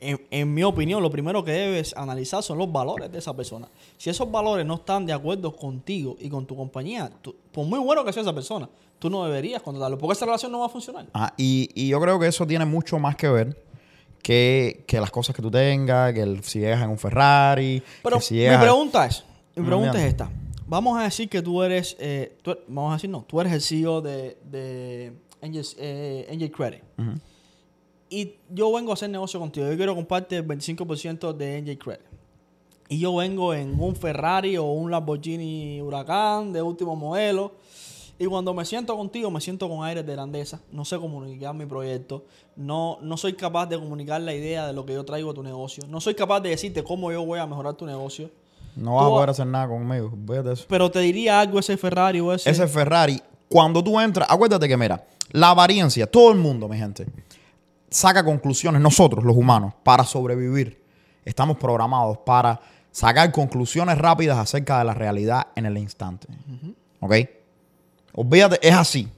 en, 0.00 0.20
en 0.32 0.52
mi 0.52 0.64
opinión, 0.64 1.00
lo 1.00 1.10
primero 1.10 1.44
que 1.44 1.52
debes 1.52 1.96
analizar 1.96 2.42
son 2.42 2.58
los 2.58 2.72
valores 2.72 3.12
de 3.12 3.18
esa 3.18 3.34
persona. 3.34 3.68
Si 3.96 4.10
esos 4.10 4.28
valores 4.32 4.66
no 4.66 4.74
están 4.74 5.06
de 5.06 5.12
acuerdo 5.12 5.54
contigo 5.54 6.16
y 6.18 6.28
con 6.28 6.44
tu 6.44 6.56
compañía, 6.56 7.08
tú- 7.22 7.36
por 7.52 7.64
muy 7.66 7.78
bueno 7.78 8.04
que 8.04 8.12
sea 8.12 8.22
esa 8.22 8.34
persona, 8.34 8.68
tú 8.98 9.08
no 9.10 9.24
deberías 9.24 9.62
contratarlo, 9.62 9.96
porque 9.98 10.14
esa 10.14 10.24
relación 10.26 10.50
no 10.50 10.58
va 10.58 10.66
a 10.66 10.70
funcionar. 10.70 11.06
Ah, 11.14 11.32
y, 11.36 11.70
y 11.76 11.86
yo 11.86 12.00
creo 12.00 12.18
que 12.18 12.26
eso 12.26 12.44
tiene 12.48 12.64
mucho 12.64 12.98
más 12.98 13.14
que 13.14 13.28
ver 13.28 13.56
que, 14.22 14.84
que 14.86 15.00
las 15.00 15.10
cosas 15.10 15.34
que 15.36 15.42
tú 15.42 15.50
tengas, 15.50 16.12
que 16.14 16.20
el- 16.22 16.42
si 16.44 16.60
llegas 16.60 16.82
en 16.82 16.90
un 16.90 16.98
Ferrari, 16.98 17.82
Pero 18.02 18.16
que 18.18 18.22
si 18.22 18.34
mi 18.34 18.40
llegas... 18.40 18.62
pregunta 18.62 19.06
es, 19.06 19.24
mi 19.56 19.64
pregunta 19.66 19.98
es 20.00 20.04
esta. 20.08 20.30
Vamos 20.66 20.98
a 20.98 21.02
decir 21.02 21.28
que 21.28 21.42
tú 21.42 21.62
eres, 21.62 21.96
eh, 21.98 22.38
tú- 22.42 22.56
vamos 22.68 22.92
a 22.92 22.96
decir 22.96 23.10
no, 23.10 23.22
tú 23.24 23.40
eres 23.40 23.52
el 23.52 23.60
CEO 23.60 24.00
de, 24.00 24.38
de 24.44 25.12
Angel, 25.42 25.66
eh, 25.78 26.28
Angel 26.32 26.50
Credit. 26.50 26.82
Ujú. 26.98 27.10
Y 28.08 28.34
yo 28.50 28.72
vengo 28.72 28.90
a 28.90 28.94
hacer 28.94 29.10
negocio 29.10 29.40
contigo. 29.40 29.68
Yo 29.70 29.76
quiero 29.76 29.94
comprarte 29.94 30.36
el 30.36 30.46
25% 30.46 31.32
de 31.34 31.56
Angel 31.58 31.78
Credit. 31.78 32.02
Y 32.88 32.98
yo 32.98 33.16
vengo 33.16 33.54
en 33.54 33.80
un 33.80 33.96
Ferrari 33.96 34.56
o 34.58 34.64
un 34.64 34.90
Lamborghini 34.90 35.80
Huracán 35.80 36.52
de 36.52 36.60
último 36.60 36.94
modelo. 36.94 37.54
Y 38.22 38.26
cuando 38.26 38.54
me 38.54 38.64
siento 38.64 38.96
contigo, 38.96 39.32
me 39.32 39.40
siento 39.40 39.68
con 39.68 39.84
aires 39.84 40.06
de 40.06 40.12
grandeza. 40.12 40.60
No 40.70 40.84
sé 40.84 40.96
comunicar 40.96 41.52
mi 41.56 41.66
proyecto. 41.66 42.24
No, 42.54 42.98
no 43.02 43.16
soy 43.16 43.32
capaz 43.32 43.66
de 43.66 43.76
comunicar 43.76 44.20
la 44.20 44.32
idea 44.32 44.64
de 44.64 44.72
lo 44.72 44.86
que 44.86 44.92
yo 44.92 45.04
traigo 45.04 45.32
a 45.32 45.34
tu 45.34 45.42
negocio. 45.42 45.82
No 45.88 46.00
soy 46.00 46.14
capaz 46.14 46.38
de 46.38 46.50
decirte 46.50 46.84
cómo 46.84 47.10
yo 47.10 47.26
voy 47.26 47.40
a 47.40 47.46
mejorar 47.48 47.74
tu 47.74 47.84
negocio. 47.84 48.30
No 48.76 48.94
vas 48.94 49.06
a 49.06 49.08
poder 49.08 49.30
hacer 49.30 49.46
nada 49.48 49.66
conmigo, 49.66 50.12
de 50.14 50.52
eso. 50.52 50.66
Pero 50.68 50.88
te 50.88 51.00
diría 51.00 51.40
algo 51.40 51.58
ese 51.58 51.76
Ferrari 51.76 52.20
o 52.20 52.32
ese. 52.32 52.48
Ese 52.48 52.68
Ferrari, 52.68 53.20
cuando 53.48 53.82
tú 53.82 53.98
entras, 53.98 54.28
acuérdate 54.30 54.68
que 54.68 54.76
mira, 54.76 55.04
la 55.32 55.50
apariencia, 55.50 56.08
todo 56.08 56.30
el 56.30 56.38
mundo, 56.38 56.68
mi 56.68 56.78
gente, 56.78 57.06
saca 57.90 58.24
conclusiones, 58.24 58.80
nosotros 58.80 59.24
los 59.24 59.36
humanos, 59.36 59.74
para 59.82 60.04
sobrevivir. 60.04 60.80
Estamos 61.24 61.56
programados 61.56 62.18
para 62.18 62.60
sacar 62.92 63.32
conclusiones 63.32 63.98
rápidas 63.98 64.38
acerca 64.38 64.78
de 64.78 64.84
la 64.84 64.94
realidad 64.94 65.48
en 65.56 65.66
el 65.66 65.76
instante. 65.76 66.28
¿Ok? 67.00 67.14
Olvídate, 68.14 68.58
es 68.66 68.74
así. 68.74 69.08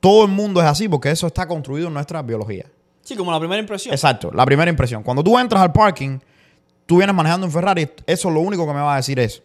Todo 0.00 0.24
el 0.24 0.30
mundo 0.30 0.60
es 0.60 0.66
así 0.66 0.88
porque 0.88 1.10
eso 1.10 1.26
está 1.26 1.46
construido 1.46 1.88
en 1.88 1.94
nuestra 1.94 2.22
biología. 2.22 2.66
Sí, 3.02 3.16
como 3.16 3.30
la 3.30 3.38
primera 3.38 3.60
impresión. 3.60 3.92
Exacto, 3.92 4.30
la 4.32 4.44
primera 4.44 4.70
impresión. 4.70 5.02
Cuando 5.02 5.22
tú 5.22 5.38
entras 5.38 5.62
al 5.62 5.72
parking, 5.72 6.18
tú 6.86 6.96
vienes 6.98 7.14
manejando 7.14 7.46
un 7.46 7.52
Ferrari, 7.52 7.88
eso 8.06 8.30
lo 8.30 8.40
único 8.40 8.66
que 8.66 8.72
me 8.72 8.80
va 8.80 8.94
a 8.94 8.96
decir 8.96 9.18
es, 9.18 9.42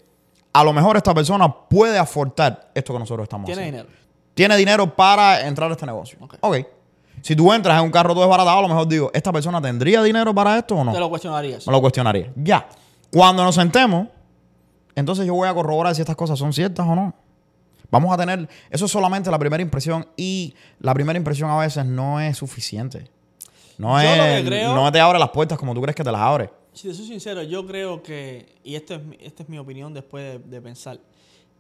a 0.54 0.64
lo 0.64 0.74
mejor 0.74 0.98
esta 0.98 1.14
persona 1.14 1.52
puede 1.52 1.98
aportar 2.00 2.72
esto 2.74 2.94
que 2.94 3.00
nosotros 3.00 3.24
estamos 3.26 3.46
Tiene 3.46 3.62
haciendo. 3.62 3.84
dinero. 3.84 4.00
Tiene 4.34 4.58
dinero 4.58 4.96
para 4.96 5.48
entrar 5.48 5.70
a 5.70 5.74
este 5.74 5.86
negocio. 5.86 6.18
Ok. 6.22 6.36
ok. 6.40 6.58
Si 7.22 7.36
tú 7.36 7.52
entras 7.52 7.78
en 7.80 7.86
un 7.86 7.92
carro 7.92 8.14
todo 8.14 8.24
desbaratado, 8.24 8.60
a 8.60 8.62
lo 8.62 8.68
mejor 8.68 8.88
digo, 8.88 9.12
¿esta 9.14 9.32
persona 9.32 9.62
tendría 9.62 10.02
dinero 10.04 10.34
para 10.34 10.58
esto 10.58 10.76
o 10.76 10.84
no? 10.84 10.94
Te 10.94 11.00
lo 11.00 11.10
cuestionarías. 11.10 11.66
Me 11.66 11.74
lo 11.74 11.82
cuestionaría. 11.82 12.32
Ya. 12.36 12.68
Cuando 13.12 13.44
nos 13.44 13.56
sentemos, 13.56 14.08
entonces 14.96 15.26
yo 15.26 15.34
voy 15.34 15.48
a 15.48 15.54
corroborar 15.54 15.96
si 15.96 16.02
estas 16.02 16.16
cosas 16.16 16.38
son 16.38 16.54
ciertas 16.54 16.86
o 16.88 16.96
no. 16.96 17.14
Vamos 17.90 18.14
a 18.14 18.18
tener, 18.18 18.48
eso 18.70 18.86
es 18.86 18.92
solamente 18.92 19.32
la 19.32 19.40
primera 19.40 19.62
impresión 19.64 20.08
y 20.18 20.54
la 20.80 20.94
primera 20.94 21.18
impresión 21.18 21.50
a 21.50 21.58
veces 21.58 21.86
no 21.86 22.20
es 22.20 22.38
suficiente. 22.38 23.10
No, 23.78 24.02
Yo 24.02 24.10
es, 24.10 24.44
creo- 24.46 24.76
no 24.76 24.92
te 24.92 25.00
abre 25.00 25.20
las 25.20 25.30
puertas 25.30 25.58
como 25.58 25.74
tú 25.74 25.82
crees 25.82 25.96
que 25.96 26.04
te 26.04 26.12
las 26.12 26.22
abre. 26.22 26.50
Si 26.74 26.88
te 26.88 26.94
soy 26.94 27.06
sincero, 27.08 27.42
yo 27.44 27.66
creo 27.66 28.04
que, 28.04 28.56
y 28.64 28.76
esto 28.76 28.96
es, 28.96 29.02
esta 29.22 29.44
es 29.44 29.50
mi 29.50 29.58
opinión 29.58 29.94
después 29.94 30.24
de, 30.44 30.50
de 30.50 30.62
pensar, 30.62 31.00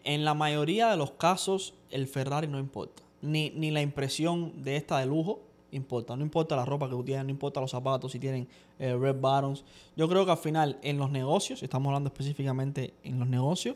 en 0.03 0.25
la 0.25 0.33
mayoría 0.33 0.89
de 0.89 0.97
los 0.97 1.11
casos 1.11 1.73
el 1.89 2.07
Ferrari 2.07 2.47
no 2.47 2.59
importa. 2.59 3.03
Ni, 3.21 3.49
ni 3.51 3.71
la 3.71 3.81
impresión 3.81 4.61
de 4.63 4.75
esta 4.75 4.99
de 4.99 5.05
lujo 5.07 5.41
importa. 5.71 6.15
No 6.15 6.23
importa 6.23 6.55
la 6.55 6.65
ropa 6.65 6.85
que 6.87 6.91
tú 6.95 7.03
tienes, 7.03 7.25
no 7.25 7.31
importa 7.31 7.59
los 7.61 7.71
zapatos, 7.71 8.11
si 8.11 8.19
tienen 8.19 8.47
eh, 8.79 8.95
red 8.95 9.15
bottoms. 9.15 9.63
Yo 9.95 10.07
creo 10.07 10.23
que 10.25 10.31
al 10.31 10.37
final 10.37 10.77
en 10.81 10.97
los 10.97 11.09
negocios, 11.09 11.63
estamos 11.63 11.87
hablando 11.87 12.09
específicamente 12.09 12.93
en 13.03 13.19
los 13.19 13.27
negocios, 13.27 13.75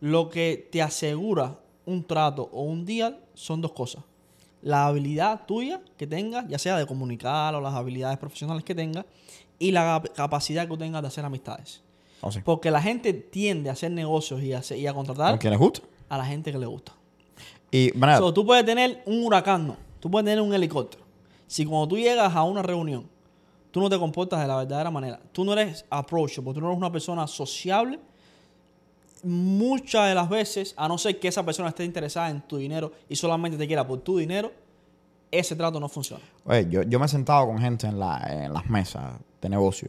lo 0.00 0.28
que 0.28 0.68
te 0.70 0.82
asegura 0.82 1.58
un 1.86 2.04
trato 2.04 2.48
o 2.52 2.62
un 2.62 2.84
deal 2.84 3.18
son 3.34 3.60
dos 3.60 3.72
cosas. 3.72 4.02
La 4.62 4.86
habilidad 4.86 5.44
tuya 5.46 5.80
que 5.96 6.06
tengas, 6.06 6.46
ya 6.48 6.58
sea 6.58 6.76
de 6.76 6.86
comunicar 6.86 7.54
o 7.54 7.60
las 7.60 7.74
habilidades 7.74 8.18
profesionales 8.18 8.62
que 8.64 8.74
tengas, 8.74 9.04
y 9.58 9.70
la 9.72 9.82
cap- 10.02 10.12
capacidad 10.14 10.68
que 10.68 10.76
tengas 10.76 11.02
de 11.02 11.08
hacer 11.08 11.24
amistades. 11.24 11.82
O 12.20 12.30
sí. 12.30 12.40
Porque 12.44 12.70
la 12.70 12.80
gente 12.80 13.12
tiende 13.12 13.68
a 13.70 13.72
hacer 13.72 13.90
negocios 13.90 14.40
y 14.42 14.52
a, 14.52 14.58
hacer- 14.58 14.78
y 14.78 14.86
a 14.86 14.94
contratar 14.94 15.32
a 16.08 16.18
la 16.18 16.24
gente 16.24 16.52
que 16.52 16.58
le 16.58 16.66
gusta. 16.66 16.92
Y, 17.70 17.90
mira, 17.94 18.18
So, 18.18 18.32
tú 18.32 18.44
puedes 18.46 18.64
tener 18.64 19.02
un 19.06 19.24
huracán, 19.24 19.66
no. 19.66 19.76
Tú 19.98 20.10
puedes 20.10 20.24
tener 20.24 20.40
un 20.40 20.52
helicóptero. 20.54 21.02
Si 21.46 21.64
cuando 21.64 21.88
tú 21.88 21.96
llegas 21.98 22.34
a 22.34 22.42
una 22.44 22.62
reunión, 22.62 23.08
tú 23.70 23.80
no 23.80 23.88
te 23.90 23.98
comportas 23.98 24.40
de 24.40 24.46
la 24.46 24.56
verdadera 24.56 24.90
manera, 24.90 25.20
tú 25.32 25.44
no 25.44 25.52
eres 25.54 25.84
approachable, 25.90 26.52
tú 26.54 26.60
no 26.60 26.68
eres 26.68 26.78
una 26.78 26.92
persona 26.92 27.26
sociable, 27.26 27.98
muchas 29.22 30.08
de 30.08 30.14
las 30.14 30.28
veces, 30.28 30.74
a 30.76 30.88
no 30.88 30.98
ser 30.98 31.18
que 31.20 31.28
esa 31.28 31.44
persona 31.44 31.68
esté 31.68 31.84
interesada 31.84 32.30
en 32.30 32.40
tu 32.42 32.56
dinero 32.56 32.92
y 33.08 33.16
solamente 33.16 33.56
te 33.56 33.66
quiera 33.66 33.86
por 33.86 34.00
tu 34.00 34.18
dinero, 34.18 34.52
ese 35.30 35.56
trato 35.56 35.78
no 35.80 35.88
funciona. 35.88 36.22
Oye, 36.44 36.66
yo, 36.68 36.82
yo 36.82 36.98
me 36.98 37.06
he 37.06 37.08
sentado 37.08 37.46
con 37.46 37.58
gente 37.58 37.86
en, 37.86 37.98
la, 37.98 38.18
en 38.28 38.52
las 38.52 38.68
mesas 38.68 39.14
de 39.40 39.48
negocio 39.48 39.88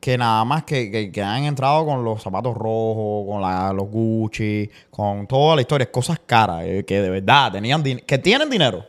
que 0.00 0.18
nada 0.18 0.44
más 0.44 0.64
que, 0.64 0.90
que- 0.90 1.10
que 1.10 1.22
han 1.22 1.44
entrado 1.44 1.86
con 1.86 2.04
los 2.04 2.22
zapatos 2.22 2.54
rojos, 2.54 3.26
con 3.26 3.40
la- 3.40 3.72
los 3.72 3.88
Gucci, 3.88 4.68
con 4.90 5.26
toda 5.26 5.54
la 5.56 5.62
historia, 5.62 5.90
cosas 5.90 6.20
caras, 6.26 6.62
eh, 6.64 6.84
que 6.86 7.00
de 7.00 7.08
verdad 7.08 7.52
tenían 7.52 7.82
que 7.82 8.18
tienen 8.18 8.50
dinero. 8.50 8.84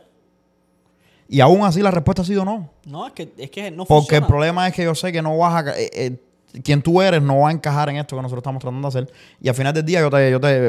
Y 1.28 1.40
aún 1.40 1.62
así 1.64 1.80
la 1.80 1.90
respuesta 1.90 2.20
ha 2.20 2.24
sido 2.26 2.44
no. 2.44 2.68
No, 2.84 3.06
es 3.06 3.12
que, 3.14 3.32
es 3.38 3.50
que 3.50 3.70
no 3.70 3.86
Porque 3.86 4.16
el 4.16 4.24
problema 4.26 4.68
es 4.68 4.74
que 4.74 4.84
yo 4.84 4.94
sé 4.94 5.10
que 5.10 5.22
no 5.22 5.38
vas 5.38 5.66
a... 5.66 5.80
eh, 5.80 5.90
eh, 5.92 6.16
quien 6.64 6.82
tú 6.82 7.00
eres 7.02 7.20
no 7.22 7.40
va 7.40 7.48
a 7.48 7.52
encajar 7.52 7.88
en 7.90 7.96
esto 7.96 8.16
que 8.16 8.22
nosotros 8.22 8.40
estamos 8.42 8.60
tratando 8.60 8.88
de 8.90 8.98
hacer. 8.98 9.14
Y 9.40 9.48
al 9.48 9.54
final 9.54 9.72
del 9.74 9.84
día 9.84 10.00
yo 10.00 10.10
te, 10.10 10.30
yo 10.30 10.40
te, 10.40 10.66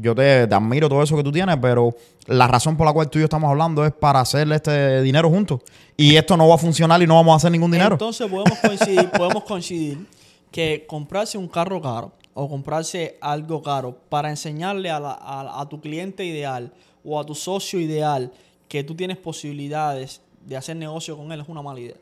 yo 0.00 0.14
te, 0.14 0.46
te 0.46 0.54
admiro 0.54 0.88
todo 0.88 1.02
eso 1.02 1.16
que 1.16 1.22
tú 1.22 1.32
tienes, 1.32 1.56
pero 1.60 1.94
la 2.26 2.46
razón 2.46 2.76
por 2.76 2.86
la 2.86 2.92
cual 2.92 3.08
tú 3.10 3.18
y 3.18 3.22
yo 3.22 3.24
estamos 3.24 3.48
hablando 3.50 3.84
es 3.84 3.92
para 3.92 4.20
hacer 4.20 4.50
este 4.52 5.02
dinero 5.02 5.28
juntos. 5.30 5.60
Y 5.96 6.16
esto 6.16 6.36
no 6.36 6.48
va 6.48 6.54
a 6.54 6.58
funcionar 6.58 7.02
y 7.02 7.06
no 7.06 7.14
vamos 7.16 7.32
a 7.32 7.36
hacer 7.36 7.50
ningún 7.52 7.70
dinero. 7.70 7.94
Entonces 7.94 8.26
podemos 8.28 8.58
coincidir, 8.58 9.10
podemos 9.16 9.44
coincidir 9.44 10.06
que 10.50 10.84
comprarse 10.88 11.36
un 11.38 11.48
carro 11.48 11.80
caro 11.82 12.12
o 12.34 12.48
comprarse 12.48 13.18
algo 13.20 13.62
caro 13.62 13.98
para 14.08 14.30
enseñarle 14.30 14.90
a, 14.90 14.98
la- 15.00 15.12
a- 15.20 15.60
a 15.60 15.68
tu 15.68 15.80
cliente 15.80 16.24
ideal 16.24 16.72
o 17.04 17.18
a 17.20 17.24
tu 17.24 17.34
socio 17.34 17.80
ideal 17.80 18.32
que 18.68 18.84
tú 18.84 18.94
tienes 18.94 19.16
posibilidades 19.16 20.20
de 20.46 20.56
hacer 20.56 20.76
negocio 20.76 21.16
con 21.16 21.32
él 21.32 21.40
es 21.40 21.48
una 21.48 21.62
mala 21.62 21.80
idea. 21.80 21.96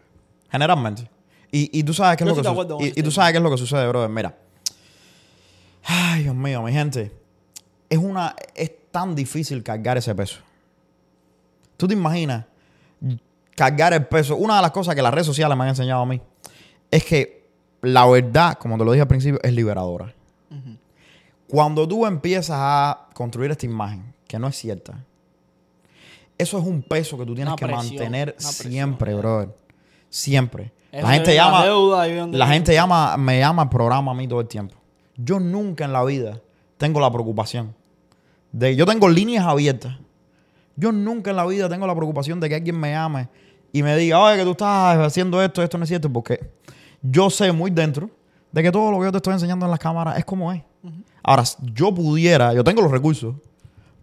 Generalmente. 0.50 1.08
Y, 1.52 1.78
y 1.78 1.82
tú 1.82 1.94
sabes 1.94 2.16
qué 2.16 2.24
es 2.24 2.28
Yo 2.30 2.34
lo 2.36 2.42
que 2.42 2.48
estoy 2.48 2.52
de 2.52 2.54
su- 2.56 2.60
acuerdo 2.60 2.76
con 2.78 2.86
y, 2.86 2.90
tú 2.90 2.94
tema. 3.02 3.10
sabes 3.12 3.32
qué 3.32 3.36
es 3.38 3.42
lo 3.42 3.50
que 3.50 3.58
sucede, 3.58 3.88
brother. 3.88 4.08
Mira. 4.10 4.36
Ay, 5.84 6.24
Dios 6.24 6.34
mío, 6.34 6.62
mi 6.62 6.72
gente. 6.72 7.12
Es 7.88 7.98
una. 7.98 8.34
Es 8.54 8.72
tan 8.90 9.14
difícil 9.14 9.62
cargar 9.62 9.96
ese 9.96 10.14
peso. 10.14 10.38
¿Tú 11.76 11.86
te 11.86 11.94
imaginas 11.94 12.44
cargar 13.54 13.92
el 13.92 14.06
peso? 14.06 14.36
Una 14.36 14.56
de 14.56 14.62
las 14.62 14.70
cosas 14.70 14.94
que 14.94 15.02
las 15.02 15.12
redes 15.12 15.26
sociales 15.26 15.56
me 15.56 15.62
han 15.64 15.70
enseñado 15.70 16.02
a 16.02 16.06
mí 16.06 16.20
es 16.90 17.04
que 17.04 17.46
la 17.82 18.06
verdad, 18.06 18.54
como 18.58 18.76
te 18.78 18.84
lo 18.84 18.92
dije 18.92 19.02
al 19.02 19.08
principio, 19.08 19.38
es 19.42 19.52
liberadora. 19.52 20.12
Cuando 21.48 21.86
tú 21.86 22.06
empiezas 22.06 22.56
a 22.58 23.08
construir 23.14 23.50
esta 23.52 23.66
imagen, 23.66 24.12
que 24.26 24.38
no 24.38 24.48
es 24.48 24.56
cierta, 24.56 25.04
eso 26.38 26.58
es 26.58 26.64
un 26.66 26.82
peso 26.82 27.16
que 27.16 27.24
tú 27.24 27.34
tienes 27.34 27.52
Una 27.52 27.56
que 27.56 27.66
presión, 27.66 27.86
mantener 27.94 28.28
una 28.30 28.48
presión, 28.48 28.72
siempre, 28.72 29.14
brother. 29.14 29.48
Siempre. 30.10 30.72
La 30.92 31.10
gente 31.10 31.34
llama. 31.34 31.64
deuda 31.64 32.26
La 32.28 32.46
gente 32.46 32.72
llama, 32.72 33.16
me 33.16 33.38
llama 33.38 33.62
al 33.62 33.68
programa 33.68 34.12
a 34.12 34.14
mí 34.14 34.26
todo 34.26 34.40
el 34.40 34.48
tiempo. 34.48 34.76
Yo 35.16 35.40
nunca 35.40 35.84
en 35.84 35.92
la 35.92 36.04
vida 36.04 36.40
tengo 36.78 37.00
la 37.00 37.10
preocupación 37.10 37.74
de. 38.52 38.76
Yo 38.76 38.86
tengo 38.86 39.08
líneas 39.08 39.44
abiertas. 39.44 39.96
Yo 40.76 40.92
nunca 40.92 41.30
en 41.30 41.36
la 41.36 41.46
vida 41.46 41.68
tengo 41.68 41.86
la 41.86 41.94
preocupación 41.94 42.38
de 42.38 42.48
que 42.48 42.54
alguien 42.54 42.78
me 42.78 42.92
llame 42.92 43.28
y 43.72 43.82
me 43.82 43.96
diga, 43.96 44.20
oye, 44.20 44.36
que 44.36 44.44
tú 44.44 44.50
estás 44.50 44.98
haciendo 44.98 45.42
esto, 45.42 45.62
esto 45.62 45.78
no 45.78 45.84
es 45.84 45.88
cierto, 45.88 46.12
porque 46.12 46.50
yo 47.02 47.30
sé 47.30 47.50
muy 47.52 47.70
dentro 47.70 48.10
de 48.52 48.62
que 48.62 48.70
todo 48.70 48.90
lo 48.90 48.98
que 48.98 49.04
yo 49.04 49.12
te 49.12 49.18
estoy 49.18 49.32
enseñando 49.32 49.64
en 49.64 49.70
las 49.70 49.80
cámaras 49.80 50.18
es 50.18 50.24
como 50.24 50.52
es. 50.52 50.62
Ahora, 51.22 51.44
yo 51.74 51.94
pudiera, 51.94 52.52
yo 52.54 52.62
tengo 52.62 52.82
los 52.82 52.90
recursos 52.90 53.34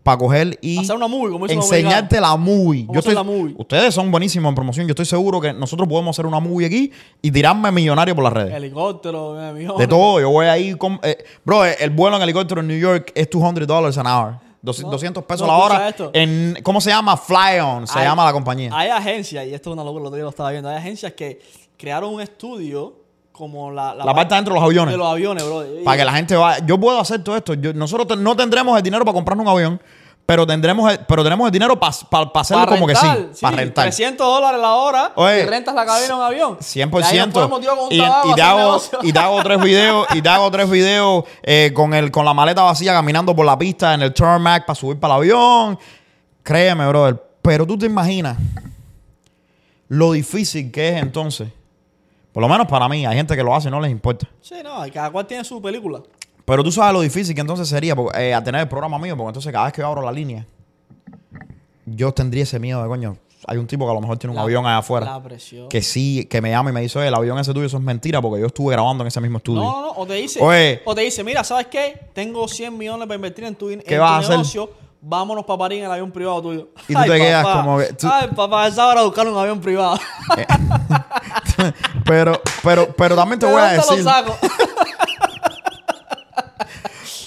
para 0.04 0.18
coger 0.18 0.60
y 0.62 0.78
Hacer 0.80 0.96
una 0.98 1.08
movie, 1.08 1.32
como 1.32 1.48
enseñarte 1.48 2.20
la 2.20 2.36
movie. 2.36 2.86
¿Cómo 2.86 2.94
Yo 2.94 3.00
estoy- 3.00 3.16
la 3.16 3.24
movie? 3.24 3.56
Ustedes 3.58 3.94
son 3.94 4.12
buenísimos 4.12 4.50
en 4.50 4.56
promoción. 4.56 4.86
Yo 4.86 4.92
estoy 4.92 5.06
seguro 5.06 5.40
que 5.40 5.54
nosotros 5.54 5.88
podemos 5.88 6.14
hacer 6.14 6.26
una 6.26 6.40
movie 6.42 6.68
aquí 6.68 6.92
y 7.22 7.32
tirarme 7.32 7.72
millonario 7.72 8.14
por 8.14 8.26
las 8.26 8.34
redes. 8.34 8.54
Helicóptero, 8.54 9.42
eh, 9.42 9.54
millones. 9.54 9.78
De 9.78 9.88
todo, 9.88 10.20
yo 10.20 10.30
voy 10.30 10.48
ahí 10.48 10.76
con... 10.76 11.00
eh, 11.04 11.24
bro, 11.46 11.64
el 11.66 11.90
vuelo 11.92 12.18
en 12.18 12.24
helicóptero 12.24 12.60
en 12.62 12.68
New 12.68 12.78
York 12.80 13.12
es 13.16 13.30
200 13.30 13.66
dólares 13.66 13.98
an 13.98 14.08
hour. 14.08 14.34
Dos- 14.62 14.82
No, 14.82 14.92
200 14.92 15.24
pesos 15.26 15.48
no, 15.48 15.54
la 15.58 15.60
hora. 15.64 15.90
esto. 15.90 16.10
En, 16.14 16.58
¿Cómo 16.64 16.80
se 16.82 16.90
llama? 16.90 17.16
Fly 17.18 17.60
On, 17.62 17.88
se 17.88 18.00
Hay- 18.00 18.06
llama 18.06 18.26
la 18.26 18.32
compañía. 18.34 18.72
Hay 18.74 18.90
agencias, 18.90 19.46
y 19.48 19.54
esto 19.54 19.70
es 19.70 19.74
una 19.74 19.84
locura, 19.84 20.02
lo 20.04 20.08
otro 20.08 20.16
día 20.16 20.24
lo 20.24 20.30
estaba 20.30 20.52
viendo. 20.52 20.70
Hay 20.70 20.78
agencias 20.78 21.14
que 21.14 21.42
crearon 21.78 22.14
un 22.14 22.22
estudio 22.22 23.03
como 23.34 23.72
la, 23.72 23.94
La 23.96 24.14
parte 24.14 24.36
dentro 24.36 24.54
de 24.54 24.60
los 24.62 24.70
aviones. 24.70 24.94
de 24.94 24.98
los 24.98 25.08
aviones, 25.08 25.44
bro. 25.44 25.64
Para 25.84 25.98
que 25.98 26.06
la 26.06 26.14
gente 26.14 26.36
vaya. 26.38 26.64
Yo 26.66 26.80
puedo 26.80 27.00
hacer 27.00 27.22
todo 27.24 27.36
esto. 27.36 27.56
Yo- 27.56 27.74
nosotros 27.74 28.08
te- 28.08 28.16
no 28.16 28.36
tendremos 28.36 28.78
el 28.78 28.84
dinero 28.84 29.04
para 29.04 29.14
comprarnos 29.16 29.44
un 29.46 29.52
avión, 29.52 29.82
pero 30.26 30.46
tendremos 30.48 30.90
el, 30.92 31.00
pero 31.00 31.24
tenemos 31.24 31.46
el 31.48 31.52
dinero 31.52 31.78
para 31.80 31.90
hacerlo 31.90 32.32
para 32.32 32.66
como 32.68 32.88
rentar, 32.88 33.18
que 33.18 33.34
sí. 33.34 33.42
Para 33.42 33.58
rentar. 33.58 33.84
300 33.86 34.26
dólares 34.26 34.62
la 34.62 34.76
hora 34.76 35.12
Oye, 35.16 35.42
y 35.42 35.46
rentas 35.48 35.74
la 35.76 35.86
cabina 35.86 36.06
en 36.08 36.14
un 36.14 36.22
avión. 36.22 36.58
100%. 36.60 37.28
Y 37.30 37.32
con 37.34 37.52
un 37.54 37.92
y, 37.92 37.98
te 38.36 38.42
hago, 38.42 38.82
y 39.02 39.12
te 39.12 39.20
hago 39.20 39.44
tres 39.44 39.60
videos 39.62 40.08
y 40.14 40.22
te 40.22 40.30
hago 40.30 40.50
tres 40.52 40.70
videos 40.70 41.26
eh, 41.42 41.72
con 41.74 41.94
el 41.94 42.12
con 42.12 42.24
la 42.26 42.34
maleta 42.34 42.62
vacía 42.62 42.94
caminando 42.94 43.36
por 43.36 43.46
la 43.46 43.58
pista 43.58 43.94
en 43.96 44.04
el 44.04 44.14
tarmac 44.14 44.66
para 44.66 44.76
subir 44.76 45.00
para 45.00 45.16
el 45.16 45.22
avión. 45.22 45.80
Créeme, 46.44 46.88
brother. 46.88 47.22
Pero 47.42 47.66
tú 47.66 47.78
te 47.80 47.88
imaginas 47.88 48.38
lo 49.90 50.12
difícil 50.14 50.72
que 50.72 50.90
es 50.90 51.02
entonces. 51.02 51.50
Por 52.34 52.42
lo 52.42 52.50
menos 52.50 52.68
para 52.68 52.90
mí. 52.90 53.06
Hay 53.06 53.16
gente 53.16 53.36
que 53.36 53.44
lo 53.44 53.56
hace 53.56 53.68
y 53.70 53.72
no 53.72 53.80
les 53.80 53.92
importa. 53.92 54.28
Sí, 54.42 54.56
no, 54.64 54.86
y 54.86 54.92
cada 54.92 55.12
cual 55.12 55.26
tiene 55.28 55.44
su 55.46 55.62
película. 55.62 56.02
Pero 56.46 56.64
tú 56.64 56.72
sabes 56.72 56.94
lo 56.94 57.02
difícil 57.02 57.34
que 57.34 57.42
entonces 57.42 57.68
sería 57.70 57.96
porque, 57.96 58.20
eh, 58.30 58.34
a 58.34 58.44
tener 58.44 58.62
el 58.62 58.68
programa 58.68 58.98
mío, 59.00 59.16
porque 59.16 59.30
entonces 59.30 59.52
cada 59.52 59.66
vez 59.66 59.74
que 59.74 59.82
yo 59.82 59.88
abro 59.88 60.02
la 60.02 60.12
línea, 60.12 60.46
yo 61.86 62.12
tendría 62.14 62.44
ese 62.44 62.60
miedo 62.60 62.82
de 62.82 62.88
coño. 62.88 63.18
Hay 63.46 63.58
un 63.58 63.68
tipo 63.68 63.86
que 63.86 63.92
a 63.92 63.94
lo 63.94 64.00
mejor 64.02 64.18
tiene 64.18 64.32
un 64.32 64.38
La- 64.38 64.44
avión 64.44 64.66
allá 64.66 64.78
afuera. 64.78 65.06
La 65.06 65.22
presión. 65.22 65.68
Que 65.68 65.82
sí, 65.82 66.26
que 66.30 66.42
me 66.42 66.50
llama 66.50 66.70
y 66.70 66.74
me 66.74 66.82
dice, 66.82 66.98
oye, 66.98 67.10
el 67.10 67.14
avión 67.14 67.38
ese 67.40 67.54
tuyo, 67.54 67.66
eso 67.66 67.78
es 67.78 67.84
mentira, 67.84 68.22
porque 68.22 68.40
yo 68.40 68.48
estuve 68.48 68.72
grabando 68.74 69.04
en 69.04 69.10
ese 69.10 69.20
mismo 69.20 69.38
estudio. 69.38 69.62
No, 69.62 69.72
no, 69.72 69.82
no. 69.88 69.92
O 69.98 70.06
te 70.08 70.14
dice, 70.14 70.40
Oye. 70.42 70.82
o 70.86 70.96
te 70.96 71.02
dice, 71.02 71.24
mira, 71.26 71.44
¿sabes 71.44 71.68
qué? 71.68 72.08
Tengo 72.14 72.48
100 72.48 72.78
millones 72.78 73.06
para 73.06 73.16
invertir 73.16 73.44
en 73.44 73.56
tu, 73.56 73.70
en 73.70 73.82
¿Qué 73.82 73.96
tu 73.96 74.02
vas 74.02 74.30
a 74.30 74.40
hacer? 74.40 74.70
Vámonos 75.06 75.44
para 75.44 75.58
París 75.60 75.80
en 75.80 75.86
el 75.86 75.92
avión 75.92 76.12
privado 76.12 76.42
tuyo. 76.42 76.70
Y 76.88 76.94
tú 76.94 77.02
te 77.02 77.18
quedas 77.20 77.46
como 77.46 77.78
que- 77.78 77.92
tú- 77.94 78.08
Ay, 78.10 78.30
papá, 78.34 78.68
esa 78.68 78.88
hora 78.88 79.02
buscar 79.04 79.28
un 79.28 79.38
avión 79.38 79.60
privado. 79.60 80.00
pero, 82.06 82.42
pero, 82.64 82.88
pero 82.96 83.14
también 83.16 83.38
te 83.38 83.46
¿De 83.46 83.52
voy 83.52 83.62
a 83.62 83.66
decir. 83.74 83.98
lo 83.98 84.04
saco? 84.10 84.38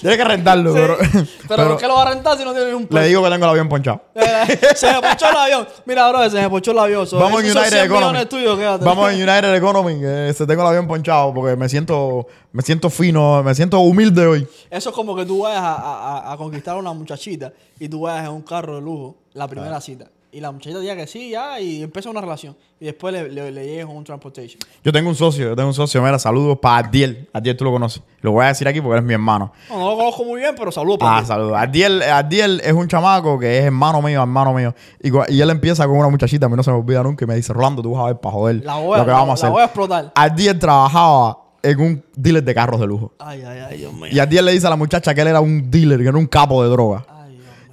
Tienes 0.07 0.17
que 0.17 0.23
rentarlo, 0.23 0.73
Sí. 0.73 0.79
pero, 0.79 0.97
Pero, 1.11 1.25
pero 1.47 1.67
¿por 1.69 1.77
qué 1.77 1.87
lo 1.87 1.95
va 1.95 2.03
a 2.03 2.09
rentar 2.13 2.37
si 2.37 2.43
no 2.43 2.53
tiene 2.53 2.73
un 2.73 2.83
le 2.83 2.87
peso? 2.87 3.03
digo 3.03 3.23
que 3.23 3.29
tengo 3.29 3.45
el 3.45 3.49
avión 3.51 3.69
ponchado. 3.69 4.01
Eh, 4.15 4.59
se 4.75 4.91
me 4.93 5.01
ponchó 5.01 5.29
el 5.29 5.35
avión. 5.37 5.67
Mira, 5.85 6.09
bro, 6.09 6.29
se 6.29 6.41
me 6.41 6.49
ponchó 6.49 6.71
el 6.71 6.79
avión. 6.79 7.07
So, 7.07 7.17
Vamos 7.19 7.41
en 7.43 7.51
United 7.51 7.69
100 7.69 7.85
Economy. 7.85 8.25
tuyos. 8.25 8.79
Vamos 8.81 9.11
en 9.11 9.15
United 9.29 9.55
Economy, 9.55 9.99
que 9.99 10.33
se 10.35 10.45
tengo 10.47 10.61
el 10.61 10.67
avión 10.67 10.87
ponchado 10.87 11.33
porque 11.33 11.55
me 11.55 11.67
siento, 11.69 12.27
me 12.51 12.61
siento 12.63 12.89
fino, 12.89 13.43
me 13.43 13.53
siento 13.55 13.79
humilde 13.79 14.25
hoy. 14.25 14.47
Eso 14.69 14.89
es 14.89 14.95
como 14.95 15.15
que 15.15 15.25
tú 15.25 15.39
vayas 15.43 15.61
a, 15.61 15.73
a- 15.75 16.17
a- 16.29 16.33
a 16.33 16.37
conquistar 16.37 16.75
a 16.75 16.77
una 16.79 16.93
muchachita 16.93 17.51
y 17.79 17.87
tú 17.89 18.01
vayas 18.01 18.25
en 18.25 18.31
un 18.31 18.41
carro 18.41 18.75
de 18.75 18.81
lujo, 18.81 19.17
la 19.33 19.47
primera 19.47 19.79
cita. 19.81 20.05
Y 20.31 20.41
la 20.41 20.51
muchachita 20.51 20.79
diga 20.81 20.95
que 20.95 21.07
sí, 21.07 21.29
ya, 21.31 21.59
y 21.59 21.81
empieza 21.83 22.09
una 22.09 22.19
relación. 22.21 22.55
Y 22.79 22.85
después 22.85 23.13
le, 23.13 23.29
le, 23.29 23.51
le 23.51 23.85
con 23.85 23.95
un 23.95 24.03
transportation. 24.03 24.59
Yo 24.83 24.91
tengo 24.91 25.09
un 25.09 25.15
socio, 25.15 25.47
yo 25.49 25.55
tengo 25.55 25.69
un 25.69 25.73
socio, 25.73 26.01
mira, 26.01 26.19
saludos 26.19 26.59
para 26.61 26.85
Adiel. 26.87 27.29
Adiel 27.33 27.55
tú 27.55 27.63
lo 27.63 27.71
conoces. 27.71 28.03
Lo 28.21 28.33
voy 28.33 28.43
a 28.43 28.49
decir 28.49 28.67
aquí 28.67 28.81
porque 28.81 28.97
eres 28.97 29.05
mi 29.07 29.13
hermano. 29.13 29.51
No, 29.69 29.79
no 29.79 29.89
lo 29.91 29.95
conozco 29.97 30.25
muy 30.25 30.41
bien, 30.41 30.53
pero 30.57 30.71
saludos 30.71 30.99
por 30.99 31.07
Ah, 31.09 31.23
saludos. 31.25 31.53
Adiel, 31.57 32.03
Adiel 32.03 32.61
es 32.63 32.73
un 32.73 32.87
chamaco 32.87 33.39
que 33.39 33.57
es 33.59 33.63
hermano 33.65 34.01
mío, 34.01 34.21
hermano 34.21 34.53
mío. 34.53 34.75
Y, 35.01 35.09
y 35.33 35.41
él 35.41 35.49
empieza 35.49 35.87
con 35.87 35.97
una 35.97 36.09
muchachita, 36.09 36.45
a 36.45 36.49
mí 36.49 36.55
no 36.55 36.61
se 36.63 36.71
me 36.71 36.77
olvida 36.77 37.01
nunca, 37.03 37.23
y 37.23 37.27
me 37.27 37.35
dice, 37.35 37.53
Rolando, 37.53 37.81
tú 37.81 37.91
vas 37.93 38.03
a 38.03 38.07
ver 38.07 38.17
para 38.19 38.33
joder 38.33 38.65
La 38.65 38.75
voy 38.75 38.99
lo 38.99 39.05
que 39.05 39.11
vamos 39.11 39.27
a 39.27 39.27
la 39.29 39.33
hacer. 39.33 39.49
voy 39.49 39.61
a 39.61 39.65
explotar. 39.65 40.11
Adiel 40.13 40.59
trabajaba 40.59 41.39
en 41.63 41.79
un 41.81 42.03
dealer 42.15 42.43
de 42.43 42.53
carros 42.53 42.79
de 42.79 42.85
lujo. 42.87 43.13
Ay, 43.17 43.41
ay, 43.41 43.59
ay, 43.71 43.77
Dios 43.79 43.91
mío. 43.93 44.07
Y 44.11 44.19
Adiel 44.19 44.45
le 44.45 44.51
dice 44.51 44.67
a 44.67 44.69
la 44.69 44.75
muchacha 44.75 45.15
que 45.15 45.21
él 45.21 45.27
era 45.29 45.39
un 45.41 45.71
dealer, 45.71 45.99
que 45.99 46.07
era 46.09 46.17
un 46.17 46.27
capo 46.27 46.61
de 46.63 46.69
droga. 46.69 47.05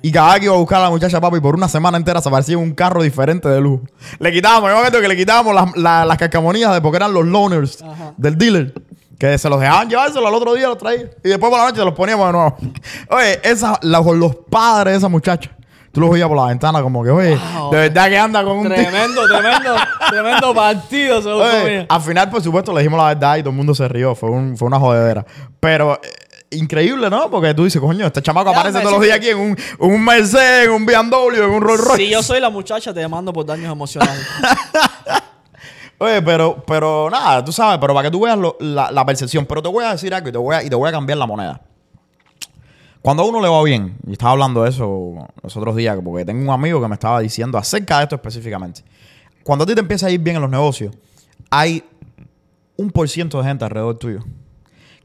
Y 0.07 0.13
cada 0.13 0.33
vez 0.33 0.41
que 0.41 0.45
iba 0.47 0.55
a 0.55 0.59
buscar 0.59 0.81
a 0.81 0.85
la 0.85 0.91
muchacha, 0.91 1.19
papi, 1.19 1.41
por 1.41 1.55
una 1.55 1.67
semana 1.67 1.97
entera 1.97 2.21
se 2.21 2.29
aparecía 2.29 2.59
un 2.59 2.73
carro 2.75 3.03
diferente 3.03 3.49
de 3.49 3.59
lujo. 3.59 3.85
Le 4.19 4.31
quitábamos, 4.33 4.69
yo 4.69 4.75
me 4.77 4.81
acuerdo 4.83 5.01
que 5.01 5.09
le 5.09 5.17
quitábamos 5.17 5.55
las, 5.55 5.75
la- 5.79 6.05
las 6.05 6.19
cascamonías 6.19 6.75
de 6.75 6.83
porque 6.83 6.97
eran 6.97 7.15
los 7.15 7.25
loaners 7.25 7.81
Ajá. 7.83 8.13
del 8.19 8.37
dealer. 8.37 8.75
Que 9.19 9.39
se 9.39 9.49
los 9.49 9.59
dejaban 9.59 9.89
llevárselo 9.89 10.27
al 10.29 10.35
otro 10.35 10.53
día, 10.55 10.69
los 10.69 10.77
traía. 10.77 11.09
Y 11.25 11.29
después 11.31 11.49
por 11.49 11.59
la 11.59 11.65
noche 11.65 11.79
se 11.79 11.85
los 11.87 11.95
poníamos 11.95 12.27
de 12.27 12.33
nuevo. 12.33 12.57
Oye, 13.11 13.41
esa, 13.45 13.79
la- 13.81 14.01
los 14.03 14.37
padres 14.51 14.93
de 14.93 14.99
esa 14.99 15.09
muchacha, 15.09 15.51
tú 15.91 16.01
los 16.03 16.11
veías 16.11 16.29
por 16.29 16.37
la 16.37 16.47
ventana 16.49 16.83
como 16.83 17.03
que, 17.03 17.11
oye, 17.11 17.37
Wow. 17.57 17.71
de 17.71 17.77
verdad 17.79 18.09
que 18.09 18.19
anda 18.19 18.45
con 18.45 18.59
un. 18.59 18.65
Tremendo, 18.69 19.27
tremendo, 19.27 19.75
tremendo 20.11 20.55
partido, 20.55 21.23
según 21.23 21.41
Oye, 21.41 21.87
al 21.89 22.01
final, 22.03 22.29
por 22.29 22.43
supuesto, 22.43 22.73
le 22.75 22.81
dijimos 22.81 22.99
la 22.99 23.07
verdad 23.15 23.37
y 23.37 23.41
todo 23.41 23.51
el 23.51 23.57
mundo 23.57 23.75
se 23.75 23.89
rió. 23.89 24.15
Fue, 24.15 24.29
un- 24.29 24.57
fue 24.59 24.67
una 24.67 24.79
jodedera. 24.79 25.25
Pero 25.61 25.95
eh, 26.03 26.09
increíble, 26.55 27.09
¿no? 27.11 27.31
Porque 27.31 27.53
tú 27.55 27.65
dices, 27.65 27.81
coño, 27.81 28.07
este 28.07 28.23
chamaco 28.23 28.51
Ya, 28.53 28.59
aparece 28.59 28.81
todos 28.81 28.93
los 28.93 29.03
días 29.03 29.17
aquí 29.17 29.29
en 29.29 29.39
un, 29.39 29.57
un 29.79 30.05
Mercedes, 30.05 30.67
en 30.67 30.73
un 30.73 30.87
BMW, 30.87 31.35
en 31.43 31.51
un 31.51 31.61
Rolls 31.61 31.81
Royce. 31.85 32.05
Si 32.05 32.11
yo 32.11 32.23
soy 32.23 32.41
la 32.41 32.51
muchacha, 32.51 32.93
te 32.95 33.01
demando 33.01 33.33
por 33.33 33.45
daños 33.47 33.71
emocionales. 33.73 34.27
Oye, 35.99 36.21
pero, 36.23 36.63
pero 36.67 37.09
nada, 37.11 37.45
tú 37.45 37.53
sabes, 37.53 37.79
pero 37.81 37.95
para 37.95 38.09
que 38.09 38.11
tú 38.13 38.21
veas 38.25 38.37
lo- 38.37 38.57
la, 38.61 38.91
la 38.91 39.07
percepción. 39.07 39.47
Pero 39.47 39.63
te 39.63 39.69
voy 39.69 39.85
a 39.85 39.93
decir 39.93 40.13
algo 40.13 40.29
y 40.29 40.33
te 40.33 40.39
voy 40.39 40.55
a, 40.57 40.63
y 40.63 40.69
te 40.69 40.75
voy 40.75 40.89
a 40.89 40.93
cambiar 40.93 41.19
la 41.19 41.27
moneda. 41.27 41.61
Cuando 43.01 43.23
a 43.23 43.27
uno 43.27 43.41
le 43.41 43.49
va 43.49 43.63
bien, 43.63 43.97
y 44.07 44.13
estaba 44.13 44.33
hablando 44.33 44.63
de 44.65 44.71
eso 44.71 45.15
los 45.43 45.57
otros 45.57 45.77
días, 45.77 45.97
porque 46.05 46.25
tengo 46.25 46.43
un 46.43 46.51
amigo 46.51 46.81
que 46.81 46.89
me 46.89 46.95
estaba 46.95 47.21
diciendo 47.21 47.59
acerca 47.59 47.99
de 47.99 48.05
esto 48.05 48.17
específicamente. 48.17 48.83
Cuando 49.45 49.65
a 49.65 49.67
ti 49.67 49.75
te 49.75 49.81
empieza 49.81 50.07
a 50.07 50.11
ir 50.11 50.21
bien 50.21 50.37
en 50.37 50.43
los 50.43 50.51
negocios, 50.51 50.95
hay 51.51 51.85
un 52.77 52.91
por 52.91 53.09
ciento 53.09 53.39
de 53.41 53.45
gente 53.49 53.65
alrededor 53.65 53.97
tuyo 53.99 54.21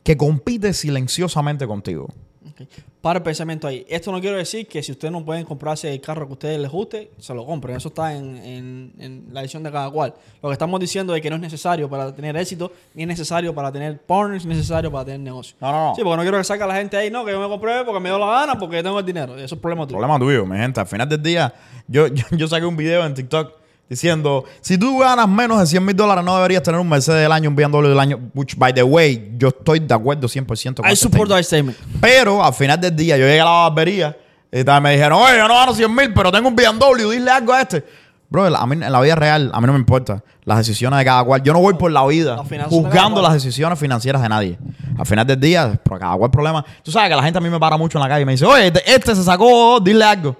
que 0.03 0.17
compite 0.17 0.73
silenciosamente 0.73 1.65
contigo. 1.67 2.07
Ok. 2.49 2.67
Para 3.01 3.19
el 3.19 3.23
pensamiento 3.23 3.65
ahí. 3.65 3.85
Esto 3.87 4.11
no 4.11 4.19
quiero 4.19 4.35
decir 4.35 4.67
que 4.67 4.83
si 4.83 4.91
ustedes 4.91 5.09
no 5.13 5.23
pueden 5.23 5.45
comprarse 5.45 5.89
el 5.93 6.01
carro 6.01 6.25
que 6.25 6.31
a 6.31 6.33
ustedes 6.33 6.59
les 6.59 6.69
guste, 6.69 7.11
se 7.17 7.33
lo 7.33 7.45
compren. 7.45 7.77
Eso 7.77 7.87
está 7.89 8.13
en, 8.13 8.35
en- 8.37 8.93
en 8.99 9.27
la 9.31 9.39
decisión 9.41 9.63
de 9.63 9.71
cada 9.71 9.89
cual. 9.89 10.13
Lo 10.43 10.49
que 10.49 10.53
estamos 10.53 10.77
diciendo 10.81 11.15
es 11.15 11.21
que 11.21 11.29
no 11.29 11.37
es 11.37 11.41
necesario 11.41 11.89
para 11.89 12.13
tener 12.13 12.35
éxito, 12.35 12.73
ni 12.93 13.03
es 13.03 13.07
necesario 13.07 13.55
para 13.55 13.71
tener 13.71 14.01
partners, 14.01 14.45
ni 14.45 14.51
es 14.51 14.57
necesario 14.57 14.91
para 14.91 15.05
tener 15.05 15.21
negocio. 15.21 15.55
No, 15.61 15.71
no, 15.71 15.89
no. 15.89 15.95
Sí, 15.95 16.01
porque 16.03 16.17
no 16.17 16.21
quiero 16.23 16.37
que 16.39 16.43
salga 16.43 16.67
la 16.67 16.75
gente 16.75 16.97
ahí, 16.97 17.09
no, 17.09 17.23
que 17.23 17.31
yo 17.31 17.39
me 17.39 17.47
compré 17.47 17.85
porque 17.85 18.01
me 18.01 18.09
dio 18.09 18.19
la 18.19 18.25
gana, 18.25 18.59
porque 18.59 18.83
tengo 18.83 18.99
el 18.99 19.05
dinero. 19.05 19.37
Eso 19.37 19.55
es 19.55 19.61
problema 19.61 19.85
tuyo. 19.87 19.97
Problema 19.97 20.19
tuyo, 20.19 20.45
mi 20.45 20.57
gente. 20.57 20.81
Al 20.81 20.87
final 20.87 21.07
del 21.07 21.21
día, 21.23 21.53
yo, 21.87 22.07
yo, 22.13 22.25
yo 22.31 22.47
saqué 22.49 22.65
un 22.65 22.75
video 22.75 23.05
en 23.05 23.13
TikTok 23.13 23.53
diciendo, 23.89 24.45
si 24.61 24.77
tú 24.77 24.99
ganas 24.99 25.27
menos 25.27 25.59
de 25.59 25.65
100 25.65 25.83
mil 25.83 25.95
dólares, 25.95 26.23
no 26.23 26.35
deberías 26.35 26.63
tener 26.63 26.79
un 26.79 26.87
Mercedes 26.87 27.23
del 27.23 27.31
año, 27.31 27.49
un 27.49 27.55
BMW 27.55 27.87
del 27.87 27.99
año. 27.99 28.19
Which, 28.33 28.55
by 28.55 28.73
the 28.73 28.83
way, 28.83 29.33
yo 29.37 29.49
estoy 29.49 29.79
de 29.79 29.93
acuerdo 29.93 30.27
100% 30.27 30.75
con 30.75 30.89
I 30.89 30.95
support 30.95 31.29
that 31.29 31.41
statement. 31.43 31.77
Pero 31.99 32.43
al 32.43 32.53
final 32.53 32.79
del 32.79 32.95
día, 32.95 33.17
yo 33.17 33.25
llegué 33.25 33.41
a 33.41 33.45
la 33.45 33.51
barbería 33.51 34.15
y 34.51 34.63
me 34.81 34.91
dijeron, 34.91 35.21
oye, 35.21 35.37
yo 35.37 35.47
no 35.47 35.55
gano 35.55 35.73
100 35.73 35.95
mil, 35.95 36.13
pero 36.13 36.31
tengo 36.31 36.47
un 36.47 36.55
BMW, 36.55 37.09
dile 37.11 37.31
algo 37.31 37.53
a 37.53 37.61
este. 37.61 37.83
Bro, 38.29 38.55
a 38.55 38.65
mí 38.67 38.73
en 38.73 38.91
la 38.91 39.01
vida 39.01 39.15
real, 39.15 39.49
a 39.51 39.59
mí 39.59 39.65
no 39.65 39.73
me 39.73 39.79
importa 39.79 40.23
las 40.43 40.59
decisiones 40.59 40.99
de 40.99 41.05
cada 41.05 41.23
cual. 41.23 41.41
Yo 41.41 41.51
no 41.51 41.59
voy 41.59 41.73
por 41.73 41.91
la 41.91 42.05
vida 42.05 42.35
cada 42.43 42.67
juzgando 42.67 43.23
las 43.23 43.33
decisiones 43.33 43.79
financieras 43.79 44.21
de 44.21 44.29
nadie. 44.29 44.59
Al 44.97 45.05
final 45.05 45.25
del 45.25 45.39
día, 45.39 45.79
por 45.83 45.97
cada 45.97 46.15
cual 46.15 46.29
problema. 46.29 46.63
Tú 46.83 46.91
sabes 46.91 47.09
que 47.09 47.15
la 47.15 47.23
gente 47.23 47.39
a 47.39 47.41
mí 47.41 47.49
me 47.49 47.59
para 47.59 47.75
mucho 47.75 47.97
en 47.97 48.03
la 48.03 48.09
calle 48.09 48.21
y 48.21 48.25
me 48.25 48.33
dice, 48.33 48.45
oye, 48.45 48.67
este, 48.67 48.93
este 48.93 49.15
se 49.15 49.23
sacó, 49.23 49.79
dile 49.79 50.03
algo. 50.03 50.35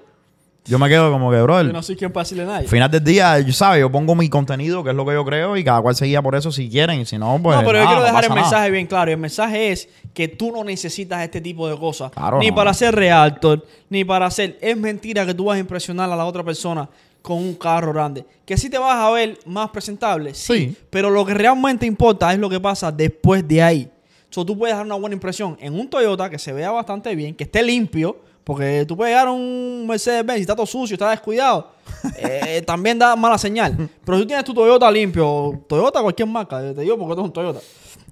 Yo 0.66 0.78
me 0.78 0.88
quedo 0.88 1.10
como 1.10 1.30
que, 1.30 1.40
bro, 1.40 1.62
Yo 1.62 1.72
no 1.72 1.82
soy 1.82 1.96
quien 1.96 2.12
para 2.12 2.22
decirle 2.24 2.44
a 2.44 2.46
nadie. 2.46 2.64
al 2.64 2.68
final 2.68 2.90
del 2.90 3.02
día, 3.02 3.40
yo 3.40 3.52
sabes, 3.52 3.80
yo 3.80 3.90
pongo 3.90 4.14
mi 4.14 4.28
contenido, 4.28 4.84
que 4.84 4.90
es 4.90 4.96
lo 4.96 5.04
que 5.06 5.12
yo 5.14 5.24
creo, 5.24 5.56
y 5.56 5.64
cada 5.64 5.80
cual 5.80 5.96
seguía 5.96 6.22
por 6.22 6.34
eso 6.34 6.52
si 6.52 6.68
quieren, 6.68 7.00
y 7.00 7.06
si 7.06 7.18
no, 7.18 7.40
pues. 7.42 7.56
no, 7.56 7.64
pero 7.64 7.78
yo 7.78 7.84
nada, 7.84 7.86
quiero 7.86 8.00
no 8.00 8.06
dejar 8.06 8.24
el 8.24 8.30
nada. 8.30 8.40
mensaje 8.42 8.70
bien 8.70 8.86
claro. 8.86 9.10
Y 9.10 9.14
el 9.14 9.20
mensaje 9.20 9.72
es 9.72 9.88
que 10.14 10.28
tú 10.28 10.52
no 10.52 10.62
necesitas 10.62 11.22
este 11.22 11.40
tipo 11.40 11.68
de 11.68 11.76
cosas. 11.78 12.12
Claro, 12.12 12.38
ni 12.38 12.48
no. 12.48 12.54
para 12.54 12.74
ser 12.74 12.94
realtor, 12.94 13.66
ni 13.88 14.04
para 14.04 14.26
hacer. 14.26 14.58
Es 14.60 14.76
mentira 14.76 15.24
que 15.26 15.34
tú 15.34 15.46
vas 15.46 15.56
a 15.56 15.60
impresionar 15.60 16.10
a 16.10 16.16
la 16.16 16.24
otra 16.24 16.44
persona 16.44 16.88
con 17.22 17.38
un 17.38 17.54
carro 17.54 17.92
grande. 17.92 18.24
Que 18.44 18.56
sí 18.56 18.70
te 18.70 18.78
vas 18.78 18.96
a 18.96 19.10
ver 19.10 19.38
más 19.46 19.70
presentable, 19.70 20.34
sí. 20.34 20.52
Sí. 20.54 20.76
Pero 20.90 21.10
lo 21.10 21.24
que 21.24 21.34
realmente 21.34 21.86
importa 21.86 22.32
es 22.32 22.38
lo 22.38 22.48
que 22.48 22.60
pasa 22.60 22.92
después 22.92 23.46
de 23.48 23.62
ahí. 23.62 23.90
So, 24.28 24.44
tú 24.44 24.56
puedes 24.56 24.76
dar 24.76 24.86
una 24.86 24.94
buena 24.94 25.14
impresión 25.14 25.56
en 25.60 25.74
un 25.74 25.88
Toyota 25.88 26.30
que 26.30 26.38
se 26.38 26.52
vea 26.52 26.70
bastante 26.70 27.14
bien, 27.16 27.34
que 27.34 27.44
esté 27.44 27.62
limpio. 27.62 28.18
Porque 28.50 28.84
tú 28.84 28.96
puedes 28.96 29.12
llegar 29.12 29.28
a 29.28 29.30
un 29.30 29.86
Mercedes-Benz 29.86 30.38
y 30.38 30.40
está 30.40 30.56
todo 30.56 30.66
sucio, 30.66 30.94
está 30.94 31.08
descuidado. 31.10 31.70
eh, 32.18 32.60
también 32.66 32.98
da 32.98 33.14
mala 33.14 33.38
señal. 33.38 33.88
Pero 34.04 34.18
si 34.18 34.24
tú 34.24 34.26
tienes 34.26 34.44
tu 34.44 34.52
Toyota 34.52 34.90
limpio, 34.90 35.62
Toyota, 35.68 36.02
cualquier 36.02 36.26
marca, 36.26 36.58
te 36.58 36.80
digo 36.80 36.98
porque 36.98 37.12
esto 37.12 37.20
es 37.20 37.26
un 37.26 37.32
Toyota. 37.32 37.60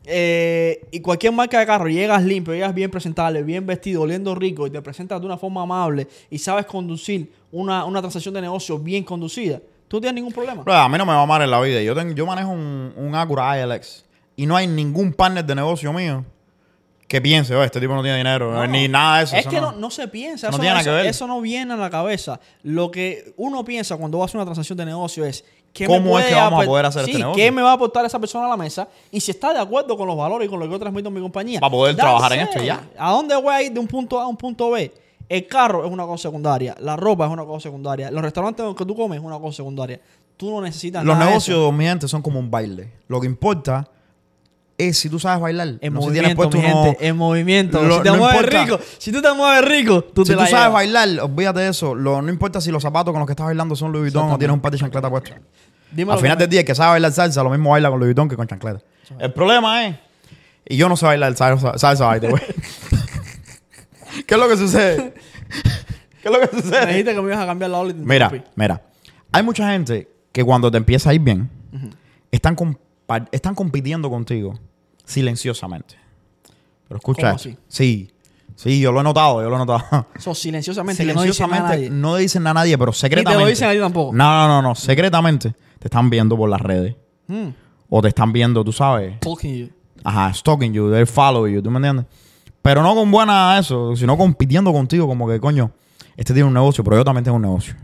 Eh, 0.05 0.87
y 0.93 1.01
cualquier 1.01 1.33
marca 1.33 1.59
de 1.59 1.67
carro, 1.67 1.89
llegas 1.89 2.23
limpio, 2.23 2.55
llegas 2.55 2.73
bien 2.73 2.89
presentable, 2.89 3.43
bien 3.43 3.67
vestido, 3.67 4.03
oliendo 4.03 4.33
rico 4.37 4.65
y 4.65 4.71
te 4.71 4.81
presentas 4.81 5.19
de 5.19 5.27
una 5.27 5.37
forma 5.37 5.63
amable 5.63 6.07
y 6.31 6.39
sabes 6.39 6.67
conducir 6.67 7.33
una, 7.51 7.85
una 7.85 8.01
transacción 8.01 8.33
de 8.33 8.43
negocio 8.43 8.79
bien 8.79 9.03
conducida, 9.03 9.61
tú 9.89 9.97
no 9.97 10.03
tienes 10.03 10.15
ningún 10.15 10.33
problema. 10.33 10.63
A 10.65 10.89
mí 10.89 10.99
no 10.99 11.05
me 11.05 11.15
va 11.15 11.27
mal 11.27 11.43
en 11.43 11.51
la 11.51 11.61
vida. 11.61 11.83
Yo, 11.83 11.97
tengo, 11.97 12.15
yo 12.15 12.25
manejo 12.27 12.51
un, 12.51 12.93
un 12.97 13.13
Acura 13.17 13.61
ILX 13.61 14.05
y 14.37 14.47
no 14.47 14.55
hay 14.55 14.69
ningún 14.69 15.13
partner 15.13 15.45
de 15.45 15.57
negocio 15.57 15.93
mío 15.93 16.25
que 17.09 17.23
piense, 17.23 17.57
oh, 17.57 17.65
este 17.65 17.81
tipo 17.81 17.95
no 17.95 18.03
tiene 18.03 18.19
dinero, 18.19 18.67
ni 18.67 18.87
nada 18.87 19.19
de 19.19 19.25
eso. 19.25 19.35
Es 19.35 19.41
eso 19.41 19.51
que 19.51 19.61
no, 19.61 19.73
no 19.73 19.91
se 19.91 20.07
piensa. 20.09 20.49
no 20.49 20.51
eso, 20.51 20.59
tiene 20.61 20.71
nada 20.75 20.81
eso- 20.83 20.91
que 20.91 20.97
ver. 20.97 21.07
eso 21.07 21.27
no 21.27 21.41
viene 21.41 21.73
a 21.73 21.77
la 21.77 21.89
cabeza. 21.89 22.39
Lo 22.63 22.91
que 22.91 23.33
uno 23.39 23.65
piensa 23.65 23.97
cuando 23.97 24.19
va 24.19 24.25
a 24.25 24.27
hacer 24.27 24.37
una 24.37 24.45
transacción 24.45 24.77
de 24.77 24.85
negocio 24.85 25.25
es 25.25 25.43
¿qué 25.73 25.89
me 25.89 25.95
¿Cómo 25.95 26.19
es 26.19 26.27
que 26.27 26.35
vamos 26.35 26.63
a 26.63 26.67
poder 26.67 26.85
hacer 26.85 27.05
sí, 27.07 27.11
este 27.13 27.23
negocio? 27.23 27.43
¿Qué 27.43 27.51
me 27.51 27.63
va 27.63 27.71
a 27.71 27.75
aportar 27.75 28.05
esa 28.05 28.19
persona 28.19 28.45
a 28.45 28.51
la 28.51 28.59
mesa? 28.59 28.87
Y 29.11 29.21
si 29.21 29.31
está 29.31 29.55
de 29.55 29.59
acuerdo 29.59 29.97
con 29.97 30.07
los 30.07 30.19
valores 30.19 30.47
y 30.47 30.51
con 30.51 30.61
lo 30.61 30.67
que 30.67 30.73
yo 30.73 30.79
transmito 30.79 31.09
en 31.09 31.15
mi 31.15 31.21
compañía. 31.23 31.61
Para 31.61 31.71
poder 31.71 31.97
trabajar 31.97 32.33
en 32.35 32.41
esto 32.41 32.63
ya. 32.63 32.83
¿A 32.99 33.11
dónde 33.13 33.35
voy 33.37 33.55
a 33.55 33.63
ir 33.63 33.73
de 33.73 33.81
un 33.81 33.87
punto 33.89 34.21
A 34.21 34.25
a 34.25 34.27
un 34.27 34.37
punto 34.37 34.71
B? 34.71 34.93
El 35.31 35.47
carro 35.47 35.87
es 35.87 35.91
una 35.91 36.05
cosa 36.05 36.29
secundaria. 36.29 36.77
La 36.81 36.95
ropa 36.97 37.25
es 37.27 37.33
una 37.33 37.45
cosa 37.45 37.65
secundaria. 37.69 38.11
Los 38.11 38.21
restaurantes 38.23 38.65
donde 38.65 38.85
tú 38.85 38.95
comes 38.95 39.19
es 39.19 39.25
una 39.25 39.39
cosa 39.39 39.57
secundaria. 39.57 39.99
Tú 40.37 40.51
no 40.51 40.61
necesitas 40.61 41.03
Los 41.05 41.15
nada 41.15 41.25
de 41.27 41.31
negocios, 41.33 41.59
eso. 41.59 41.73
mi 41.73 41.85
gente, 41.85 42.07
son 42.07 42.21
como 42.23 42.39
un 42.39 42.51
baile. 42.51 42.93
Lo 43.09 43.19
que 43.21 43.27
importa 43.27 43.89
es 44.79 44.97
si 44.97 45.11
tú 45.11 45.19
sabes 45.19 45.41
bailar. 45.41 45.75
En 45.81 45.93
no 45.93 46.01
si 46.03 46.11
tienes 46.13 46.37
movimiento, 46.37 46.37
puesto 46.37 46.57
mi 46.59 46.63
gente, 46.63 47.07
en 47.09 47.17
movimiento. 47.17 47.83
Lo- 47.83 47.97
si 47.99 48.03
te 48.05 48.09
no 48.11 48.17
mueves 48.19 48.37
importa. 48.41 48.65
rico, 48.65 48.81
si 48.99 49.13
tú 49.13 49.21
te 49.21 49.33
mueves 49.35 49.65
rico, 49.69 50.03
tú 50.05 50.25
Si 50.25 50.29
te 50.31 50.35
tú 50.37 50.41
la 50.41 50.47
sabes 50.47 50.53
llevas. 50.67 50.73
bailar, 50.73 51.21
olvídate 51.25 51.61
de 51.61 51.69
eso. 51.69 51.95
Lo- 51.97 52.23
no 52.23 52.31
importa 52.31 52.61
si 52.61 52.71
los 52.71 52.83
zapatos 52.83 53.13
con 53.13 53.19
los 53.19 53.27
que 53.27 53.33
estás 53.33 53.47
bailando 53.47 53.75
son 53.77 53.91
Louis 53.93 54.13
Vuitton 54.13 54.31
o 54.31 54.39
tienes 54.39 54.55
un 54.55 54.61
par 54.61 54.71
de 54.73 54.79
chancleta 54.79 55.11
puesto. 55.11 55.33
Al 55.33 56.19
final 56.19 56.39
del 56.39 56.49
día, 56.49 56.61
el 56.61 56.67
que 56.67 56.75
sabe 56.75 56.91
bailar 56.93 57.13
salsa, 57.13 57.43
lo 57.43 57.51
mismo 57.51 57.71
baila 57.71 57.91
con 57.91 57.99
Louis 57.99 58.09
Vuitton 58.11 58.29
que 58.29 58.37
con 58.37 58.47
chancleta. 58.47 58.81
El 59.19 59.33
problema 59.33 59.87
es... 59.87 59.97
Y 60.71 60.77
yo 60.77 60.89
no 60.89 60.97
sé 60.97 61.07
bailar 61.07 61.35
salsa, 61.35 61.77
salsa 61.79 62.07
baile, 62.07 62.29
güey. 62.29 62.43
¿Qué 64.27 64.35
es 64.35 64.41
lo 64.41 64.49
que 64.49 64.57
sucede? 64.57 65.15
¿Qué 66.23 66.29
es 66.29 66.31
lo 66.33 66.41
que 66.41 66.55
me 66.57 66.63
sucede? 66.63 66.87
dijiste 66.89 67.15
que 67.15 67.21
me 67.23 67.29
ibas 67.29 67.43
a 67.43 67.47
cambiar 67.47 67.71
la 67.71 67.79
ola 67.79 67.95
Mira, 67.97 68.31
mira. 68.55 68.83
Hay 69.33 69.43
mucha 69.43 69.71
gente 69.73 70.09
que 70.33 70.45
cuando 70.45 70.71
te 70.71 70.77
empieza 70.77 71.11
a 71.11 71.15
ir 71.15 71.21
bien, 71.21 71.49
están, 72.31 72.57
compa- 72.57 73.29
están 73.33 73.55
compitiendo 73.55 74.11
contigo 74.11 74.59
silenciosamente. 75.09 75.97
Pero 76.87 76.99
escucha. 76.99 77.37
Sí. 77.69 78.11
Sí, 78.55 78.81
yo 78.81 78.91
lo 78.91 79.01
he 79.01 79.05
notado, 79.05 79.41
yo 79.43 79.49
lo 79.49 79.55
he 79.57 79.59
notado. 79.59 80.07
So, 80.19 80.35
silenciosamente, 80.35 81.07
que 81.07 81.15
no 81.15 81.23
dicen 81.23 81.45
a 81.45 81.49
silenciosamente 81.49 81.77
nadie. 81.77 81.91
no 81.91 82.17
dicen 82.17 82.47
a 82.47 82.55
nadie, 82.55 82.77
pero 82.77 82.93
secretamente. 82.93 83.47
dicen 83.51 83.69
a 83.69 83.73
ti 83.73 83.79
tampoco. 83.79 84.13
No, 84.15 84.25
no, 84.25 84.49
no, 84.49 84.63
no. 84.71 84.75
Secretamente 84.75 85.55
te 85.79 85.87
están 85.87 86.11
viendo 86.11 86.37
por 86.37 86.49
las 86.51 86.61
redes. 86.61 86.97
Mm, 87.29 87.49
O 87.89 88.03
te 88.03 88.09
están 88.09 88.33
viendo, 88.33 88.65
tú 88.65 88.73
sabes. 88.73 89.19
talking 89.21 89.55
you. 89.55 89.69
Ajá, 90.03 90.33
stalking 90.35 90.73
you, 90.73 90.91
they're 90.91 91.07
following 91.07 91.55
you, 91.55 91.63
¿tú 91.63 91.71
me 91.71 91.77
entiendes? 91.79 92.07
Pero 92.63 92.83
no 92.83 92.95
con 92.95 93.11
buena 93.11 93.57
eso, 93.59 93.95
sino 93.97 94.17
compitiendo 94.17 94.73
contigo, 94.73 95.07
como 95.07 95.29
que, 95.29 95.39
coño, 95.41 95.71
este 96.17 96.33
tiene 96.35 96.49
un 96.49 96.55
negocio, 96.55 96.83
pero 96.85 96.97
yo 96.97 97.05
también 97.05 97.25
tengo 97.25 97.37
un 97.37 97.43
negocio. 97.43 97.75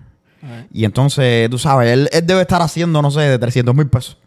Y 0.72 0.84
entonces, 0.84 1.48
tú 1.48 1.56
sabes, 1.58 1.90
él, 1.92 2.08
él 2.12 2.26
debe 2.26 2.42
estar 2.42 2.60
haciendo, 2.60 3.00
no 3.00 3.10
sé, 3.10 3.20
de 3.20 3.38
300 3.38 3.74
mil 3.74 3.86
pesos. 3.88 4.18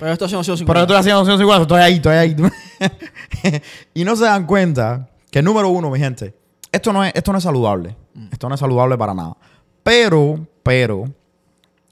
Pero 0.00 0.12
esto 0.12 0.24
ha 0.24 0.28
sido 0.28 0.42
Pero 0.42 0.80
yo 0.80 0.80
estoy 0.80 0.96
haciendo 0.96 1.18
250, 1.18 1.62
estoy 1.62 1.80
ahí, 1.82 1.94
estoy 1.96 2.16
ahí. 2.16 2.34
y 3.94 4.02
no 4.02 4.16
se 4.16 4.24
dan 4.24 4.46
cuenta 4.46 5.10
que, 5.30 5.42
número 5.42 5.68
uno, 5.68 5.90
mi 5.90 5.98
gente, 5.98 6.34
esto 6.72 6.90
no 6.90 7.04
es, 7.04 7.12
esto 7.14 7.32
no 7.32 7.38
es 7.38 7.44
saludable. 7.44 7.94
Esto 8.32 8.48
no 8.48 8.54
es 8.54 8.60
saludable 8.60 8.96
para 8.96 9.12
nada. 9.12 9.36
Pero, 9.82 10.46
pero, 10.62 11.04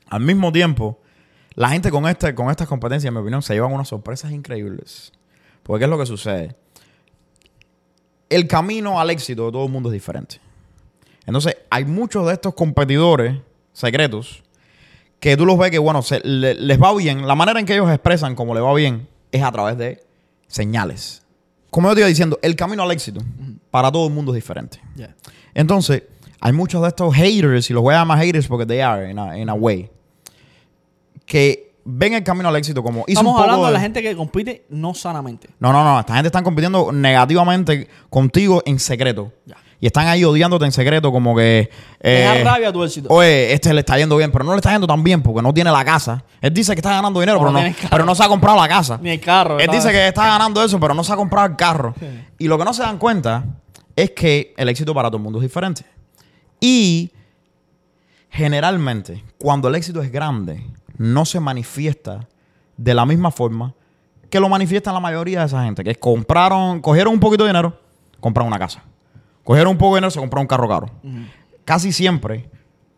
al 0.07 0.21
mismo 0.23 0.51
tiempo, 0.51 0.99
la 1.55 1.69
gente 1.69 1.91
con, 1.91 2.09
este, 2.09 2.35
con 2.35 2.49
estas 2.49 2.67
competencias, 2.67 3.09
en 3.09 3.15
mi 3.15 3.21
opinión, 3.21 3.43
se 3.43 3.53
llevan 3.53 3.75
unas 3.75 3.89
sorpresas 3.89 4.33
increíbles. 4.33 5.13
Porque 5.63 5.81
¿qué 5.81 5.85
es 5.85 5.91
lo 5.91 5.99
que 5.99 6.07
sucede? 6.07 6.57
El 8.31 8.49
camino 8.49 8.99
al 8.99 9.11
éxito 9.11 9.45
de 9.45 9.53
todo 9.53 9.67
el 9.67 9.71
mundo 9.71 9.91
es 9.91 9.93
diferente. 9.93 10.41
Entonces, 11.27 11.59
hay 11.69 11.85
muchos 11.85 12.27
de 12.27 12.33
estos 12.33 12.55
competidores 12.55 13.39
secretos 13.75 14.43
que 15.21 15.37
tú 15.37 15.45
los 15.47 15.59
ves 15.59 15.71
que, 15.71 15.79
bueno, 15.79 16.03
se- 16.03 16.21
le- 16.25 16.55
les 16.55 16.81
va 16.81 16.95
bien. 16.95 17.27
La 17.27 17.35
manera 17.35 17.59
en 17.61 17.67
que 17.67 17.75
ellos 17.75 17.91
expresan 17.91 18.35
cómo 18.35 18.55
les 18.55 18.63
va 18.63 18.73
bien 18.75 19.09
es 19.33 19.43
a 19.43 19.51
través 19.53 19.77
de 19.79 20.03
señales. 20.47 21.23
Como 21.71 21.89
yo 21.89 21.95
te 21.95 22.01
iba 22.01 22.09
diciendo, 22.09 22.39
el 22.43 22.57
camino 22.57 22.83
al 22.83 22.91
éxito 22.93 23.21
para 23.71 23.91
todo 23.93 24.07
el 24.07 24.13
mundo 24.15 24.33
es 24.33 24.37
diferente. 24.37 24.81
Yeah. 24.97 25.15
Entonces, 25.55 26.05
hay 26.41 26.53
muchos 26.53 26.81
de 26.83 26.89
estos 26.89 27.15
haters, 27.15 27.69
y 27.69 27.73
los 27.75 27.83
voy 27.83 27.95
a 27.95 27.99
llamar 27.99 28.19
haters 28.19 28.47
porque 28.47 28.65
they 28.65 28.81
are, 28.81 29.11
in 29.11 29.19
a, 29.19 29.37
in 29.39 29.49
a 29.51 29.55
way, 29.55 29.91
que 31.27 31.75
ven 31.85 32.15
el 32.15 32.23
camino 32.25 32.49
al 32.49 32.57
éxito 32.57 32.83
como... 32.83 33.05
Estamos 33.07 33.41
hablando 33.41 33.63
de 33.65 33.69
de- 33.69 33.75
la 33.75 33.81
gente 33.81 34.03
que 34.03 34.15
compite 34.17 34.65
no 34.71 34.95
sanamente. 34.95 35.49
no, 35.59 35.73
no, 35.73 35.85
no. 35.85 36.01
Esta 36.01 36.15
gente 36.15 36.29
está 36.29 36.43
compitiendo 36.43 36.93
negativamente 36.93 37.89
contigo 38.11 38.63
en 38.67 38.79
secreto. 38.79 39.33
Ya. 39.47 39.57
Y 39.81 39.87
están 39.87 40.09
ahí 40.09 40.25
odiándote 40.25 40.65
en 40.65 40.73
secreto, 40.73 41.13
como 41.13 41.37
que. 41.37 41.71
Te 42.01 42.23
da 42.23 42.39
eh, 42.39 42.45
rabia 42.45 42.73
tu 42.73 42.83
éxito. 42.83 43.09
Oye, 43.11 43.53
este 43.53 43.73
le 43.73 43.81
está 43.81 43.97
yendo 43.97 44.17
bien, 44.17 44.33
pero 44.33 44.45
no 44.45 44.53
le 44.53 44.57
está 44.57 44.73
yendo 44.73 44.87
tan 44.87 45.05
bien 45.05 45.23
porque 45.23 45.41
no 45.41 45.55
tiene 45.55 45.71
la 45.71 45.85
casa. 45.85 46.25
Él 46.41 46.53
dice 46.53 46.73
que 46.75 46.81
está 46.81 46.91
ganando 46.91 47.21
dinero, 47.21 47.39
pero, 47.39 47.53
no 47.53 47.61
pero 47.89 48.05
no 48.05 48.15
se 48.15 48.25
ha 48.25 48.29
comprado 48.29 48.61
la 48.61 48.69
casa. 48.69 48.99
Ni 49.01 49.11
el 49.11 49.21
carro. 49.21 49.59
Él 49.59 49.67
¿sabes? 49.67 49.85
dice 49.85 49.95
que 49.95 50.09
está 50.09 50.27
ganando 50.27 50.63
eso, 50.65 50.81
pero 50.81 50.95
no 50.95 51.05
se 51.05 51.13
ha 51.13 51.17
comprado 51.17 51.47
el 51.47 51.57
carro. 51.57 51.95
Y 52.39 52.49
lo 52.49 52.59
que 52.59 52.65
no 52.65 52.75
se 52.75 52.83
dan 52.83 52.99
cuenta 52.99 53.45
es 53.95 54.11
que 54.11 54.55
el 54.57 54.69
éxito 54.69 54.93
para 54.95 55.09
todo 55.09 55.19
el 55.19 55.23
mundo 55.23 55.39
es 55.39 55.45
diferente. 55.45 55.85
Y 56.61 57.13
generalmente, 58.31 59.25
cuando 59.39 59.69
el 59.69 59.77
éxito 59.77 60.03
es 60.03 60.11
grande, 60.11 60.65
no 60.97 61.25
se 61.25 61.39
manifiesta 61.39 62.27
de 62.77 62.95
la 62.95 63.07
misma 63.07 63.31
forma 63.31 63.75
que 64.31 64.41
lo 64.41 64.49
manifiesta 64.49 64.93
la 64.93 65.01
mayoría 65.01 65.41
de 65.41 65.47
esa 65.47 65.65
gente, 65.65 65.83
que 65.85 65.95
compraron, 65.95 66.81
cogieron 66.81 67.15
un 67.15 67.21
poquito 67.21 67.45
de 67.45 67.51
dinero, 67.51 67.79
compraron 68.21 68.49
una 68.49 68.59
casa. 68.59 68.83
Cogieron 69.49 69.71
un 69.73 69.79
poco 69.79 69.95
de 69.95 70.01
dinero, 70.01 70.11
se 70.11 70.19
compraron 70.21 70.43
un 70.43 70.47
carro 70.47 70.69
caro. 70.69 70.91
Casi 71.65 71.91
siempre 71.91 72.51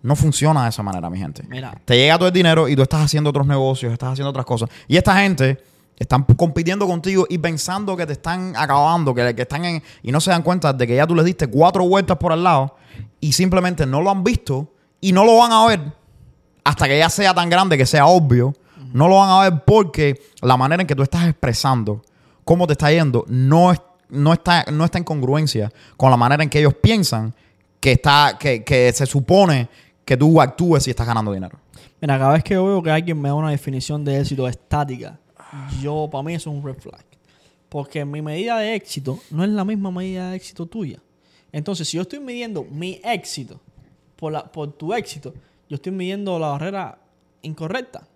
no 0.02 0.16
funciona 0.16 0.64
de 0.64 0.70
esa 0.70 0.82
manera, 0.82 1.08
mi 1.08 1.16
gente. 1.16 1.44
Mira. 1.48 1.80
Te 1.84 1.96
llega 1.96 2.18
todo 2.18 2.26
el 2.26 2.34
dinero 2.34 2.68
y 2.68 2.74
tú 2.74 2.82
estás 2.82 3.02
haciendo 3.04 3.30
otros 3.30 3.46
negocios, 3.46 3.92
estás 3.92 4.14
haciendo 4.14 4.30
otras 4.30 4.44
cosas. 4.44 4.68
Y 4.88 4.96
esta 4.96 5.16
gente 5.20 5.62
están 5.96 6.24
compitiendo 6.24 6.88
contigo 6.88 7.24
y 7.30 7.38
pensando 7.38 7.96
que 7.96 8.04
te 8.04 8.14
están 8.14 8.56
acabando, 8.56 9.14
que, 9.14 9.32
que 9.36 9.42
están 9.42 9.64
en... 9.64 9.80
Y 10.02 10.10
no 10.10 10.20
se 10.20 10.32
dan 10.32 10.42
cuenta 10.42 10.72
de 10.72 10.88
que 10.88 10.96
ya 10.96 11.06
tú 11.06 11.14
les 11.14 11.24
diste 11.24 11.46
cuatro 11.46 11.86
vueltas 11.86 12.16
por 12.16 12.32
al 12.32 12.42
lado 12.42 12.74
y 13.20 13.30
simplemente 13.32 13.86
no 13.86 14.00
lo 14.02 14.10
han 14.10 14.24
visto 14.24 14.72
y 15.00 15.12
no 15.12 15.24
lo 15.24 15.36
van 15.36 15.52
a 15.52 15.64
ver 15.66 15.80
hasta 16.64 16.88
que 16.88 16.98
ya 16.98 17.08
sea 17.10 17.32
tan 17.32 17.48
grande 17.48 17.78
que 17.78 17.86
sea 17.86 18.06
obvio. 18.06 18.54
No 18.92 19.06
lo 19.06 19.18
van 19.18 19.30
a 19.30 19.48
ver 19.48 19.62
porque 19.64 20.20
la 20.42 20.56
manera 20.56 20.82
en 20.82 20.88
que 20.88 20.96
tú 20.96 21.04
estás 21.04 21.28
expresando 21.28 22.02
cómo 22.44 22.66
te 22.66 22.72
está 22.72 22.90
yendo 22.90 23.24
no, 23.28 23.70
es- 23.70 23.80
no, 24.10 24.32
está, 24.32 24.64
no 24.70 24.84
está 24.84 24.98
en 24.98 25.04
congruencia 25.04 25.72
con 25.96 26.10
la 26.10 26.16
manera 26.16 26.42
en 26.42 26.50
que 26.50 26.60
ellos 26.60 26.74
piensan 26.74 27.34
que, 27.80 27.92
está, 27.92 28.36
que, 28.38 28.62
que 28.64 28.92
se 28.92 29.06
supone 29.06 29.68
que 30.04 30.16
tú 30.16 30.40
actúes 30.40 30.82
si 30.82 30.90
estás 30.90 31.06
ganando 31.06 31.32
dinero. 31.32 31.58
Mira, 32.00 32.18
cada 32.18 32.32
vez 32.32 32.44
que 32.44 32.54
yo 32.54 32.64
veo 32.64 32.82
que 32.82 32.90
alguien 32.90 33.20
me 33.20 33.28
da 33.28 33.34
una 33.34 33.50
definición 33.50 34.04
de 34.04 34.18
éxito 34.18 34.48
estática, 34.48 35.18
yo, 35.80 36.08
para 36.10 36.22
mí 36.22 36.34
eso 36.34 36.50
es 36.50 36.56
un 36.56 36.64
red 36.64 36.76
flag. 36.76 37.04
Porque 37.68 38.04
mi 38.04 38.22
medida 38.22 38.58
de 38.58 38.74
éxito 38.74 39.18
no 39.30 39.44
es 39.44 39.50
la 39.50 39.64
misma 39.64 39.90
medida 39.90 40.30
de 40.30 40.36
éxito 40.36 40.66
tuya. 40.66 41.00
Entonces, 41.52 41.88
si 41.88 41.96
yo 41.96 42.02
estoy 42.02 42.20
midiendo 42.20 42.64
mi 42.64 43.00
éxito 43.04 43.60
por, 44.16 44.32
la, 44.32 44.44
por 44.44 44.72
tu 44.72 44.92
éxito, 44.94 45.34
yo 45.68 45.76
estoy 45.76 45.92
midiendo 45.92 46.38
la 46.38 46.48
barrera 46.48 46.98
incorrecta. 47.42 48.06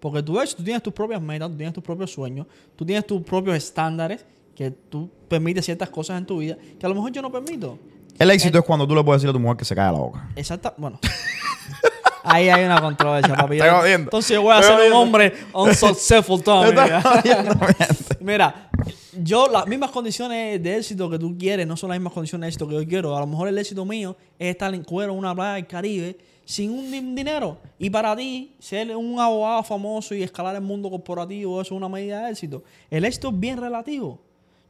Porque 0.00 0.18
éxito, 0.18 0.56
tú 0.56 0.64
tienes 0.64 0.82
tus 0.82 0.92
propias 0.92 1.20
metas, 1.20 1.50
tú 1.50 1.56
tienes 1.56 1.74
tus 1.74 1.84
propios 1.84 2.10
sueños, 2.10 2.46
tú 2.74 2.84
tienes 2.84 3.06
tus 3.06 3.22
propios 3.22 3.56
estándares 3.56 4.24
que 4.54 4.70
tú 4.70 5.10
permites 5.28 5.64
ciertas 5.64 5.88
cosas 5.90 6.18
en 6.18 6.26
tu 6.26 6.38
vida 6.38 6.56
que 6.78 6.84
a 6.86 6.88
lo 6.88 6.94
mejor 6.94 7.12
yo 7.12 7.22
no 7.22 7.30
permito. 7.32 7.78
El 8.18 8.30
éxito 8.30 8.58
es 8.58 8.64
cuando 8.64 8.86
tú 8.86 8.94
le 8.94 9.02
puedes 9.02 9.22
decir 9.22 9.30
a 9.30 9.32
tu 9.32 9.40
mujer 9.40 9.56
que 9.56 9.64
se 9.64 9.74
cae 9.74 9.86
la 9.92 9.98
boca. 9.98 10.28
Exacta, 10.36 10.74
bueno. 10.76 10.98
Ahí 12.22 12.50
hay 12.50 12.64
una 12.64 12.80
controversia, 12.82 13.34
papi. 13.34 13.58
Jodiendo. 13.58 14.04
Entonces 14.08 14.34
yo 14.34 14.42
voy 14.42 14.54
a 14.54 14.62
ser 14.62 14.88
un 14.90 14.92
hombre 14.92 15.32
unsuccessful 15.54 16.42
toda 16.42 16.64
mi 16.64 16.68
Estoy 16.68 16.84
vida. 16.88 17.00
jodiendo, 17.02 17.54
mi 17.54 17.66
gente. 17.74 18.16
Mira, 18.20 18.70
yo 19.22 19.48
las 19.48 19.66
mismas 19.66 19.90
condiciones 19.90 20.62
de 20.62 20.76
éxito 20.76 21.08
que 21.08 21.18
tú 21.18 21.34
quieres 21.38 21.66
no 21.66 21.78
son 21.78 21.88
las 21.88 21.98
mismas 21.98 22.12
condiciones 22.12 22.42
de 22.42 22.48
éxito 22.48 22.68
que 22.68 22.74
yo 22.74 22.86
quiero. 22.86 23.16
A 23.16 23.20
lo 23.20 23.26
mejor 23.26 23.48
el 23.48 23.56
éxito 23.56 23.86
mío 23.86 24.16
es 24.38 24.50
estar 24.50 24.72
en 24.74 24.84
cuero 24.84 25.12
en 25.12 25.18
una 25.18 25.34
playa 25.34 25.54
del 25.54 25.66
Caribe 25.66 26.18
sin 26.44 26.70
un 26.72 26.90
din- 26.92 27.14
dinero. 27.14 27.56
Y 27.78 27.88
para 27.88 28.14
ti, 28.14 28.54
ser 28.58 28.94
un 28.94 29.18
abogado 29.18 29.62
famoso 29.62 30.14
y 30.14 30.22
escalar 30.22 30.54
el 30.56 30.60
mundo 30.62 30.90
corporativo, 30.90 31.58
eso 31.62 31.74
es 31.74 31.78
una 31.78 31.88
medida 31.88 32.26
de 32.26 32.32
éxito. 32.32 32.62
El 32.90 33.06
éxito 33.06 33.30
es 33.30 33.40
bien 33.40 33.56
relativo. 33.56 34.20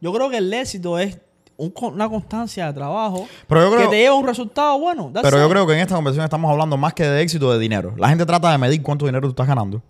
Yo 0.00 0.12
creo 0.12 0.30
que 0.30 0.38
el 0.38 0.52
éxito 0.52 0.98
es 0.98 1.18
un 1.56 1.72
una 1.92 2.08
constancia 2.08 2.66
de 2.68 2.72
trabajo 2.72 3.28
creo- 3.46 3.70
que 3.82 3.88
te 3.88 3.96
lleva 3.98 4.14
a 4.14 4.18
un 4.18 4.26
resultado 4.26 4.78
bueno. 4.78 5.10
Pero 5.12 5.38
yo 5.38 5.48
creo 5.48 5.66
que 5.66 5.74
en 5.74 5.80
esta 5.80 5.94
conversación 5.94 6.24
estamos 6.24 6.50
hablando 6.50 6.76
más 6.78 6.94
que 6.94 7.04
de 7.04 7.20
éxito 7.22 7.52
de 7.52 7.58
dinero. 7.58 7.92
La 7.98 8.08
gente 8.08 8.24
trata 8.24 8.50
de 8.50 8.56
medir 8.58 8.82
cuánto 8.82 9.04
dinero 9.06 9.22
tú 9.26 9.30
estás 9.30 9.46
ganando. 9.46 9.82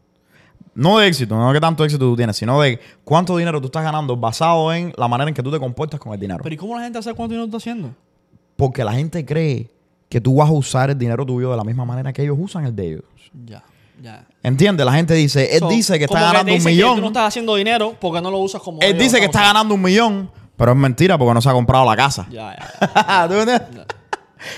No 0.74 0.98
de 0.98 1.06
éxito, 1.08 1.36
no 1.36 1.48
de 1.48 1.54
qué 1.54 1.61
tanto 1.61 1.84
éxito 1.84 2.04
tú 2.06 2.16
tienes, 2.16 2.36
sino 2.36 2.61
de 2.61 2.78
cuánto 3.04 3.36
dinero 3.36 3.61
tú 3.61 3.66
estás 3.66 3.82
ganando 3.84 4.16
basado 4.16 4.72
en 4.72 4.92
la 4.96 5.08
manera 5.08 5.28
en 5.28 5.34
que 5.34 5.42
tú 5.42 5.50
te 5.50 5.58
comportas 5.58 5.98
con 6.00 6.12
el 6.12 6.18
dinero. 6.20 6.40
Pero 6.42 6.54
¿y 6.54 6.58
cómo 6.58 6.76
la 6.76 6.82
gente 6.84 7.00
sabe 7.02 7.14
cuánto 7.16 7.32
dinero 7.34 7.44
está 7.46 7.56
haciendo? 7.58 7.90
Porque 8.56 8.82
la 8.84 8.92
gente 8.92 9.24
cree 9.24 9.68
que 10.08 10.20
tú 10.20 10.36
vas 10.36 10.48
a 10.48 10.52
usar 10.52 10.90
el 10.90 10.98
dinero 10.98 11.24
tuyo 11.24 11.50
de 11.50 11.56
la 11.56 11.64
misma 11.64 11.84
manera 11.84 12.12
que 12.12 12.22
ellos 12.22 12.36
usan 12.38 12.64
el 12.66 12.74
de 12.74 12.86
ellos. 12.88 13.04
Ya, 13.46 13.62
ya. 14.03 14.26
¿Entiendes? 14.42 14.86
La 14.86 14.92
gente 14.92 15.14
dice, 15.14 15.53
él 15.55 15.61
So, 15.61 15.68
dice 15.68 15.98
que 15.98 16.05
está 16.05 16.20
ganando 16.20 16.53
un 16.53 16.59
que 16.59 16.64
millón. 16.64 16.96
tú 16.96 17.01
no 17.03 17.07
estás 17.09 17.28
haciendo 17.28 17.55
dinero 17.55 17.94
porque 18.01 18.20
no 18.20 18.30
lo 18.30 18.38
usas 18.38 18.61
como 18.62 18.80
Él 18.80 18.98
dice 18.98 19.18
que 19.18 19.26
está 19.26 19.42
ganando 19.42 19.74
un 19.74 19.82
millón, 19.82 20.30
pero 20.57 20.72
es 20.72 20.78
mentira 20.78 21.16
porque 21.18 21.34
no 21.34 21.40
se 21.42 21.48
ha 21.48 21.53
comprado 21.53 21.84
la 21.84 21.96
casa. 21.96 22.26
Ya, 22.30 22.57
ya. 22.57 23.26
¿Tú 23.28 23.34
entiendes? 23.34 23.86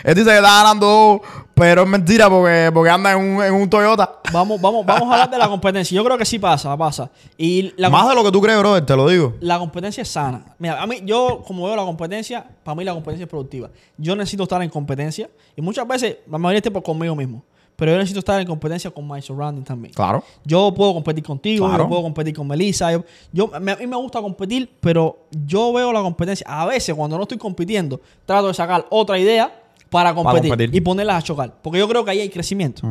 Él 0.04 0.14
dice 0.14 0.30
que 0.30 0.36
está 0.36 0.62
ganando, 0.62 1.20
Pero 1.54 1.82
es 1.82 1.88
mentira 1.88 2.30
porque, 2.30 2.70
porque 2.72 2.88
anda 2.90 3.12
en 3.12 3.18
un, 3.18 3.42
en 3.42 3.52
un 3.52 3.68
Toyota. 3.68 4.20
Vamos, 4.32 4.60
vamos, 4.60 4.86
vamos 4.86 5.08
a 5.08 5.12
hablar 5.12 5.30
de 5.30 5.38
la 5.38 5.48
competencia. 5.48 5.94
Yo 5.96 6.04
creo 6.04 6.16
que 6.16 6.24
sí 6.24 6.38
pasa, 6.38 6.76
pasa. 6.76 7.10
Y 7.36 7.72
la, 7.76 7.90
Más 7.90 8.08
de 8.08 8.14
lo 8.14 8.22
que 8.22 8.30
tú 8.30 8.40
crees, 8.40 8.58
brother, 8.60 8.86
te 8.86 8.94
lo 8.94 9.08
digo. 9.08 9.34
la 9.40 9.58
competencia 9.58 10.02
es 10.02 10.08
sana. 10.08 10.54
Mira, 10.58 10.80
a 10.80 10.86
mí, 10.86 11.00
yo 11.04 11.42
como 11.44 11.66
veo 11.66 11.74
la 11.74 11.82
competencia, 11.82 12.46
para 12.62 12.76
mí 12.76 12.84
la 12.84 12.94
competencia 12.94 13.24
es 13.24 13.28
productiva. 13.28 13.70
Yo 13.98 14.14
necesito 14.14 14.44
estar 14.44 14.62
en 14.62 14.70
competencia 14.70 15.28
y 15.56 15.62
muchas 15.62 15.86
veces, 15.88 16.18
la 16.30 16.38
mayoría 16.38 16.56
del 16.56 16.62
tiempo 16.62 16.82
conmigo 16.82 17.16
mismo. 17.16 17.42
Pero 17.76 17.92
yo 17.92 17.96
necesito 17.98 18.20
estar 18.20 18.40
en 18.40 18.46
competencia 18.46 18.90
con 18.90 19.08
my 19.08 19.20
surrounding 19.20 19.64
también. 19.64 19.92
Claro. 19.94 20.22
Yo 20.44 20.72
puedo 20.74 20.92
competir 20.94 21.24
contigo, 21.24 21.66
Claro. 21.66 21.84
yo 21.84 21.88
puedo 21.88 22.02
competir 22.02 22.34
con 22.34 22.46
Melissa. 22.46 22.92
Yo, 22.92 23.04
yo- 23.32 23.50
me- 23.60 23.72
a 23.72 23.76
mí 23.76 23.86
me 23.86 23.96
gusta 23.96 24.20
competir, 24.20 24.70
pero 24.80 25.26
yo 25.46 25.72
veo 25.72 25.92
la 25.92 26.00
competencia. 26.02 26.46
A 26.48 26.66
veces, 26.66 26.94
cuando 26.94 27.16
no 27.16 27.22
estoy 27.22 27.38
compitiendo, 27.38 28.00
trato 28.26 28.48
de 28.48 28.54
sacar 28.54 28.86
otra 28.90 29.18
idea 29.18 29.52
para 29.90 30.14
competir, 30.14 30.50
competir. 30.50 30.74
y 30.74 30.80
ponerlas 30.80 31.16
a 31.16 31.22
chocar. 31.22 31.54
Porque 31.62 31.78
yo 31.78 31.88
creo 31.88 32.04
que 32.04 32.10
ahí 32.12 32.20
hay 32.20 32.28
crecimiento. 32.28 32.82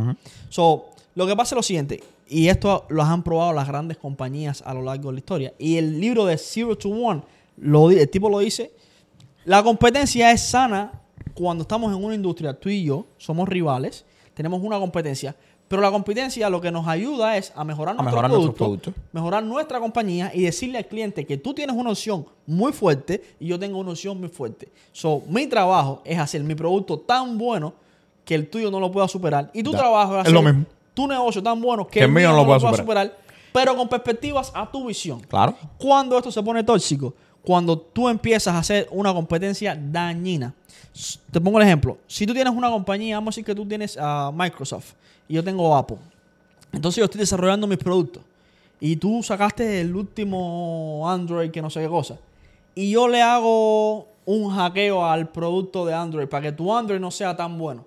So, 0.50 0.86
lo 1.16 1.26
que 1.28 1.36
pasa 1.36 1.56
es 1.56 1.58
lo 1.58 1.64
siguiente, 1.64 2.04
y 2.28 2.48
esto 2.48 2.86
lo 2.90 3.04
han 3.04 3.24
probado 3.24 3.54
las 3.54 3.68
grandes 3.68 3.98
compañías 3.98 4.62
a 4.66 4.74
lo 4.74 4.82
largo 4.82 5.10
de 5.10 5.14
la 5.14 5.20
historia. 5.20 5.54
Y 5.60 5.78
el 5.78 6.00
libro 6.02 6.26
de 6.26 6.38
Zero 6.38 6.78
to 6.78 6.90
One, 6.90 7.22
lo, 7.58 7.90
el 7.92 8.10
tipo 8.10 8.30
lo 8.30 8.40
dice, 8.40 8.72
la 9.46 9.64
competencia 9.64 10.32
es 10.32 10.42
sana 10.42 10.92
cuando 11.34 11.62
estamos 11.64 11.96
en 11.96 12.04
una 12.04 12.14
industria, 12.16 12.54
tú 12.54 12.70
y 12.70 12.84
yo 12.84 13.06
somos 13.18 13.48
rivales, 13.48 14.06
tenemos 14.42 14.62
una 14.64 14.80
competencia, 14.80 15.36
pero 15.68 15.84
la 15.84 15.92
competencia 15.92 16.50
lo 16.50 16.60
que 16.60 16.72
nos 16.72 16.88
ayuda 16.88 17.38
es 17.38 17.54
a 17.56 17.64
mejorar, 17.64 17.94
A 17.94 18.02
nuestro, 18.02 18.12
mejorar 18.12 18.32
producto, 18.32 18.48
nuestros 18.48 18.68
productos. 18.68 18.94
mejorar 19.14 19.44
nuestra 19.44 19.80
compañía 19.80 20.32
y 20.34 20.42
decirle 20.42 20.80
al 20.80 20.88
cliente 20.88 21.28
que 21.28 21.38
tú 21.38 21.54
tienes 21.54 21.76
una 21.76 21.92
opción 21.92 22.26
muy 22.48 22.74
fuerte 22.74 23.24
y 23.40 23.46
yo 23.46 23.60
tengo 23.60 23.78
una 23.78 23.92
opción 23.92 24.20
muy 24.20 24.30
fuerte. 24.30 24.70
So, 24.92 25.22
mi 25.28 25.46
trabajo 25.46 26.02
es 26.04 26.18
hacer 26.18 26.44
mi 26.44 26.56
producto 26.56 26.98
tan 26.98 27.38
bueno 27.38 27.74
que 28.26 28.34
el 28.34 28.50
tuyo 28.50 28.72
no 28.72 28.80
lo 28.80 28.92
pueda 28.92 29.08
superar 29.08 29.52
y 29.54 29.62
tu 29.62 29.72
trabajo 29.72 30.14
es 30.14 30.22
Es 30.22 30.22
hacer 30.22 30.34
lo 30.34 30.42
mismo. 30.42 30.66
tu 30.96 31.08
negocio 31.08 31.44
tan 31.44 31.62
bueno 31.62 31.86
que, 31.88 32.00
el 32.00 32.12
mío 32.12 32.32
no 32.32 32.38
lo 32.38 32.46
pueda 32.60 32.76
superar, 32.76 33.16
pero 33.54 33.76
con 33.76 33.88
perspectivas 33.88 34.52
a 34.56 34.72
tu 34.72 34.88
visión. 34.88 35.20
Claro. 35.20 35.56
Cuando 35.78 36.18
esto 36.18 36.32
se 36.32 36.42
pone 36.42 36.64
tóxico, 36.64 37.14
cuando 37.44 37.78
tú 37.78 38.08
empiezas 38.10 38.54
a 38.54 38.60
hacer 38.60 38.88
una 38.92 39.14
competencia 39.14 39.76
dañina. 39.76 40.54
Te 41.32 41.40
pongo 41.42 41.60
el 41.60 41.66
ejemplo. 41.66 41.98
Si 42.08 42.26
tú 42.26 42.34
tienes 42.34 42.54
una 42.54 42.70
compañía, 42.70 43.18
vamos 43.18 43.34
a 43.34 43.34
decir 43.34 43.46
que 43.46 43.56
tú 43.56 43.66
tienes 43.66 43.98
a 44.00 44.32
Microsoft 44.34 44.94
y 45.28 45.36
yo 45.36 45.44
tengo 45.44 45.76
Apple. 45.76 45.98
Entonces 46.72 47.00
yo 47.00 47.06
estoy 47.06 47.20
desarrollando 47.20 47.68
mis 47.68 47.78
productos. 47.78 48.24
Y 48.80 48.96
tú 48.96 49.22
sacaste 49.22 49.82
el 49.82 49.96
último 49.96 51.04
Android 51.08 51.52
que 51.52 51.62
no 51.62 51.70
sé 51.70 51.82
qué 51.82 51.88
cosa. 51.88 52.18
Y 52.74 52.92
yo 52.92 53.08
le 53.08 53.22
hago 53.22 54.08
un 54.26 54.50
hackeo 54.50 55.06
al 55.06 55.30
producto 55.30 55.86
de 55.86 55.94
Android 55.94 56.28
para 56.28 56.44
que 56.44 56.52
tu 56.52 56.74
Android 56.74 57.00
no 57.00 57.12
sea 57.12 57.36
tan 57.36 57.58
bueno. 57.58 57.86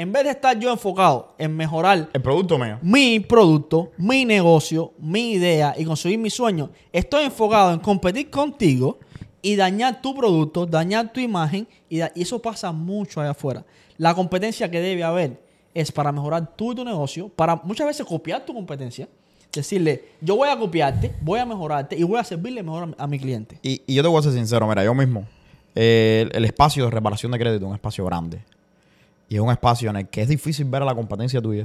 En 0.00 0.12
vez 0.12 0.24
de 0.24 0.30
estar 0.30 0.58
yo 0.58 0.72
enfocado 0.72 1.34
en 1.36 1.54
mejorar 1.54 2.08
El 2.14 2.22
producto 2.22 2.58
mío. 2.58 2.78
mi 2.80 3.20
producto, 3.20 3.92
mi 3.98 4.24
negocio, 4.24 4.94
mi 4.98 5.32
idea 5.32 5.74
y 5.76 5.84
conseguir 5.84 6.18
mi 6.18 6.30
sueño, 6.30 6.70
estoy 6.90 7.24
enfocado 7.24 7.74
en 7.74 7.80
competir 7.80 8.30
contigo 8.30 8.98
y 9.42 9.56
dañar 9.56 10.00
tu 10.00 10.14
producto, 10.14 10.64
dañar 10.64 11.12
tu 11.12 11.20
imagen 11.20 11.68
y, 11.90 12.00
eso 12.18 12.40
pasa 12.40 12.72
mucho 12.72 13.20
allá 13.20 13.32
afuera. 13.32 13.66
La 13.98 14.14
competencia 14.14 14.70
que 14.70 14.80
debe 14.80 15.04
haber 15.04 15.38
es 15.74 15.92
para 15.92 16.12
mejorar 16.12 16.56
tú 16.56 16.72
y 16.72 16.76
tu 16.76 16.84
negocio, 16.86 17.28
para 17.28 17.56
muchas 17.56 17.86
veces 17.86 18.06
copiar 18.06 18.46
tu 18.46 18.54
competencia, 18.54 19.06
decirle, 19.52 20.02
yo 20.22 20.34
voy 20.34 20.48
a 20.48 20.58
copiarte, 20.58 21.14
voy 21.20 21.40
a 21.40 21.44
mejorarte 21.44 21.94
y 21.94 22.04
voy 22.04 22.18
a 22.18 22.24
servirle 22.24 22.62
mejor 22.62 22.94
a, 22.98 23.04
a 23.04 23.06
mi 23.06 23.18
cliente. 23.18 23.58
Y, 23.62 23.82
y 23.86 23.96
yo 23.96 24.02
te 24.02 24.08
voy 24.08 24.18
a 24.18 24.22
ser 24.22 24.32
sincero, 24.32 24.66
mira, 24.66 24.82
yo 24.82 24.94
mismo, 24.94 25.26
eh, 25.74 26.26
el, 26.26 26.38
el 26.38 26.44
espacio 26.46 26.86
de 26.86 26.90
reparación 26.90 27.32
de 27.32 27.38
crédito 27.38 27.66
es 27.66 27.68
un 27.68 27.74
espacio 27.74 28.02
grande. 28.06 28.40
Y 29.30 29.36
es 29.36 29.40
un 29.40 29.50
espacio 29.50 29.88
en 29.88 29.96
el 29.96 30.08
que 30.08 30.22
es 30.22 30.28
difícil 30.28 30.66
ver 30.66 30.82
a 30.82 30.84
la 30.84 30.94
competencia 30.94 31.40
tuya 31.40 31.64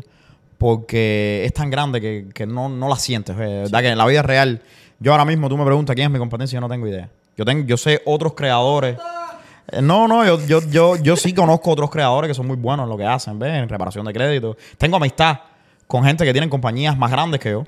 porque 0.58 1.44
es 1.46 1.52
tan 1.54 1.70
grande 1.70 2.00
que, 2.00 2.28
que 2.34 2.46
no, 2.46 2.70
no 2.70 2.88
la 2.88 2.96
sientes. 2.96 3.36
eh, 3.38 3.66
que 3.70 3.88
en 3.90 3.98
la 3.98 4.06
vida 4.06 4.22
real, 4.22 4.62
yo 5.00 5.12
ahora 5.12 5.26
mismo 5.26 5.50
tú 5.50 5.58
me 5.58 5.66
preguntas 5.66 5.96
quién 5.96 6.06
es 6.06 6.12
mi 6.12 6.20
competencia 6.20 6.56
yo 6.58 6.62
no 6.62 6.70
tengo 6.70 6.88
idea. 6.88 7.10
Yo, 7.36 7.44
tengo, 7.44 7.66
yo 7.66 7.76
sé 7.76 8.02
otros 8.06 8.34
creadores. 8.34 8.98
Eh, 9.72 9.82
No, 9.82 10.08
no, 10.08 10.24
yo, 10.24 10.40
yo, 10.46 10.62
yo, 10.70 10.96
yo 10.98 11.16
sí 11.18 11.34
conozco 11.34 11.72
otros 11.72 11.90
creadores 11.90 12.30
que 12.30 12.36
son 12.36 12.48
muy 12.48 12.56
buenos 12.56 12.84
en 12.86 12.90
lo 12.92 12.98
que 12.98 13.06
hacen, 13.06 13.38
¿ves? 13.40 13.52
En 13.52 13.68
reparación 13.68 14.06
de 14.06 14.14
crédito. 14.14 14.56
Tengo 14.78 14.98
amistad 14.98 15.40
con 15.88 16.04
gente 16.04 16.24
que 16.24 16.32
tienen 16.32 16.50
compañías 16.50 16.96
más 16.98 17.12
grandes 17.12 17.40
que 17.42 17.50
yo. 17.52 17.64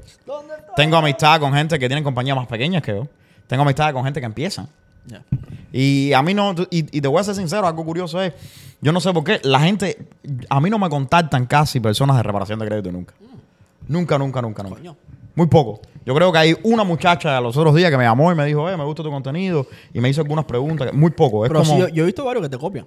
Tengo 0.75 0.95
amistad 0.97 1.39
con 1.39 1.53
gente 1.53 1.77
que 1.79 1.87
tienen 1.87 2.03
compañías 2.03 2.37
más 2.37 2.47
pequeñas 2.47 2.83
que 2.83 2.91
yo. 2.91 3.07
Tengo 3.47 3.63
amistad 3.63 3.91
con 3.93 4.03
gente 4.03 4.19
que 4.19 4.25
empiezan. 4.27 4.69
Ya. 5.07 5.23
Y 5.73 6.13
a 6.13 6.21
mí 6.21 6.33
no, 6.33 6.53
y, 6.69 6.97
y 6.97 7.01
te 7.01 7.07
voy 7.07 7.19
a 7.19 7.23
ser 7.23 7.35
sincero, 7.35 7.65
algo 7.67 7.83
curioso 7.85 8.21
es, 8.21 8.33
yo 8.81 8.91
no 8.91 8.99
sé 8.99 9.11
por 9.13 9.23
qué, 9.23 9.39
la 9.43 9.59
gente, 9.59 9.97
a 10.49 10.59
mí 10.61 10.69
no 10.69 10.79
me 10.79 10.89
contactan 10.89 11.45
casi 11.45 11.79
personas 11.79 12.17
de 12.17 12.23
reparación 12.23 12.59
de 12.59 12.65
crédito 12.67 12.91
nunca. 12.91 13.13
Nunca, 13.87 14.17
nunca, 14.17 14.41
nunca, 14.41 14.63
nunca. 14.63 14.75
Coño. 14.77 14.95
Muy 15.35 15.47
poco. 15.47 15.81
Yo 16.05 16.15
creo 16.15 16.31
que 16.31 16.37
hay 16.39 16.55
una 16.63 16.83
muchacha 16.83 17.39
los 17.41 17.55
otros 17.55 17.75
días 17.75 17.91
que 17.91 17.97
me 17.97 18.03
llamó 18.05 18.31
y 18.31 18.35
me 18.35 18.45
dijo, 18.45 18.69
eh, 18.69 18.75
me 18.75 18.83
gusta 18.83 19.03
tu 19.03 19.09
contenido, 19.11 19.67
y 19.93 19.99
me 20.01 20.09
hizo 20.09 20.21
algunas 20.21 20.45
preguntas. 20.45 20.91
Muy 20.93 21.11
poco, 21.11 21.45
es 21.45 21.49
Pero 21.51 21.63
como 21.63 21.79
yo, 21.79 21.87
yo 21.89 22.03
he 22.03 22.05
visto 22.05 22.23
varios 22.25 22.43
que 22.43 22.49
te 22.49 22.57
copian. 22.57 22.85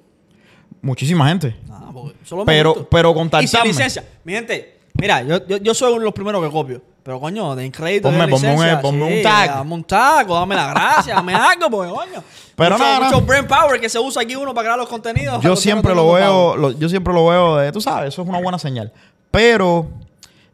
muchísima 0.82 1.28
gente. 1.28 1.54
Ah, 1.70 1.92
solo 2.24 2.42
me 2.42 2.46
Pero, 2.46 2.88
pero 2.90 3.10
Y 3.10 3.12
sin 3.12 3.18
contactarme. 3.20 3.68
licencia. 3.68 4.04
Mi 4.24 4.32
gente, 4.32 4.78
mira, 4.94 5.22
yo, 5.22 5.46
yo, 5.46 5.56
yo 5.58 5.74
soy 5.74 5.90
uno 5.92 6.00
de 6.00 6.04
los 6.06 6.14
primeros 6.14 6.42
que 6.44 6.50
copio. 6.50 6.82
Pero 7.10 7.18
coño, 7.18 7.56
de 7.56 7.72
crédito, 7.72 8.08
Ponme- 8.08 8.24
de 8.24 8.28
ponme 8.30 8.46
un- 8.50 8.54
licencia. 8.54 8.80
ponme 8.80 9.02
un 9.02 9.12
sí, 9.14 9.22
tag. 9.24 9.48
Dame 9.48 9.74
un 9.74 9.82
tag, 9.82 10.28
dame 10.28 10.54
la 10.54 10.68
gracia, 10.68 11.14
dame 11.16 11.34
algo, 11.34 11.68
porque 11.68 11.90
coño. 11.92 12.22
Pero 12.54 12.76
mucho, 12.78 12.84
nada, 12.84 13.00
mucho 13.00 13.20
brain 13.22 13.48
power 13.48 13.80
que 13.80 13.88
se 13.88 13.98
usa 13.98 14.22
aquí 14.22 14.36
uno 14.36 14.54
para 14.54 14.66
crear 14.66 14.78
los 14.78 14.88
contenidos. 14.88 15.42
yo 15.42 15.56
siempre 15.56 15.92
lo 15.92 16.12
veo, 16.12 16.56
lo- 16.56 16.70
yo 16.70 16.88
siempre 16.88 17.12
lo 17.12 17.26
veo 17.26 17.56
de, 17.56 17.72
tú 17.72 17.80
sabes, 17.80 18.10
eso 18.14 18.22
es 18.22 18.28
una 18.28 18.40
buena 18.40 18.60
señal. 18.60 18.92
Pero, 19.32 19.88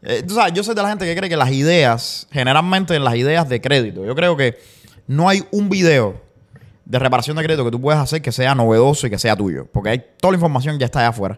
eh, 0.01 0.23
tú 0.27 0.33
sabes, 0.33 0.51
yo 0.53 0.63
soy 0.63 0.73
de 0.73 0.81
la 0.81 0.89
gente 0.89 1.05
que 1.05 1.15
cree 1.15 1.29
que 1.29 1.37
las 1.37 1.51
ideas, 1.51 2.27
generalmente 2.31 2.95
en 2.95 3.03
las 3.03 3.13
ideas 3.13 3.47
de 3.47 3.61
crédito, 3.61 4.03
yo 4.03 4.15
creo 4.15 4.35
que 4.35 4.57
no 5.05 5.29
hay 5.29 5.43
un 5.51 5.69
video 5.69 6.19
de 6.85 6.97
reparación 6.97 7.37
de 7.37 7.43
crédito 7.43 7.65
que 7.65 7.71
tú 7.71 7.79
puedas 7.79 8.01
hacer 8.01 8.23
que 8.23 8.31
sea 8.31 8.55
novedoso 8.55 9.05
y 9.05 9.11
que 9.11 9.19
sea 9.19 9.35
tuyo. 9.35 9.67
Porque 9.71 9.89
hay, 9.91 10.03
toda 10.19 10.31
la 10.31 10.37
información 10.37 10.79
ya 10.79 10.87
está 10.87 11.01
allá 11.01 11.09
afuera. 11.09 11.37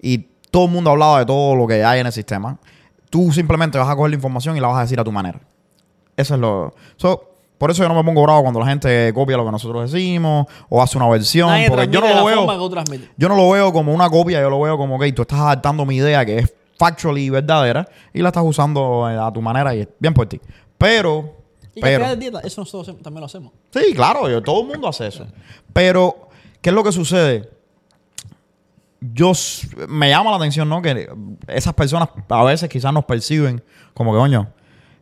Y 0.00 0.26
todo 0.50 0.64
el 0.64 0.70
mundo 0.70 0.88
ha 0.88 0.92
hablado 0.94 1.18
de 1.18 1.26
todo 1.26 1.54
lo 1.54 1.66
que 1.66 1.84
hay 1.84 2.00
en 2.00 2.06
el 2.06 2.12
sistema. 2.14 2.58
Tú 3.14 3.30
simplemente 3.32 3.78
vas 3.78 3.88
a 3.88 3.94
coger 3.94 4.10
la 4.10 4.16
información 4.16 4.56
y 4.56 4.60
la 4.60 4.66
vas 4.66 4.78
a 4.78 4.80
decir 4.80 4.98
a 4.98 5.04
tu 5.04 5.12
manera. 5.12 5.40
Eso 6.16 6.34
es 6.34 6.40
lo... 6.40 6.74
so, 6.96 7.30
por 7.58 7.70
eso 7.70 7.80
yo 7.84 7.88
no 7.88 7.94
me 7.94 8.02
pongo 8.02 8.24
bravo 8.24 8.42
cuando 8.42 8.58
la 8.58 8.66
gente 8.66 9.12
copia 9.14 9.36
lo 9.36 9.44
que 9.44 9.52
nosotros 9.52 9.92
decimos 9.92 10.46
o 10.68 10.82
hace 10.82 10.96
una 10.98 11.08
versión. 11.08 11.48
Nadie 11.48 11.68
porque 11.70 11.86
yo 11.86 12.00
no 12.00 12.08
lo 12.08 12.24
veo... 12.24 12.44
Yo 13.16 13.28
no 13.28 13.36
lo 13.36 13.48
veo 13.50 13.72
como 13.72 13.94
una 13.94 14.10
copia, 14.10 14.40
yo 14.40 14.50
lo 14.50 14.60
veo 14.60 14.76
como 14.76 14.98
que 14.98 15.12
tú 15.12 15.22
estás 15.22 15.38
adaptando 15.38 15.86
mi 15.86 15.94
idea 15.94 16.26
que 16.26 16.38
es 16.40 16.52
factually 16.76 17.30
verdadera 17.30 17.86
y 18.12 18.20
la 18.20 18.30
estás 18.30 18.42
usando 18.44 19.08
eh, 19.08 19.16
a 19.16 19.32
tu 19.32 19.40
manera 19.40 19.76
y 19.76 19.82
es 19.82 19.88
bien 20.00 20.12
por 20.12 20.26
ti. 20.26 20.40
Pero, 20.76 21.36
Y 21.72 21.80
pero, 21.80 22.02
crear 22.02 22.18
dieta, 22.18 22.40
eso 22.40 22.62
nosotros 22.62 22.96
también 23.00 23.20
lo 23.20 23.26
hacemos. 23.26 23.52
sí, 23.72 23.94
claro, 23.94 24.28
yo- 24.28 24.42
todo 24.42 24.62
el 24.62 24.66
mundo 24.66 24.88
hace 24.88 25.06
eso. 25.06 25.24
Pero, 25.72 26.30
¿qué 26.60 26.70
es 26.70 26.74
lo 26.74 26.82
que 26.82 26.90
sucede? 26.90 27.48
Yo 29.12 29.32
me 29.88 30.08
llama 30.08 30.30
la 30.30 30.36
atención, 30.36 30.68
¿no? 30.68 30.80
Que 30.80 31.08
esas 31.48 31.74
personas 31.74 32.08
a 32.28 32.44
veces 32.44 32.68
quizás 32.68 32.92
nos 32.92 33.04
perciben 33.04 33.62
como 33.92 34.12
que, 34.12 34.18
coño, 34.18 34.48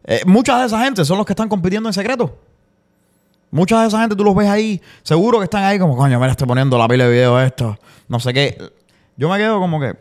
eh, 0.04 0.22
muchas 0.26 0.60
de 0.60 0.66
esa 0.66 0.82
gente 0.82 1.04
son 1.04 1.18
los 1.18 1.26
que 1.26 1.32
están 1.32 1.48
compitiendo 1.48 1.88
en 1.88 1.92
secreto. 1.92 2.36
Muchas 3.50 3.82
de 3.82 3.88
esa 3.88 4.00
gente 4.00 4.16
tú 4.16 4.24
los 4.24 4.34
ves 4.34 4.48
ahí, 4.48 4.80
seguro 5.02 5.38
que 5.38 5.44
están 5.44 5.62
ahí 5.62 5.78
como, 5.78 5.96
coño, 5.96 6.18
mira, 6.18 6.32
estoy 6.32 6.48
poniendo 6.48 6.78
la 6.78 6.88
pila 6.88 7.04
de 7.04 7.10
video 7.10 7.40
esto, 7.40 7.78
no 8.08 8.18
sé 8.18 8.32
qué. 8.32 8.58
Yo 9.16 9.28
me 9.28 9.36
quedo 9.36 9.60
como 9.60 9.78
que, 9.78 9.94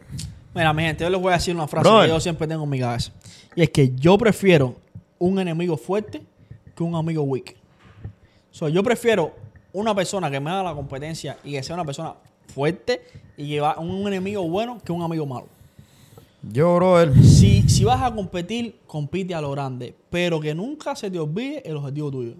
Mira, 0.53 0.73
mi 0.73 0.83
gente, 0.83 1.03
yo 1.03 1.09
les 1.09 1.21
voy 1.21 1.31
a 1.31 1.35
decir 1.35 1.55
una 1.55 1.67
frase 1.67 1.87
Brother. 1.87 2.09
que 2.09 2.13
yo 2.13 2.19
siempre 2.19 2.47
tengo 2.47 2.63
en 2.63 2.69
mi 2.69 2.79
cabeza. 2.79 3.11
Y 3.55 3.61
es 3.61 3.69
que 3.69 3.93
yo 3.95 4.17
prefiero 4.17 4.75
un 5.19 5.39
enemigo 5.39 5.77
fuerte 5.77 6.21
que 6.75 6.83
un 6.83 6.95
amigo 6.95 7.23
weak. 7.23 7.55
So, 8.51 8.67
yo 8.67 8.83
prefiero 8.83 9.33
una 9.71 9.95
persona 9.95 10.29
que 10.29 10.39
me 10.39 10.49
haga 10.49 10.63
la 10.63 10.73
competencia 10.73 11.37
y 11.43 11.53
que 11.53 11.63
sea 11.63 11.75
una 11.75 11.85
persona 11.85 12.15
fuerte 12.51 13.01
y 13.37 13.49
que 13.49 13.61
va 13.61 13.79
un 13.79 14.07
enemigo 14.07 14.47
bueno 14.47 14.79
que 14.83 14.91
un 14.91 15.01
amigo 15.01 15.25
malo. 15.25 15.47
yo, 16.43 16.75
brother, 16.75 17.13
Si, 17.23 17.67
si 17.69 17.83
vas 17.83 18.01
a 18.01 18.13
competir, 18.13 18.79
compite 18.85 19.33
a 19.33 19.41
lo 19.41 19.51
grande, 19.51 19.95
pero 20.09 20.39
que 20.39 20.53
nunca 20.53 20.95
se 20.95 21.09
te 21.09 21.19
olvide 21.19 21.61
el 21.67 21.77
objetivo 21.77 22.11
tuyo. 22.11 22.33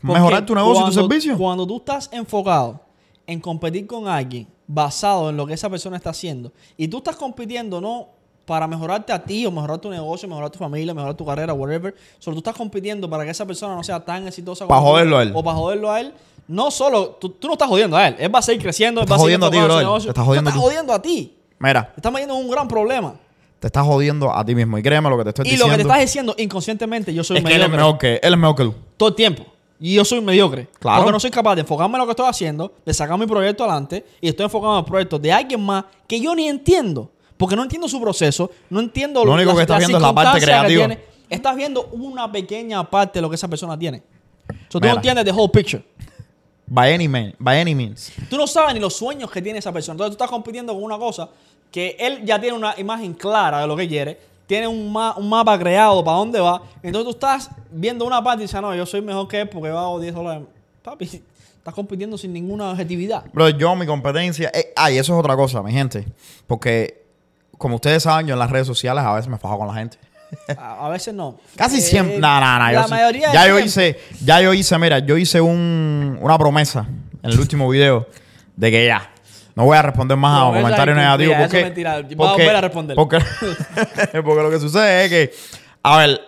Porque 0.00 0.20
mejorar 0.20 0.44
tu 0.44 0.54
negocio 0.54 0.82
y 0.82 0.86
tu 0.86 0.92
servicio. 0.92 1.38
Cuando 1.38 1.66
tú 1.66 1.76
estás 1.76 2.10
enfocado 2.12 2.80
en 3.26 3.40
competir 3.40 3.86
con 3.86 4.06
alguien 4.06 4.46
basado 4.66 5.30
en 5.30 5.36
lo 5.36 5.46
que 5.46 5.54
esa 5.54 5.68
persona 5.70 5.96
está 5.96 6.10
haciendo 6.10 6.52
y 6.76 6.88
tú 6.88 6.98
estás 6.98 7.16
compitiendo 7.16 7.80
no 7.80 8.08
para 8.44 8.66
mejorarte 8.66 9.12
a 9.12 9.22
ti 9.22 9.46
o 9.46 9.50
mejorar 9.50 9.78
tu 9.78 9.88
negocio, 9.90 10.28
mejorar 10.28 10.50
tu 10.50 10.58
familia, 10.58 10.92
mejorar 10.92 11.14
tu 11.16 11.24
carrera, 11.24 11.52
whatever, 11.54 11.94
solo 12.18 12.34
tú 12.34 12.40
estás 12.40 12.54
compitiendo 12.56 13.08
para 13.08 13.24
que 13.24 13.30
esa 13.30 13.46
persona 13.46 13.74
no 13.74 13.82
sea 13.82 14.04
tan 14.04 14.26
exitosa 14.28 14.66
Pa' 14.66 14.74
como 14.76 14.86
tú, 14.88 14.92
joderlo 14.92 15.18
a 15.18 15.22
él. 15.22 15.32
o 15.34 15.42
para 15.42 15.56
joderlo 15.56 15.90
a 15.90 16.00
él. 16.00 16.12
No 16.46 16.70
solo, 16.70 17.10
tú, 17.20 17.30
tú 17.30 17.46
no 17.46 17.54
estás 17.54 17.68
jodiendo 17.68 17.96
a 17.96 18.08
él, 18.08 18.16
él 18.18 18.34
va 18.34 18.40
a 18.40 18.42
seguir 18.42 18.60
creciendo, 18.62 19.00
él 19.00 19.10
va 19.10 19.16
a 19.16 19.18
seguir 19.18 19.38
jodiendo 19.40 19.46
a 19.46 19.50
ti, 19.50 19.56
su 19.72 19.78
negocio. 19.78 20.04
Te 20.08 20.10
estás 20.10 20.24
jodiendo 20.26 20.50
Tú 20.50 20.56
tú. 20.56 20.62
jodiendo 20.62 20.92
a 20.92 21.00
ti. 21.00 21.34
mira, 21.58 21.86
Te 21.86 22.00
estás 22.00 22.12
metiendo 22.12 22.34
en 22.36 22.44
un 22.44 22.50
gran 22.50 22.68
problema. 22.68 23.14
te 23.60 23.68
estás 23.68 23.86
jodiendo 23.86 24.30
a 24.36 24.44
ti 24.44 24.54
mismo. 24.54 24.76
Y 24.76 24.82
créeme 24.82 25.08
lo 25.08 25.16
que 25.16 25.24
te 25.24 25.30
estoy 25.30 25.46
Y 25.46 25.50
diciendo. 25.52 25.66
lo 25.66 25.72
que 25.72 25.76
te 25.76 25.88
estás 25.88 26.00
diciendo 26.02 26.34
inconscientemente, 26.36 27.14
yo 27.14 27.24
soy 27.24 27.38
es 27.38 27.44
que 27.44 27.54
él 27.54 27.62
es 27.62 27.68
mediocre 27.70 27.78
mejor 27.78 27.98
que 27.98 28.20
él 28.22 28.34
es 28.34 28.38
mejor 28.38 28.56
que 28.56 28.64
tú. 28.64 28.74
todo 28.98 29.08
el 29.08 29.14
tiempo. 29.14 29.46
Y 29.80 29.94
yo 29.94 30.04
soy 30.04 30.20
mediocre. 30.20 30.68
Claro. 30.78 30.98
Porque 30.98 31.12
no 31.12 31.20
soy 31.20 31.30
capaz 31.30 31.54
de 31.54 31.62
enfocarme 31.62 31.94
en 31.96 32.00
lo 32.00 32.04
que 32.06 32.10
estoy 32.12 32.26
haciendo, 32.28 32.72
de 32.84 32.92
sacar 32.94 33.18
mi 33.18 33.26
proyecto 33.26 33.64
adelante 33.64 34.04
y 34.20 34.28
estoy 34.28 34.44
enfocado 34.44 34.74
en 34.74 34.78
el 34.80 34.84
proyecto 34.84 35.18
de 35.18 35.32
alguien 35.32 35.62
más 35.64 35.84
que 36.06 36.20
yo 36.20 36.34
ni 36.34 36.46
entiendo. 36.48 37.10
Porque 37.36 37.56
no 37.56 37.62
entiendo 37.62 37.88
su 37.88 38.00
proceso, 38.00 38.50
no 38.70 38.80
entiendo 38.80 39.24
Lo 39.24 39.32
único 39.32 39.54
que 39.54 39.62
estás 39.62 39.78
viendo 39.78 39.96
es 39.98 40.02
la 40.02 40.14
parte 40.14 40.40
creativa. 40.40 40.86
tiene. 40.86 41.00
Estás 41.28 41.56
viendo 41.56 41.86
una 41.92 42.30
pequeña 42.30 42.88
parte 42.88 43.18
de 43.18 43.22
lo 43.22 43.28
que 43.30 43.36
esa 43.36 43.48
persona 43.48 43.78
tiene. 43.78 44.02
So, 44.68 44.78
tú 44.80 44.86
no 44.86 44.94
entiendes 44.96 45.24
the 45.24 45.32
whole 45.32 45.48
picture. 45.50 45.82
By 46.66 46.92
any, 46.94 47.08
man, 47.08 47.34
by 47.38 47.58
any 47.60 47.74
means. 47.74 48.12
Tú 48.30 48.36
no 48.36 48.46
sabes 48.46 48.74
ni 48.74 48.80
los 48.80 48.94
sueños 48.94 49.30
que 49.30 49.42
tiene 49.42 49.58
esa 49.58 49.72
persona. 49.72 49.94
Entonces 49.94 50.16
tú 50.16 50.22
estás 50.24 50.30
compitiendo 50.30 50.72
con 50.74 50.82
una 50.82 50.96
cosa 50.98 51.28
que 51.70 51.96
él 51.98 52.22
ya 52.24 52.40
tiene 52.40 52.56
una 52.56 52.74
imagen 52.78 53.14
clara 53.14 53.60
de 53.60 53.66
lo 53.66 53.76
que 53.76 53.88
quiere, 53.88 54.18
tiene 54.46 54.66
un, 54.68 54.92
ma- 54.92 55.14
un 55.16 55.28
mapa 55.28 55.58
creado 55.58 56.04
para 56.04 56.18
dónde 56.18 56.40
va. 56.40 56.62
Entonces 56.82 57.04
tú 57.04 57.10
estás 57.10 57.50
viendo 57.70 58.04
una 58.06 58.22
parte 58.22 58.42
y 58.42 58.44
dices, 58.44 58.54
"Ah, 58.54 58.60
no, 58.60 58.74
yo 58.74 58.86
soy 58.86 59.02
mejor 59.02 59.26
que 59.28 59.40
él 59.40 59.48
porque 59.48 59.68
yo 59.70 59.78
hago 59.78 59.98
10 60.00 60.14
dólares. 60.14 60.44
Papi, 60.82 61.04
estás 61.58 61.74
compitiendo 61.74 62.16
sin 62.16 62.32
ninguna 62.32 62.70
objetividad. 62.70 63.24
Bro, 63.32 63.50
yo, 63.50 63.74
mi 63.74 63.86
competencia. 63.86 64.50
Eh, 64.54 64.72
ah, 64.76 64.90
y 64.90 64.98
eso 64.98 65.12
es 65.14 65.18
otra 65.18 65.34
cosa, 65.36 65.62
mi 65.62 65.72
gente. 65.72 66.06
Porque, 66.46 67.03
como 67.64 67.76
ustedes 67.76 68.02
saben, 68.02 68.26
yo 68.26 68.34
en 68.34 68.38
las 68.38 68.50
redes 68.50 68.66
sociales 68.66 69.02
a 69.02 69.14
veces 69.14 69.26
me 69.30 69.38
fajo 69.38 69.56
con 69.56 69.66
la 69.68 69.72
gente. 69.72 69.96
A, 70.58 70.84
a 70.84 70.88
veces 70.90 71.14
no. 71.14 71.38
Casi 71.56 71.78
Eh, 71.78 71.80
siempre. 71.80 72.18
No, 72.18 72.38
no, 72.40 72.58
no. 72.58 72.70
yo 72.72 72.80
La 72.80 72.86
mayoría 72.88 73.32
ya 73.32 73.46
yo 73.46 73.54
tiempo. 73.54 73.66
hice, 73.66 73.98
ya 74.22 74.40
yo 74.42 74.52
hice, 74.52 74.78
mira, 74.78 74.98
yo 74.98 75.16
hice 75.16 75.40
un, 75.40 76.18
una 76.20 76.36
promesa 76.36 76.86
en 77.22 77.30
el 77.30 77.40
último 77.40 77.66
video 77.70 78.06
de 78.54 78.70
que 78.70 78.84
ya. 78.86 79.10
No 79.54 79.64
voy 79.64 79.78
a 79.78 79.82
responder 79.82 80.18
más 80.18 80.36
a 80.36 80.42
Promesa 80.42 80.60
comentarios 80.62 80.96
negativos. 80.98 81.34
eso 81.36 81.42
Porque, 81.44 81.58
es 81.60 81.64
mentira. 81.64 82.02
Voy 82.16 82.28
a 82.28 82.32
volver 82.32 82.56
a 82.56 82.60
responder. 82.60 82.96
Porque, 82.96 83.18
porque 84.22 84.42
lo 84.42 84.50
que 84.50 84.60
sucede 84.60 85.04
es 85.06 85.10
que, 85.10 85.32
a 85.82 85.96
ver, 85.98 86.20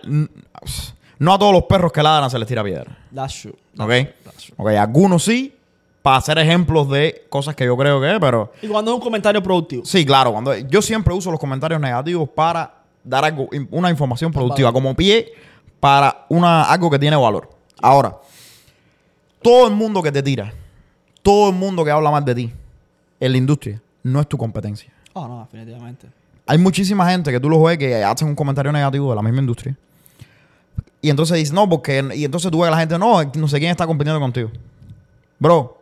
no 1.19 1.35
a 1.35 1.39
todos 1.39 1.53
los 1.53 1.65
perros 1.65 1.93
que 1.93 2.03
ladran 2.03 2.31
se 2.31 2.39
les 2.39 2.49
tira 2.49 2.65
piedra. 2.65 2.97
That's 3.15 3.43
true. 3.43 3.55
¿Ok? 3.79 3.91
That's 4.25 4.45
true. 4.47 4.55
Ok, 4.57 4.69
algunos 4.79 5.23
sí, 5.25 5.56
para 6.07 6.19
hacer 6.19 6.39
ejemplos 6.39 6.89
de 6.89 7.27
cosas 7.29 7.57
que 7.57 7.65
yo 7.65 7.77
creo 7.77 8.01
que 8.01 8.15
es, 8.15 8.21
pero 8.21 8.53
Y 8.63 8.69
cuando 8.69 8.93
es 8.93 8.95
un 8.95 9.01
comentario 9.01 9.43
productivo. 9.43 9.85
sí, 9.85 10.07
claro, 10.07 10.31
cuando 10.31 10.57
yo 10.57 10.81
siempre 10.81 11.13
uso 11.13 11.33
los 11.33 11.41
comentarios 11.41 11.81
negativos 11.81 12.29
para 12.29 12.77
dar 13.03 13.25
algo, 13.25 13.49
una 13.73 13.91
información 13.91 14.31
productiva, 14.31 14.73
como 14.73 14.95
pie 14.95 15.33
para 15.81 16.25
una, 16.29 16.63
algo 16.63 16.89
que 16.93 17.01
tiene 17.01 17.17
valor. 17.17 17.51
Ahora, 17.83 18.19
todo 19.43 19.67
el 19.67 19.75
mundo 19.75 20.01
que 20.01 20.13
te 20.13 20.23
tira, 20.23 20.53
todo 21.23 21.49
el 21.51 21.57
mundo 21.57 21.85
que 21.85 21.91
habla 21.91 22.13
mal 22.13 22.25
de 22.25 22.37
ti 22.37 22.53
en 23.19 23.33
la 23.33 23.39
industria, 23.39 23.83
no 24.05 24.21
es 24.21 24.29
tu 24.29 24.39
competencia. 24.39 24.93
Oh, 25.13 25.27
no, 25.27 25.41
definitivamente. 25.41 26.07
Hay 26.47 26.59
muchísima 26.59 27.11
gente 27.11 27.33
que 27.33 27.41
tú 27.41 27.51
los 27.51 27.61
ves 27.65 27.79
que 27.79 28.05
hacen 28.05 28.29
un 28.29 28.37
comentario 28.37 28.71
negativo 28.71 29.11
de 29.11 29.17
la 29.17 29.23
misma 29.23 29.41
industria. 29.41 29.77
Y 31.03 31.11
entonces 31.11 31.37
dices, 31.37 31.53
no, 31.53 31.69
porque. 31.69 32.09
Y 32.15 32.25
entonces 32.25 32.49
tú 32.53 32.61
ves 32.61 32.69
a 32.69 32.71
la 32.71 32.79
gente, 32.79 32.97
no, 32.97 33.25
no 33.25 33.49
sé 33.49 33.59
quién 33.59 33.73
está 33.73 33.89
compitiendo 33.89 34.21
contigo. 34.21 34.53
Bro, 35.41 35.77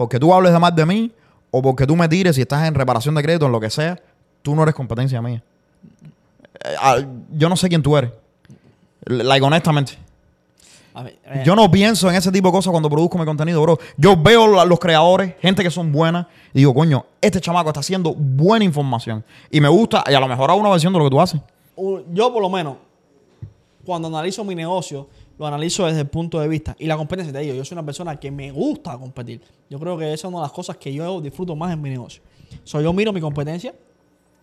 porque 0.00 0.18
tú 0.18 0.32
hables 0.32 0.50
de 0.50 0.58
más 0.58 0.74
de 0.74 0.86
mí 0.86 1.12
o 1.50 1.60
porque 1.60 1.86
tú 1.86 1.94
me 1.94 2.08
tires 2.08 2.34
si 2.34 2.40
estás 2.40 2.66
en 2.66 2.74
reparación 2.74 3.14
de 3.14 3.22
crédito, 3.22 3.44
en 3.44 3.52
lo 3.52 3.60
que 3.60 3.68
sea, 3.68 4.00
tú 4.40 4.54
no 4.54 4.62
eres 4.62 4.74
competencia 4.74 5.20
mía. 5.20 5.42
Eh, 6.64 6.74
ah, 6.80 6.96
yo 7.32 7.50
no 7.50 7.54
sé 7.54 7.68
quién 7.68 7.82
tú 7.82 7.94
eres. 7.98 8.10
Like, 9.04 9.44
honestamente. 9.44 9.98
A 10.94 11.42
Yo 11.44 11.54
no 11.54 11.70
pienso 11.70 12.08
en 12.08 12.16
ese 12.16 12.32
tipo 12.32 12.48
de 12.48 12.52
cosas 12.52 12.70
cuando 12.70 12.88
produzco 12.88 13.18
mi 13.18 13.26
contenido, 13.26 13.60
bro. 13.60 13.78
Yo 13.98 14.16
veo 14.16 14.48
la- 14.48 14.64
los 14.64 14.78
creadores, 14.78 15.34
gente 15.38 15.62
que 15.62 15.70
son 15.70 15.92
buenas, 15.92 16.26
y 16.54 16.60
digo, 16.60 16.72
coño, 16.72 17.04
este 17.20 17.38
chamaco 17.38 17.68
está 17.68 17.80
haciendo 17.80 18.14
buena 18.14 18.64
información. 18.64 19.22
Y 19.50 19.60
me 19.60 19.68
gusta, 19.68 20.02
y 20.08 20.14
a 20.14 20.20
lo 20.20 20.28
mejor 20.28 20.50
hago 20.50 20.60
una 20.60 20.70
versión 20.70 20.94
de 20.94 20.98
lo 20.98 21.04
que 21.04 21.10
tú 21.10 21.20
haces. 21.20 21.42
yo 22.10 22.32
por 22.32 22.40
lo 22.40 22.48
menos, 22.48 22.76
cuando 23.84 24.08
analizo 24.08 24.44
mi 24.44 24.54
negocio, 24.54 25.08
lo 25.40 25.46
analizo 25.46 25.86
desde 25.86 26.00
el 26.00 26.06
punto 26.06 26.38
de 26.38 26.46
vista 26.48 26.76
y 26.78 26.84
la 26.84 26.98
competencia 26.98 27.32
de 27.32 27.42
ellos. 27.42 27.56
Yo 27.56 27.64
soy 27.64 27.74
una 27.74 27.86
persona 27.86 28.20
que 28.20 28.30
me 28.30 28.50
gusta 28.50 28.98
competir. 28.98 29.40
Yo 29.70 29.80
creo 29.80 29.96
que 29.96 30.12
esa 30.12 30.28
es 30.28 30.30
una 30.30 30.40
de 30.40 30.42
las 30.42 30.52
cosas 30.52 30.76
que 30.76 30.92
yo 30.92 31.18
disfruto 31.22 31.56
más 31.56 31.72
en 31.72 31.80
mi 31.80 31.88
negocio. 31.88 32.22
So, 32.62 32.82
yo 32.82 32.92
miro 32.92 33.10
mi 33.10 33.22
competencia 33.22 33.74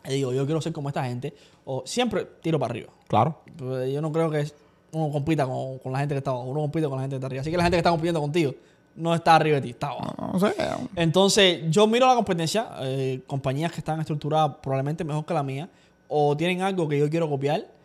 y 0.07 0.13
digo, 0.13 0.33
yo 0.33 0.43
quiero 0.47 0.59
ser 0.59 0.73
como 0.73 0.89
esta 0.89 1.05
gente. 1.05 1.35
O 1.65 1.83
siempre 1.85 2.25
tiro 2.41 2.57
para 2.57 2.71
arriba. 2.71 2.89
Claro. 3.07 3.43
Pues 3.55 3.93
Yo 3.93 4.01
no 4.01 4.11
creo 4.11 4.31
que 4.31 4.51
uno 4.91 5.11
compita 5.11 5.45
con, 5.45 5.77
con 5.77 5.91
la 5.91 5.99
gente 5.99 6.15
que 6.15 6.17
está 6.17 6.31
abajo. 6.31 6.45
Uno 6.45 6.61
compite 6.61 6.87
con 6.87 6.95
la 6.95 7.03
gente 7.03 7.13
que 7.13 7.17
está 7.17 7.27
arriba. 7.27 7.41
Así 7.41 7.51
que 7.51 7.57
la 7.57 7.63
gente 7.63 7.75
que 7.75 7.81
está 7.81 7.91
compitiendo 7.91 8.19
contigo 8.19 8.55
no 8.95 9.13
está 9.13 9.35
arriba 9.35 9.57
de 9.57 9.61
ti, 9.61 9.69
está 9.69 9.89
abajo. 9.89 10.15
No 10.33 10.39
sé. 10.39 10.55
Entonces, 10.95 11.61
yo 11.69 11.85
miro 11.85 12.07
la 12.07 12.15
competencia, 12.15 12.71
eh, 12.79 13.21
compañías 13.27 13.71
que 13.71 13.81
están 13.81 13.99
estructuradas 13.99 14.55
probablemente 14.63 15.03
mejor 15.03 15.23
que 15.25 15.33
la 15.35 15.43
mía, 15.43 15.69
o 16.07 16.35
tienen 16.35 16.63
algo 16.63 16.87
que 16.87 16.97
yo 16.97 17.07
quiero 17.07 17.29
copiar, 17.29 17.76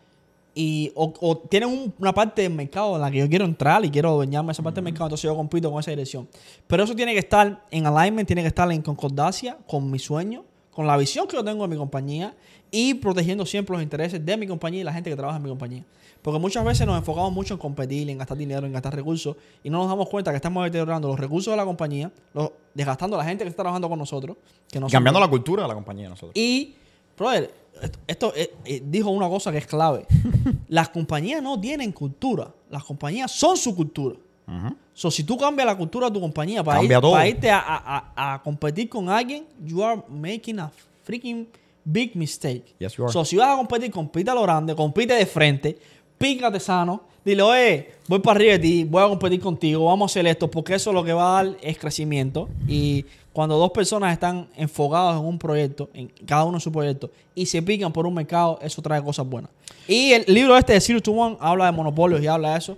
y, 0.55 0.91
o, 0.95 1.11
o 1.21 1.37
tienen 1.37 1.69
un- 1.69 1.93
una 1.99 2.13
parte 2.13 2.43
del 2.43 2.53
mercado 2.53 2.95
en 2.95 3.01
la 3.01 3.09
que 3.11 3.17
yo 3.17 3.29
quiero 3.29 3.45
entrar 3.45 3.83
y 3.85 3.89
quiero 3.89 4.09
adueñarme 4.09 4.51
esa 4.51 4.61
parte 4.63 4.75
del 4.77 4.85
mercado, 4.85 5.05
entonces 5.07 5.23
yo 5.23 5.35
compito 5.35 5.71
con 5.71 5.79
esa 5.79 5.91
dirección. 5.91 6.27
Pero 6.67 6.83
eso 6.83 6.95
tiene 6.95 7.13
que 7.13 7.19
estar 7.19 7.63
en 7.71 7.85
alignment, 7.87 8.27
tiene 8.27 8.41
que 8.41 8.47
estar 8.49 8.71
en 8.71 8.81
concordancia 8.81 9.57
con 9.67 9.89
mi 9.89 9.99
sueño, 9.99 10.43
con 10.71 10.85
la 10.87 10.97
visión 10.97 11.27
que 11.27 11.35
yo 11.35 11.43
tengo 11.43 11.63
de 11.63 11.67
mi 11.69 11.77
compañía 11.77 12.35
y 12.71 12.95
protegiendo 12.95 13.45
siempre 13.45 13.73
los 13.75 13.83
intereses 13.83 14.23
de 14.25 14.37
mi 14.37 14.47
compañía 14.47 14.81
y 14.81 14.83
la 14.83 14.93
gente 14.93 15.09
que 15.09 15.15
trabaja 15.15 15.37
en 15.37 15.43
mi 15.43 15.49
compañía. 15.49 15.83
Porque 16.21 16.39
muchas 16.39 16.63
veces 16.63 16.87
nos 16.87 16.97
enfocamos 16.97 17.31
mucho 17.33 17.53
en 17.55 17.59
competir, 17.59 18.09
en 18.09 18.17
gastar 18.17 18.37
dinero, 18.37 18.65
en 18.65 18.71
gastar 18.71 18.95
recursos 18.95 19.35
y 19.63 19.69
no 19.69 19.79
nos 19.79 19.89
damos 19.89 20.07
cuenta 20.07 20.31
que 20.31 20.37
estamos 20.37 20.63
deteriorando 20.63 21.09
los 21.09 21.19
recursos 21.19 21.51
de 21.51 21.57
la 21.57 21.65
compañía, 21.65 22.11
los, 22.33 22.51
desgastando 22.73 23.17
a 23.17 23.19
la 23.19 23.25
gente 23.25 23.43
que 23.43 23.49
está 23.49 23.61
trabajando 23.63 23.89
con 23.89 23.99
nosotros. 23.99 24.37
Que 24.71 24.79
no 24.79 24.87
cambiando 24.87 25.19
la 25.19 25.27
cultura 25.27 25.63
de 25.63 25.67
la 25.67 25.73
compañía 25.73 26.03
de 26.05 26.09
nosotros. 26.11 26.31
y, 26.35 26.75
brother, 27.17 27.53
esto, 27.81 27.99
esto, 28.07 28.33
eh, 28.35 28.53
eh, 28.65 28.81
dijo 28.85 29.09
una 29.09 29.27
cosa 29.29 29.51
que 29.51 29.57
es 29.59 29.67
clave. 29.67 30.05
las 30.67 30.89
compañías 30.89 31.41
no 31.41 31.59
tienen 31.59 31.91
cultura. 31.91 32.53
Las 32.69 32.83
compañías 32.83 33.31
son 33.31 33.57
su 33.57 33.75
cultura. 33.75 34.15
Ujú. 34.47 34.75
So, 34.93 35.09
si 35.09 35.23
tú 35.23 35.37
cambias 35.37 35.65
la 35.65 35.75
cultura 35.77 36.07
de 36.07 36.13
tu 36.13 36.19
compañía 36.21 36.63
para, 36.63 36.79
ir- 36.81 36.87
para 37.13 37.27
irte 37.27 37.49
a, 37.49 37.59
a- 37.59 38.11
a- 38.15 38.33
a 38.35 38.43
competir 38.43 38.89
con 38.89 39.09
alguien, 39.09 39.45
you 39.65 39.83
are 39.83 40.01
making 40.09 40.59
a 40.59 40.71
freaking 41.03 41.47
big 41.83 42.15
mistake. 42.15 42.75
Yes, 42.79 42.93
you 42.95 43.03
are. 43.05 43.11
So, 43.13 43.25
si 43.25 43.35
vas 43.37 43.49
a 43.53 43.57
competir, 43.57 43.89
compite 43.91 44.29
a 44.29 44.35
lo 44.35 44.43
grande, 44.43 44.75
compite 44.75 45.13
de 45.15 45.25
frente, 45.25 45.77
pícate 46.17 46.59
sano, 46.59 47.03
dile, 47.25 47.41
oye, 47.41 47.91
voy 48.07 48.19
para 48.19 48.37
arriba 48.37 48.51
de 48.53 48.59
ti, 48.59 48.83
voy 48.83 49.03
a 49.03 49.07
competir 49.07 49.39
contigo, 49.39 49.85
vamos 49.85 50.09
a 50.09 50.13
hacer 50.13 50.27
esto, 50.27 50.49
porque 50.51 50.75
eso 50.75 50.93
lo 50.93 51.03
que 51.03 51.13
va 51.13 51.39
a 51.39 51.43
dar 51.43 51.57
es 51.61 51.77
crecimiento. 51.77 52.49
Y 52.67 53.05
cuando 53.33 53.57
dos 53.57 53.71
personas 53.71 54.13
están 54.13 54.47
enfocadas 54.55 55.19
en 55.19 55.25
un 55.25 55.37
proyecto, 55.39 55.89
en 55.93 56.07
cada 56.25 56.45
uno 56.45 56.57
en 56.57 56.61
su 56.61 56.71
proyecto, 56.71 57.09
y 57.35 57.45
se 57.47 57.61
pican 57.61 57.91
por 57.91 58.05
un 58.05 58.13
mercado, 58.13 58.59
eso 58.61 58.81
trae 58.81 59.03
cosas 59.03 59.27
buenas. 59.27 59.49
Y 59.87 60.11
el 60.13 60.23
libro 60.27 60.55
este 60.57 60.73
de 60.73 60.79
Zero 60.81 61.01
to 61.01 61.11
One 61.11 61.35
habla 61.39 61.65
de 61.65 61.71
monopolios 61.71 62.21
y 62.21 62.27
habla 62.27 62.51
de 62.53 62.57
eso. 62.59 62.77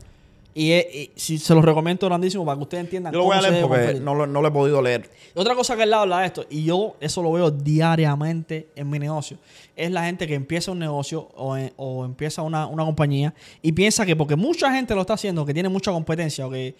Y, 0.57 0.71
eh, 0.71 1.11
y 1.13 1.19
si 1.19 1.37
se 1.37 1.53
los 1.53 1.65
recomiendo 1.65 2.07
grandísimo 2.07 2.45
para 2.45 2.55
que 2.55 2.63
ustedes 2.63 2.85
entiendan 2.85 3.11
Yo 3.11 3.19
lo 3.19 3.25
voy 3.25 3.35
a 3.35 3.41
leer 3.41 3.61
porque 3.67 3.99
no 3.99 4.15
lo, 4.15 4.25
no 4.25 4.41
lo 4.41 4.47
he 4.47 4.51
podido 4.51 4.81
leer. 4.81 5.09
Otra 5.35 5.53
cosa 5.53 5.75
que 5.75 5.83
él 5.83 5.93
habla 5.93 6.21
de 6.21 6.27
esto, 6.27 6.45
y 6.49 6.63
yo 6.63 6.95
eso 7.01 7.21
lo 7.21 7.33
veo 7.33 7.51
diariamente 7.51 8.69
en 8.77 8.89
mi 8.89 8.97
negocio, 8.97 9.37
es 9.75 9.91
la 9.91 10.05
gente 10.05 10.25
que 10.27 10.33
empieza 10.35 10.71
un 10.71 10.79
negocio 10.79 11.27
o, 11.35 11.57
en- 11.57 11.73
o 11.75 12.05
empieza 12.05 12.41
una, 12.41 12.67
una 12.67 12.85
compañía 12.85 13.33
y 13.61 13.73
piensa 13.73 14.05
que 14.05 14.15
porque 14.15 14.37
mucha 14.37 14.71
gente 14.73 14.95
lo 14.95 15.01
está 15.01 15.15
haciendo, 15.15 15.45
que 15.45 15.53
tiene 15.53 15.67
mucha 15.67 15.91
competencia 15.91 16.47
o 16.47 16.49
que, 16.49 16.73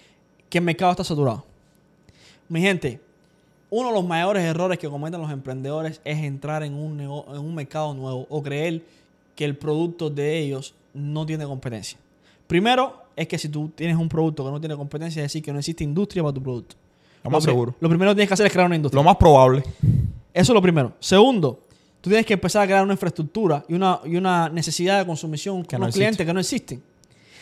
que 0.50 0.60
el 0.60 0.64
mercado 0.64 0.92
está 0.92 1.04
saturado. 1.04 1.44
Mi 2.48 2.62
gente, 2.62 3.02
uno 3.70 3.90
de 3.90 3.94
los 3.96 4.06
mayores 4.06 4.44
errores 4.44 4.78
que 4.80 4.88
cometen 4.90 5.20
los 5.22 5.32
emprendedores 5.32 6.00
es 6.06 6.18
entrar 6.20 6.64
en 6.64 6.74
un, 6.74 7.00
en 7.00 7.10
un 7.10 7.56
mercado 7.56 7.94
nuevo 7.94 8.26
o 8.30 8.42
creer 8.44 8.84
que 9.36 9.44
el 9.46 9.56
producto 9.58 10.10
de 10.10 10.40
ellos 10.40 10.74
no 10.94 11.26
tiene 11.26 11.46
competencia. 11.46 11.98
Primero, 12.48 13.02
es 13.16 13.28
que 13.28 13.38
si 13.38 13.50
tú 13.50 13.70
tienes 13.76 13.98
un 13.98 14.08
producto 14.08 14.46
que 14.46 14.52
no 14.52 14.60
tiene 14.60 14.76
competencia, 14.76 15.22
es 15.22 15.26
decir, 15.32 15.42
que 15.44 15.52
no 15.52 15.60
existe 15.60 15.84
industria 15.84 16.22
para 16.24 16.34
tu 16.34 16.42
producto. 16.44 16.76
Lo 17.24 17.32
más 17.32 17.44
pri- 17.44 17.52
seguro. 17.52 17.76
Lo 17.80 17.90
primero 17.90 18.12
que 18.12 18.16
tienes 18.16 18.28
que 18.30 18.34
hacer 18.36 18.46
es 18.46 18.52
crear 18.54 18.68
una 18.68 18.76
industria. 18.76 19.00
Lo 19.02 19.04
más 19.04 19.18
probable. 19.18 19.64
Eso 20.34 20.52
es 20.52 20.56
lo 20.56 20.62
primero. 20.62 20.94
Segundo, 21.00 21.60
tú 22.02 22.10
tienes 22.10 22.26
que 22.26 22.34
empezar 22.34 22.62
a 22.64 22.66
crear 22.68 22.84
una 22.84 22.94
infraestructura 22.94 23.66
y 23.68 23.74
una, 23.74 24.00
y 24.06 24.16
una 24.16 24.48
necesidad 24.50 25.00
de 25.00 25.06
consumición 25.06 25.58
con 25.58 25.66
Que 25.66 25.76
no 25.78 25.86
unos 25.86 25.90
existe. 25.96 26.00
clientes 26.06 26.28
que 26.28 26.34
no 26.34 26.40
existen. 26.40 26.84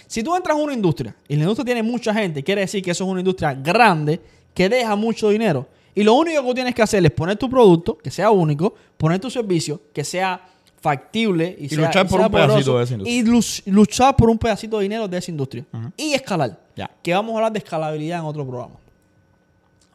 Si 0.08 0.24
tú 0.24 0.36
entras 0.36 0.58
a 0.58 0.62
una 0.62 0.74
industria 0.74 1.16
y 1.28 1.36
la 1.36 1.42
industria 1.42 1.66
tiene 1.66 1.84
mucha 1.84 2.14
gente, 2.14 2.44
quiere 2.44 2.62
decir 2.62 2.82
que 2.84 2.92
eso 2.92 3.04
es 3.04 3.10
una 3.10 3.20
industria 3.20 3.54
grande 3.54 4.22
que 4.54 4.70
deja 4.70 4.96
mucho 4.96 5.30
dinero. 5.30 5.68
Y 5.96 6.04
lo 6.04 6.14
único 6.16 6.41
que 6.41 6.48
tú 6.48 6.54
tienes 6.56 6.74
que 6.76 6.82
hacer 6.82 7.06
es 7.06 7.12
poner 7.12 7.38
tu 7.38 7.50
producto, 7.50 7.98
que 7.98 8.10
sea 8.12 8.32
único, 8.32 8.74
poner 8.98 9.20
tu 9.20 9.30
servicio, 9.30 9.80
que 9.94 10.04
sea 10.04 10.41
factible 10.82 11.56
y, 11.60 11.66
Y 11.66 11.70
sea- 11.70 11.86
luchar 11.86 12.08
por 12.08 12.20
sea 12.20 12.26
un 12.28 12.32
pedacito 12.34 12.78
de 12.78 12.84
esa 12.84 12.94
industria. 12.94 13.18
Y 13.20 13.24
luch- 13.24 13.62
luchar 13.68 14.16
por 14.16 14.30
un 14.30 14.38
pedacito 14.38 14.78
de 14.78 14.84
dinero 14.84 15.08
de 15.08 15.18
esa 15.18 15.32
industria. 15.32 15.66
Y 15.96 16.14
escalar. 16.14 16.60
Ya. 16.76 16.89
Que 17.02 17.14
vamos 17.14 17.34
a 17.34 17.38
hablar 17.38 17.52
de 17.52 17.60
escalabilidad 17.60 18.20
en 18.20 18.26
otro 18.26 18.46
programa. 18.46 18.76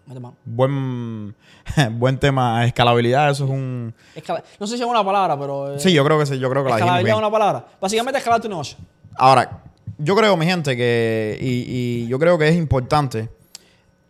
Mete 0.06 0.20
mano. 0.20 0.36
Buen, 0.46 1.34
buen 1.98 2.18
tema. 2.18 2.64
Escalabilidad, 2.64 3.30
eso 3.30 3.44
es 3.44 3.50
un. 3.50 3.92
Escala- 4.14 4.42
No 4.58 4.66
sé 4.66 4.76
si 4.76 4.82
es 4.82 4.88
una 4.88 5.04
palabra, 5.04 5.38
pero. 5.38 5.74
eh, 5.74 5.78
Sí, 5.80 5.92
yo 5.92 6.02
creo 6.04 6.18
que 6.18 6.24
sí, 6.26 6.38
yo 6.38 6.48
creo 6.48 6.62
que 6.64 6.70
la 6.70 6.76
Escalabilidad 6.76 7.04
bien. 7.04 7.14
es 7.16 7.18
una 7.18 7.30
palabra. 7.30 7.66
Básicamente 7.80 8.18
escalar 8.18 8.40
tu 8.40 8.48
negocio. 8.48 8.78
Ahora, 9.16 9.62
yo 9.98 10.16
creo, 10.16 10.34
mi 10.38 10.46
gente, 10.46 10.74
que. 10.76 11.36
Y, 11.40 12.04
y 12.04 12.08
yo 12.08 12.18
creo 12.18 12.38
que 12.38 12.48
es 12.48 12.56
importante 12.56 13.28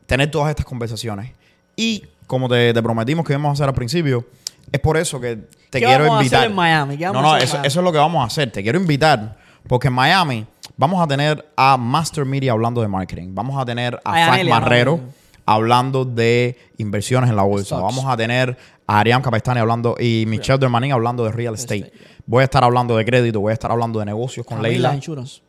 tener 0.06 0.30
todas 0.30 0.50
estas 0.50 0.66
conversaciones. 0.66 1.32
Y 1.78 2.04
como 2.26 2.48
te, 2.48 2.74
te 2.74 2.82
prometimos 2.82 3.24
que 3.24 3.32
íbamos 3.32 3.50
a 3.50 3.52
hacer 3.52 3.68
al 3.68 3.74
principio, 3.74 4.26
es 4.70 4.80
por 4.80 4.98
eso 4.98 5.18
que 5.20 5.36
te 5.70 5.80
¿Qué 5.80 5.86
quiero 5.86 6.04
vamos 6.04 6.16
a 6.16 6.20
hacer 6.20 6.24
invitar. 6.24 6.46
en 6.46 6.54
Miami? 6.54 6.96
¿Qué 6.98 7.04
no, 7.06 7.12
vamos 7.14 7.22
no, 7.22 7.32
a 7.32 7.36
hacer 7.36 7.42
en 7.42 7.44
eso, 7.44 7.54
Miami? 7.54 7.66
eso 7.68 7.80
es 7.80 7.84
lo 7.84 7.92
que 7.92 7.98
vamos 7.98 8.22
a 8.22 8.26
hacer. 8.26 8.52
Te 8.52 8.62
quiero 8.62 8.78
invitar. 8.78 9.38
Porque 9.66 9.88
en 9.88 9.94
Miami, 9.94 10.46
Vamos 10.78 11.02
a 11.02 11.08
tener 11.08 11.44
a 11.56 11.76
Master 11.76 12.24
Media 12.24 12.52
hablando 12.52 12.80
de 12.80 12.86
marketing. 12.86 13.30
Vamos 13.32 13.60
a 13.60 13.64
tener 13.64 13.96
a 14.04 14.12
Frank 14.12 14.28
Anelia, 14.34 14.60
Marrero 14.60 15.00
hablando 15.44 16.04
de 16.04 16.56
inversiones 16.76 17.28
en 17.30 17.34
la 17.34 17.42
bolsa. 17.42 17.76
Stocks. 17.76 17.96
Vamos 17.96 18.04
a 18.06 18.16
tener 18.16 18.56
a 18.86 19.00
Ariam 19.00 19.20
Capestani 19.20 19.58
hablando 19.58 19.96
y 19.98 20.24
Michelle 20.28 20.56
Dermanin 20.56 20.92
hablando 20.92 21.24
de 21.24 21.32
real 21.32 21.54
estate. 21.54 21.78
Estate, 21.78 21.98
yeah. 21.98 22.16
Voy 22.26 22.42
a 22.42 22.44
estar 22.44 22.62
hablando 22.62 22.96
de 22.96 23.04
crédito, 23.04 23.40
voy 23.40 23.50
a 23.50 23.54
estar 23.54 23.72
hablando 23.72 23.98
de 23.98 24.06
negocios 24.06 24.46
con 24.46 24.58
Camila 24.58 24.72
Leila. 24.72 24.94
Insurance. 24.94 25.42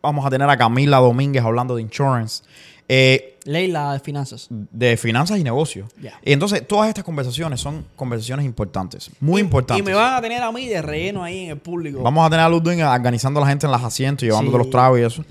Vamos 0.00 0.24
a 0.24 0.30
tener 0.30 0.48
a 0.48 0.56
Camila 0.56 0.98
Domínguez 0.98 1.42
hablando 1.42 1.74
de 1.74 1.82
insurance. 1.82 2.44
Eh, 2.90 3.38
Leila 3.44 3.92
de 3.92 4.00
finanzas. 4.00 4.46
de 4.50 4.96
finanzas 4.96 5.38
y 5.38 5.44
negocios. 5.44 5.90
Ya. 6.00 6.18
Y 6.24 6.32
entonces, 6.32 6.66
todas 6.66 6.88
estas 6.88 7.04
conversaciones 7.04 7.60
son 7.60 7.84
conversaciones 7.96 8.44
importantes, 8.46 9.10
muy 9.20 9.40
Y- 9.40 9.44
importantes. 9.44 9.82
Y 9.86 9.88
me 9.88 9.94
van 9.94 10.14
a 10.14 10.20
tener 10.22 10.42
a 10.42 10.50
mí 10.52 10.66
de 10.66 10.80
relleno 10.82 11.22
ahí 11.22 11.44
en 11.44 11.50
el 11.50 11.58
público. 11.58 12.02
Vamos 12.02 12.26
a 12.26 12.30
tener 12.30 12.44
a 12.46 12.48
Ludwig 12.48 12.82
organizando 12.82 13.40
a 13.40 13.44
la 13.44 13.48
gente 13.48 13.66
en 13.66 13.72
los 13.72 13.82
asientos, 13.82 14.22
llevándote 14.24 14.56
Sí. 14.56 14.58
los 14.64 14.70
tragos 14.70 14.98
y 15.00 15.02
eso. 15.02 15.24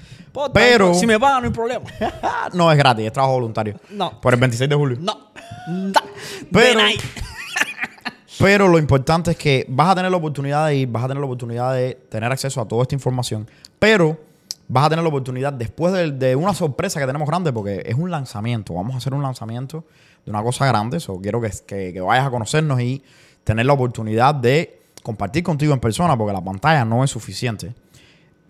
Pero 0.53 0.93
Si 0.93 1.07
me 1.07 1.19
pagan, 1.19 1.41
no 1.43 1.47
hay 1.49 1.53
problema. 1.53 1.85
no 2.53 2.71
es 2.71 2.77
gratis, 2.77 3.05
es 3.07 3.11
trabajo 3.13 3.33
voluntario. 3.33 3.79
No. 3.89 4.21
Por 4.21 4.35
el 4.35 4.39
26 4.39 4.69
de 4.69 4.75
julio. 4.75 4.97
No. 5.01 5.31
No. 5.67 5.99
Pero-. 6.51 6.81
Pero 8.39 8.67
lo 8.67 8.77
importante 8.77 9.31
es 9.31 9.37
que 9.37 9.65
vas 9.67 9.89
a 9.89 9.95
tener 9.95 10.11
la 10.11 10.17
oportunidad 10.17 10.67
de 10.67 10.75
ir, 10.75 10.87
vas 10.87 11.03
a 11.03 11.07
tener 11.07 11.19
la 11.21 11.25
oportunidad 11.25 11.73
de 11.73 11.95
tener 12.09 12.31
acceso 12.31 12.61
a 12.61 12.67
toda 12.67 12.83
esta 12.83 12.93
información. 12.93 13.49
Pero 13.79 14.15
vas 14.67 14.85
a 14.85 14.89
tener 14.89 15.03
la 15.03 15.09
oportunidad 15.09 15.53
después 15.53 15.93
de, 15.93 16.11
de 16.11 16.35
una 16.35 16.53
sorpresa 16.53 16.99
que 16.99 17.05
tenemos 17.05 17.27
grande, 17.27 17.51
porque 17.53 17.83
es 17.85 17.95
un 17.95 18.11
lanzamiento. 18.11 18.73
Vamos 18.73 18.93
a 18.95 18.97
hacer 18.97 19.13
un 19.13 19.21
lanzamiento 19.23 19.85
de 20.25 20.31
una 20.31 20.43
cosa 20.43 20.65
grande. 20.65 20.99
So, 20.99 21.19
quiero 21.21 21.39
que, 21.41 21.51
que- 21.65 21.93
que 21.93 22.01
vayas 22.01 22.25
a 22.27 22.29
conocernos 22.29 22.79
y 22.81 23.01
tener 23.43 23.65
la 23.65 23.73
oportunidad 23.73 24.35
de 24.35 24.81
compartir 25.03 25.41
contigo 25.43 25.73
en 25.73 25.79
persona, 25.79 26.17
porque 26.17 26.33
la 26.33 26.43
pantalla 26.43 26.83
no 26.83 27.03
es 27.03 27.09
suficiente. 27.11 27.73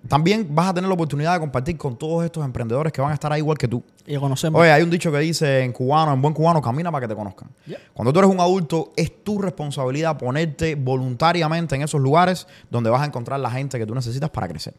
También 0.07 0.47
vas 0.55 0.69
a 0.69 0.73
tener 0.75 0.87
la 0.87 0.93
oportunidad 0.93 1.33
de 1.33 1.39
compartir 1.39 1.75
con 1.77 1.97
todos 1.97 2.23
estos 2.23 2.45
emprendedores 2.45 2.93
que 2.93 3.01
van 3.01 3.11
a 3.11 3.13
estar 3.13 3.31
ahí 3.33 3.39
igual 3.39 3.57
que 3.57 3.67
tú. 3.67 3.83
Y 4.05 4.15
conocemos. 4.15 4.61
Oye, 4.61 4.71
hay 4.71 4.81
un 4.81 4.89
dicho 4.89 5.11
que 5.11 5.17
dice 5.19 5.63
en 5.63 5.73
cubano, 5.73 6.13
en 6.13 6.21
buen 6.21 6.33
cubano, 6.33 6.61
camina 6.61 6.91
para 6.91 7.05
que 7.05 7.09
te 7.13 7.15
conozcan. 7.15 7.49
Yeah. 7.65 7.77
Cuando 7.93 8.13
tú 8.13 8.19
eres 8.19 8.31
un 8.31 8.39
adulto, 8.39 8.93
es 8.95 9.23
tu 9.23 9.39
responsabilidad 9.41 10.17
ponerte 10.17 10.75
voluntariamente 10.75 11.75
en 11.75 11.81
esos 11.81 11.99
lugares 11.99 12.47
donde 12.69 12.89
vas 12.89 13.01
a 13.01 13.05
encontrar 13.05 13.39
la 13.39 13.51
gente 13.51 13.77
que 13.77 13.85
tú 13.85 13.93
necesitas 13.95 14.29
para 14.29 14.47
crecer. 14.47 14.75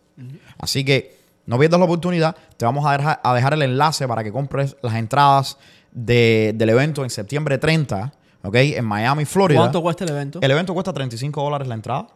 Así 0.57 0.83
que 0.85 1.18
no 1.49 1.59
pierdas 1.59 1.81
la 1.81 1.87
oportunidad. 1.87 2.37
Te 2.57 2.65
vamos 2.65 2.87
a 2.87 2.97
dejar, 2.97 3.21
a 3.23 3.35
dejar 3.35 3.55
el 3.55 3.63
enlace 3.63 4.07
para 4.07 4.23
que 4.23 4.31
compres 4.31 4.77
las 4.83 4.95
entradas 4.95 5.59
de- 5.91 6.53
del 6.55 6.69
evento 6.71 7.03
en 7.03 7.11
septiembre 7.11 7.59
30, 7.59 8.13
¿ok? 8.45 8.55
En 8.55 8.85
Miami, 8.85 9.25
Florida. 9.25 9.59
¿Cuánto 9.59 9.83
cuesta 9.83 10.05
el 10.05 10.11
evento? 10.11 10.39
El 10.43 10.51
evento 10.51 10.75
cuesta 10.75 10.93
35 10.93 11.43
dólares 11.43 11.67
la 11.67 11.75
entrada. 11.75 12.07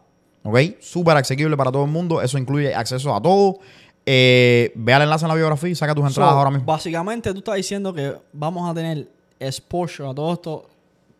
¿Ok? 0.43 0.59
Súper 0.81 1.17
asequible 1.17 1.55
para 1.57 1.71
todo 1.71 1.85
el 1.85 1.91
mundo. 1.91 2.21
Eso 2.21 2.37
incluye 2.37 2.75
acceso 2.75 3.15
a 3.15 3.21
todo. 3.21 3.59
Eh, 4.05 4.71
ve 4.75 4.93
al 4.93 5.01
enlace 5.03 5.23
en 5.23 5.29
la 5.29 5.35
biografía 5.35 5.69
y 5.69 5.75
saca 5.75 5.95
tus 5.95 6.05
entradas 6.05 6.33
So, 6.33 6.37
ahora 6.37 6.51
mismo. 6.51 6.65
Básicamente, 6.65 7.31
tú 7.31 7.39
estás 7.39 7.55
diciendo 7.55 7.93
que 7.93 8.13
vamos 8.33 8.69
a 8.69 8.73
tener 8.73 9.07
exposure 9.39 10.09
a 10.09 10.13
todas 10.13 10.33
estas 10.39 10.57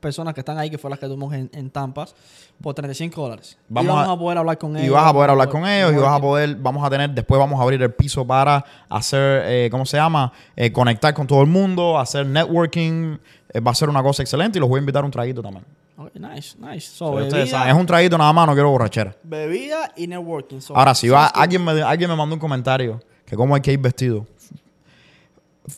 personas 0.03 0.35
que 0.35 0.41
están 0.41 0.59
ahí, 0.59 0.69
que 0.69 0.77
fueron 0.77 0.91
las 0.91 0.99
que 0.99 1.07
tuvimos 1.07 1.33
en, 1.33 1.49
en 1.53 1.71
Tampas, 1.71 2.13
por 2.61 2.75
35 2.75 3.19
dólares. 3.19 3.57
Vamos 3.67 3.97
a- 3.97 4.11
a, 4.11 4.17
poder 4.19 4.37
hablar 4.37 4.59
con 4.59 4.75
ellos. 4.77 4.85
Y 4.87 4.89
vas 4.91 5.07
a 5.07 5.13
poder 5.13 5.31
hablar 5.31 5.49
con 5.49 5.65
ellos 5.65 5.91
y 5.93 5.95
vas 5.95 6.15
a 6.15 6.21
poder, 6.21 6.55
vamos 6.57 6.85
a 6.85 6.89
tener, 6.91 7.09
después 7.09 7.39
vamos 7.39 7.59
a 7.59 7.63
abrir 7.63 7.81
el 7.81 7.91
piso 7.91 8.27
para 8.27 8.63
hacer, 8.89 9.43
eh, 9.47 9.69
¿cómo 9.71 9.85
se 9.87 9.97
llama? 9.97 10.31
Eh, 10.55 10.71
conectar 10.71 11.11
con 11.15 11.25
todo 11.25 11.41
el 11.41 11.47
mundo, 11.47 11.97
hacer 11.97 12.27
networking. 12.27 13.17
Eh, 13.51 13.59
va 13.59 13.71
a 13.71 13.75
ser 13.75 13.89
una 13.89 14.03
cosa 14.03 14.21
excelente 14.21 14.59
y 14.59 14.61
los 14.61 14.69
voy 14.69 14.77
a 14.77 14.81
invitar 14.81 15.01
a 15.01 15.05
un 15.05 15.11
traguito 15.11 15.41
también. 15.41 15.65
Ok, 15.97 16.15
nice, 16.15 16.55
nice. 16.59 16.87
So, 16.89 17.13
bebida, 17.13 17.45
saben, 17.47 17.69
es 17.75 17.79
un 17.79 17.85
traguito 17.85 18.17
nada 18.17 18.33
más, 18.33 18.45
no 18.47 18.53
quiero 18.53 18.69
borrachera. 18.69 19.15
bebida 19.23 19.91
y 19.95 20.07
networking. 20.07 20.59
So, 20.59 20.75
Ahora, 20.75 20.93
si 20.93 21.07
va, 21.09 21.27
alguien 21.27 21.63
me, 21.63 21.81
alguien 21.81 22.09
me 22.09 22.15
mandó 22.15 22.35
un 22.35 22.39
comentario 22.39 22.99
que 23.25 23.35
cómo 23.35 23.55
hay 23.55 23.61
que 23.61 23.71
ir 23.73 23.79
vestido. 23.79 24.25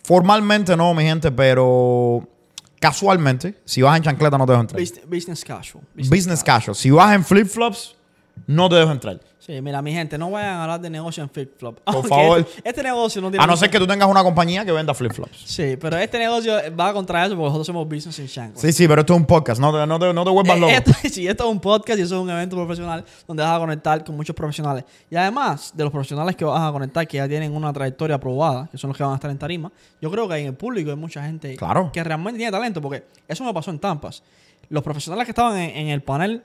Formalmente 0.03 0.76
no, 0.76 0.93
mi 0.93 1.03
gente, 1.03 1.32
pero 1.32 2.28
casualmente, 2.80 3.55
si 3.65 3.82
vas 3.82 3.97
en 3.97 4.03
chancleta 4.03 4.38
no 4.38 4.45
te 4.45 4.51
dejo 4.51 4.61
entrar. 4.61 4.80
Bus- 4.82 5.01
Business 5.09 5.43
casual. 5.43 5.84
Business 5.95 6.43
casual. 6.43 6.76
Si 6.76 6.89
vas 6.91 7.13
en 7.15 7.23
flip-flops, 7.23 7.95
no 8.47 8.69
te 8.69 8.76
dejo 8.76 8.91
entrar. 8.91 9.19
Sí, 9.46 9.62
mira, 9.62 9.80
mi 9.84 9.93
gente, 9.93 10.18
no 10.18 10.32
vayan 10.32 10.56
a 10.56 10.64
hablar 10.64 10.82
de 10.82 10.89
negocio 10.89 11.22
en 11.22 11.30
flip-flop. 11.30 11.80
Por 11.82 11.93
Aunque 11.96 12.10
favor. 12.10 12.39
Este, 12.39 12.62
este 12.68 12.82
negocio 12.82 13.22
no 13.22 13.30
tiene... 13.30 13.43
A 13.43 13.46
no 13.46 13.56
ser 13.56 13.70
que 13.70 13.78
tú 13.78 13.86
tengas 13.86 14.10
una 14.10 14.24
compañía 14.24 14.66
que 14.66 14.72
venda 14.72 14.91
flip-flops. 14.96 15.38
Sí, 15.46 15.78
pero 15.80 15.98
este 15.98 16.18
negocio 16.18 16.54
va 16.76 16.91
contra 16.93 17.24
eso 17.28 17.36
porque 17.36 17.43
nosotros 17.50 17.68
somos 17.68 17.88
business 17.88 18.18
in 18.18 18.26
Shanghai. 18.26 18.54
Sí, 18.60 18.74
sí, 18.74 18.88
pero 18.88 19.02
esto 19.02 19.14
es 19.14 19.20
un 19.20 19.28
podcast, 19.28 19.62
no 19.62 19.72
te, 19.72 19.86
no 19.86 20.00
te, 20.00 20.12
no 20.12 20.24
te 20.24 20.30
vuelvas 20.32 20.58
Eh, 20.58 20.60
loco. 20.60 20.72
esto, 20.74 20.91
sí, 21.12 21.28
esto 21.28 21.43
es 21.43 21.50
un 21.52 21.60
podcast 21.60 22.00
y 22.00 22.02
eso 22.02 22.16
es 22.16 22.22
un 22.24 22.30
evento 22.32 22.56
profesional 22.56 23.06
donde 23.28 23.43
vas 23.43 23.56
a 23.56 23.60
conectar 23.60 24.04
con 24.04 24.16
muchos 24.16 24.36
profesionales. 24.36 24.84
Y 25.12 25.16
además 25.16 25.72
de 25.76 25.84
los 25.84 25.91
profesionales 25.93 26.36
que 26.36 26.43
vas 26.43 26.68
a 26.68 26.72
conectar, 26.72 27.08
que 27.08 27.18
ya 27.18 27.28
tienen 27.28 27.56
una 27.56 27.72
trayectoria 27.72 28.16
aprobada, 28.16 28.68
que 28.72 28.80
son 28.80 28.88
los 28.88 28.98
que 28.98 29.04
van 29.04 29.12
a 29.12 29.16
estar 29.18 29.30
en 29.30 29.38
tarima, 29.38 29.72
yo 30.02 30.10
creo 30.10 30.28
que 30.28 30.38
en 30.38 30.48
el 30.48 30.54
público 30.56 30.89
hay 30.89 30.96
mucha 30.98 31.22
gente 31.24 31.56
Claro. 31.56 31.91
que 31.93 32.04
realmente 32.04 32.39
tiene 32.39 32.52
talento, 32.52 32.82
porque 32.82 33.04
eso 33.28 33.43
me 33.43 33.54
pasó 33.54 33.70
en 33.70 33.78
Tampas. 33.78 34.24
Los 34.70 34.82
profesionales 34.82 35.26
que 35.26 35.32
estaban 35.34 35.56
en, 35.58 35.70
en 35.78 35.88
el 35.89 36.02
panel 36.02 36.43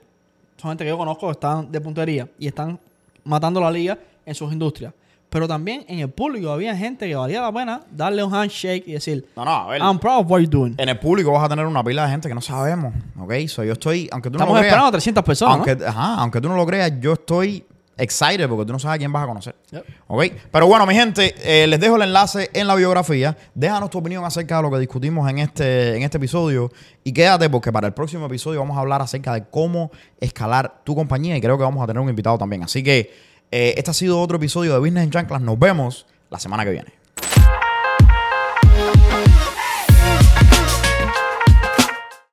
son 0.57 0.69
gente 0.69 0.83
que 0.83 0.89
yo 0.91 0.97
conozco, 0.99 1.25
que 1.25 1.31
están 1.31 1.71
de 1.71 1.81
puntería 1.81 2.27
y 2.37 2.45
están 2.45 2.79
matando 3.23 3.59
la 3.61 3.71
liga 3.71 3.97
en 4.25 4.35
sus 4.35 4.51
industrias. 4.51 4.93
Pero 5.29 5.47
también 5.47 5.85
en 5.87 5.99
el 5.99 6.09
público 6.09 6.51
había 6.51 6.75
gente 6.75 7.07
que 7.07 7.15
valía 7.15 7.41
la 7.41 7.53
pena 7.53 7.79
darle 7.89 8.21
un 8.21 8.35
handshake 8.35 8.83
y 8.85 8.91
decir, 8.93 9.25
No, 9.37 9.45
no, 9.45 9.51
a 9.51 9.67
ver. 9.67 9.81
I'm 9.81 9.97
proud 9.97 10.25
of 10.25 10.29
what 10.29 10.39
you're 10.41 10.49
doing. 10.51 10.75
En 10.77 10.89
el 10.89 10.99
público 10.99 11.31
vas 11.31 11.45
a 11.45 11.47
tener 11.49 11.65
una 11.65 11.81
pila 11.83 12.03
de 12.05 12.11
gente 12.11 12.27
que 12.27 12.35
no 12.35 12.41
sabemos, 12.41 12.93
¿ok? 13.17 13.33
So, 13.47 13.63
yo 13.63 13.71
estoy, 13.73 14.09
aunque 14.11 14.29
tú 14.29 14.37
no 14.37 14.43
Estamos 14.43 14.55
lo 14.55 14.59
creas, 14.59 14.65
esperando 14.73 14.87
a 14.87 14.91
300 14.91 15.23
personas. 15.23 15.67
ajá, 15.87 16.15
aunque 16.15 16.41
tú 16.41 16.49
no 16.49 16.57
lo 16.57 16.65
creas, 16.65 16.91
yo 16.99 17.13
estoy 17.13 17.63
excited 18.01 18.47
porque 18.49 18.65
tú 18.65 18.73
no 18.73 18.79
sabes 18.79 18.95
a 18.95 18.97
quién 18.97 19.11
vas 19.11 19.23
a 19.23 19.27
conocer. 19.27 19.55
Yep. 19.71 19.85
¿Ok? 20.07 20.23
Pero 20.51 20.67
bueno, 20.67 20.85
mi 20.85 20.95
gente, 20.95 21.35
eh, 21.43 21.67
les 21.67 21.79
dejo 21.79 21.95
el 21.95 22.01
enlace 22.01 22.49
en 22.53 22.67
la 22.67 22.75
biografía. 22.75 23.37
Déjanos 23.53 23.89
tu 23.89 23.99
opinión 23.99 24.25
acerca 24.25 24.57
de 24.57 24.63
lo 24.63 24.71
que 24.71 24.79
discutimos 24.79 25.29
en 25.29 25.39
este, 25.39 25.95
en 25.95 26.03
este 26.03 26.17
episodio. 26.17 26.71
Y 27.03 27.13
quédate 27.13 27.49
porque 27.49 27.71
para 27.71 27.87
el 27.87 27.93
próximo 27.93 28.25
episodio 28.25 28.59
vamos 28.59 28.77
a 28.77 28.81
hablar 28.81 29.01
acerca 29.01 29.33
de 29.33 29.45
cómo 29.45 29.91
escalar 30.19 30.81
tu 30.83 30.95
compañía. 30.95 31.37
Y 31.37 31.41
creo 31.41 31.57
que 31.57 31.63
vamos 31.63 31.83
a 31.83 31.87
tener 31.87 32.01
un 32.01 32.09
invitado 32.09 32.37
también. 32.37 32.63
Así 32.63 32.83
que 32.83 33.13
eh, 33.51 33.75
este 33.77 33.91
ha 33.91 33.93
sido 33.93 34.19
otro 34.19 34.37
episodio 34.37 34.73
de 34.73 34.79
Business 34.79 35.03
en 35.03 35.11
Chanclas. 35.11 35.41
Nos 35.41 35.59
vemos 35.59 36.07
la 36.29 36.39
semana 36.39 36.63
que 36.65 36.71
viene. 36.71 37.00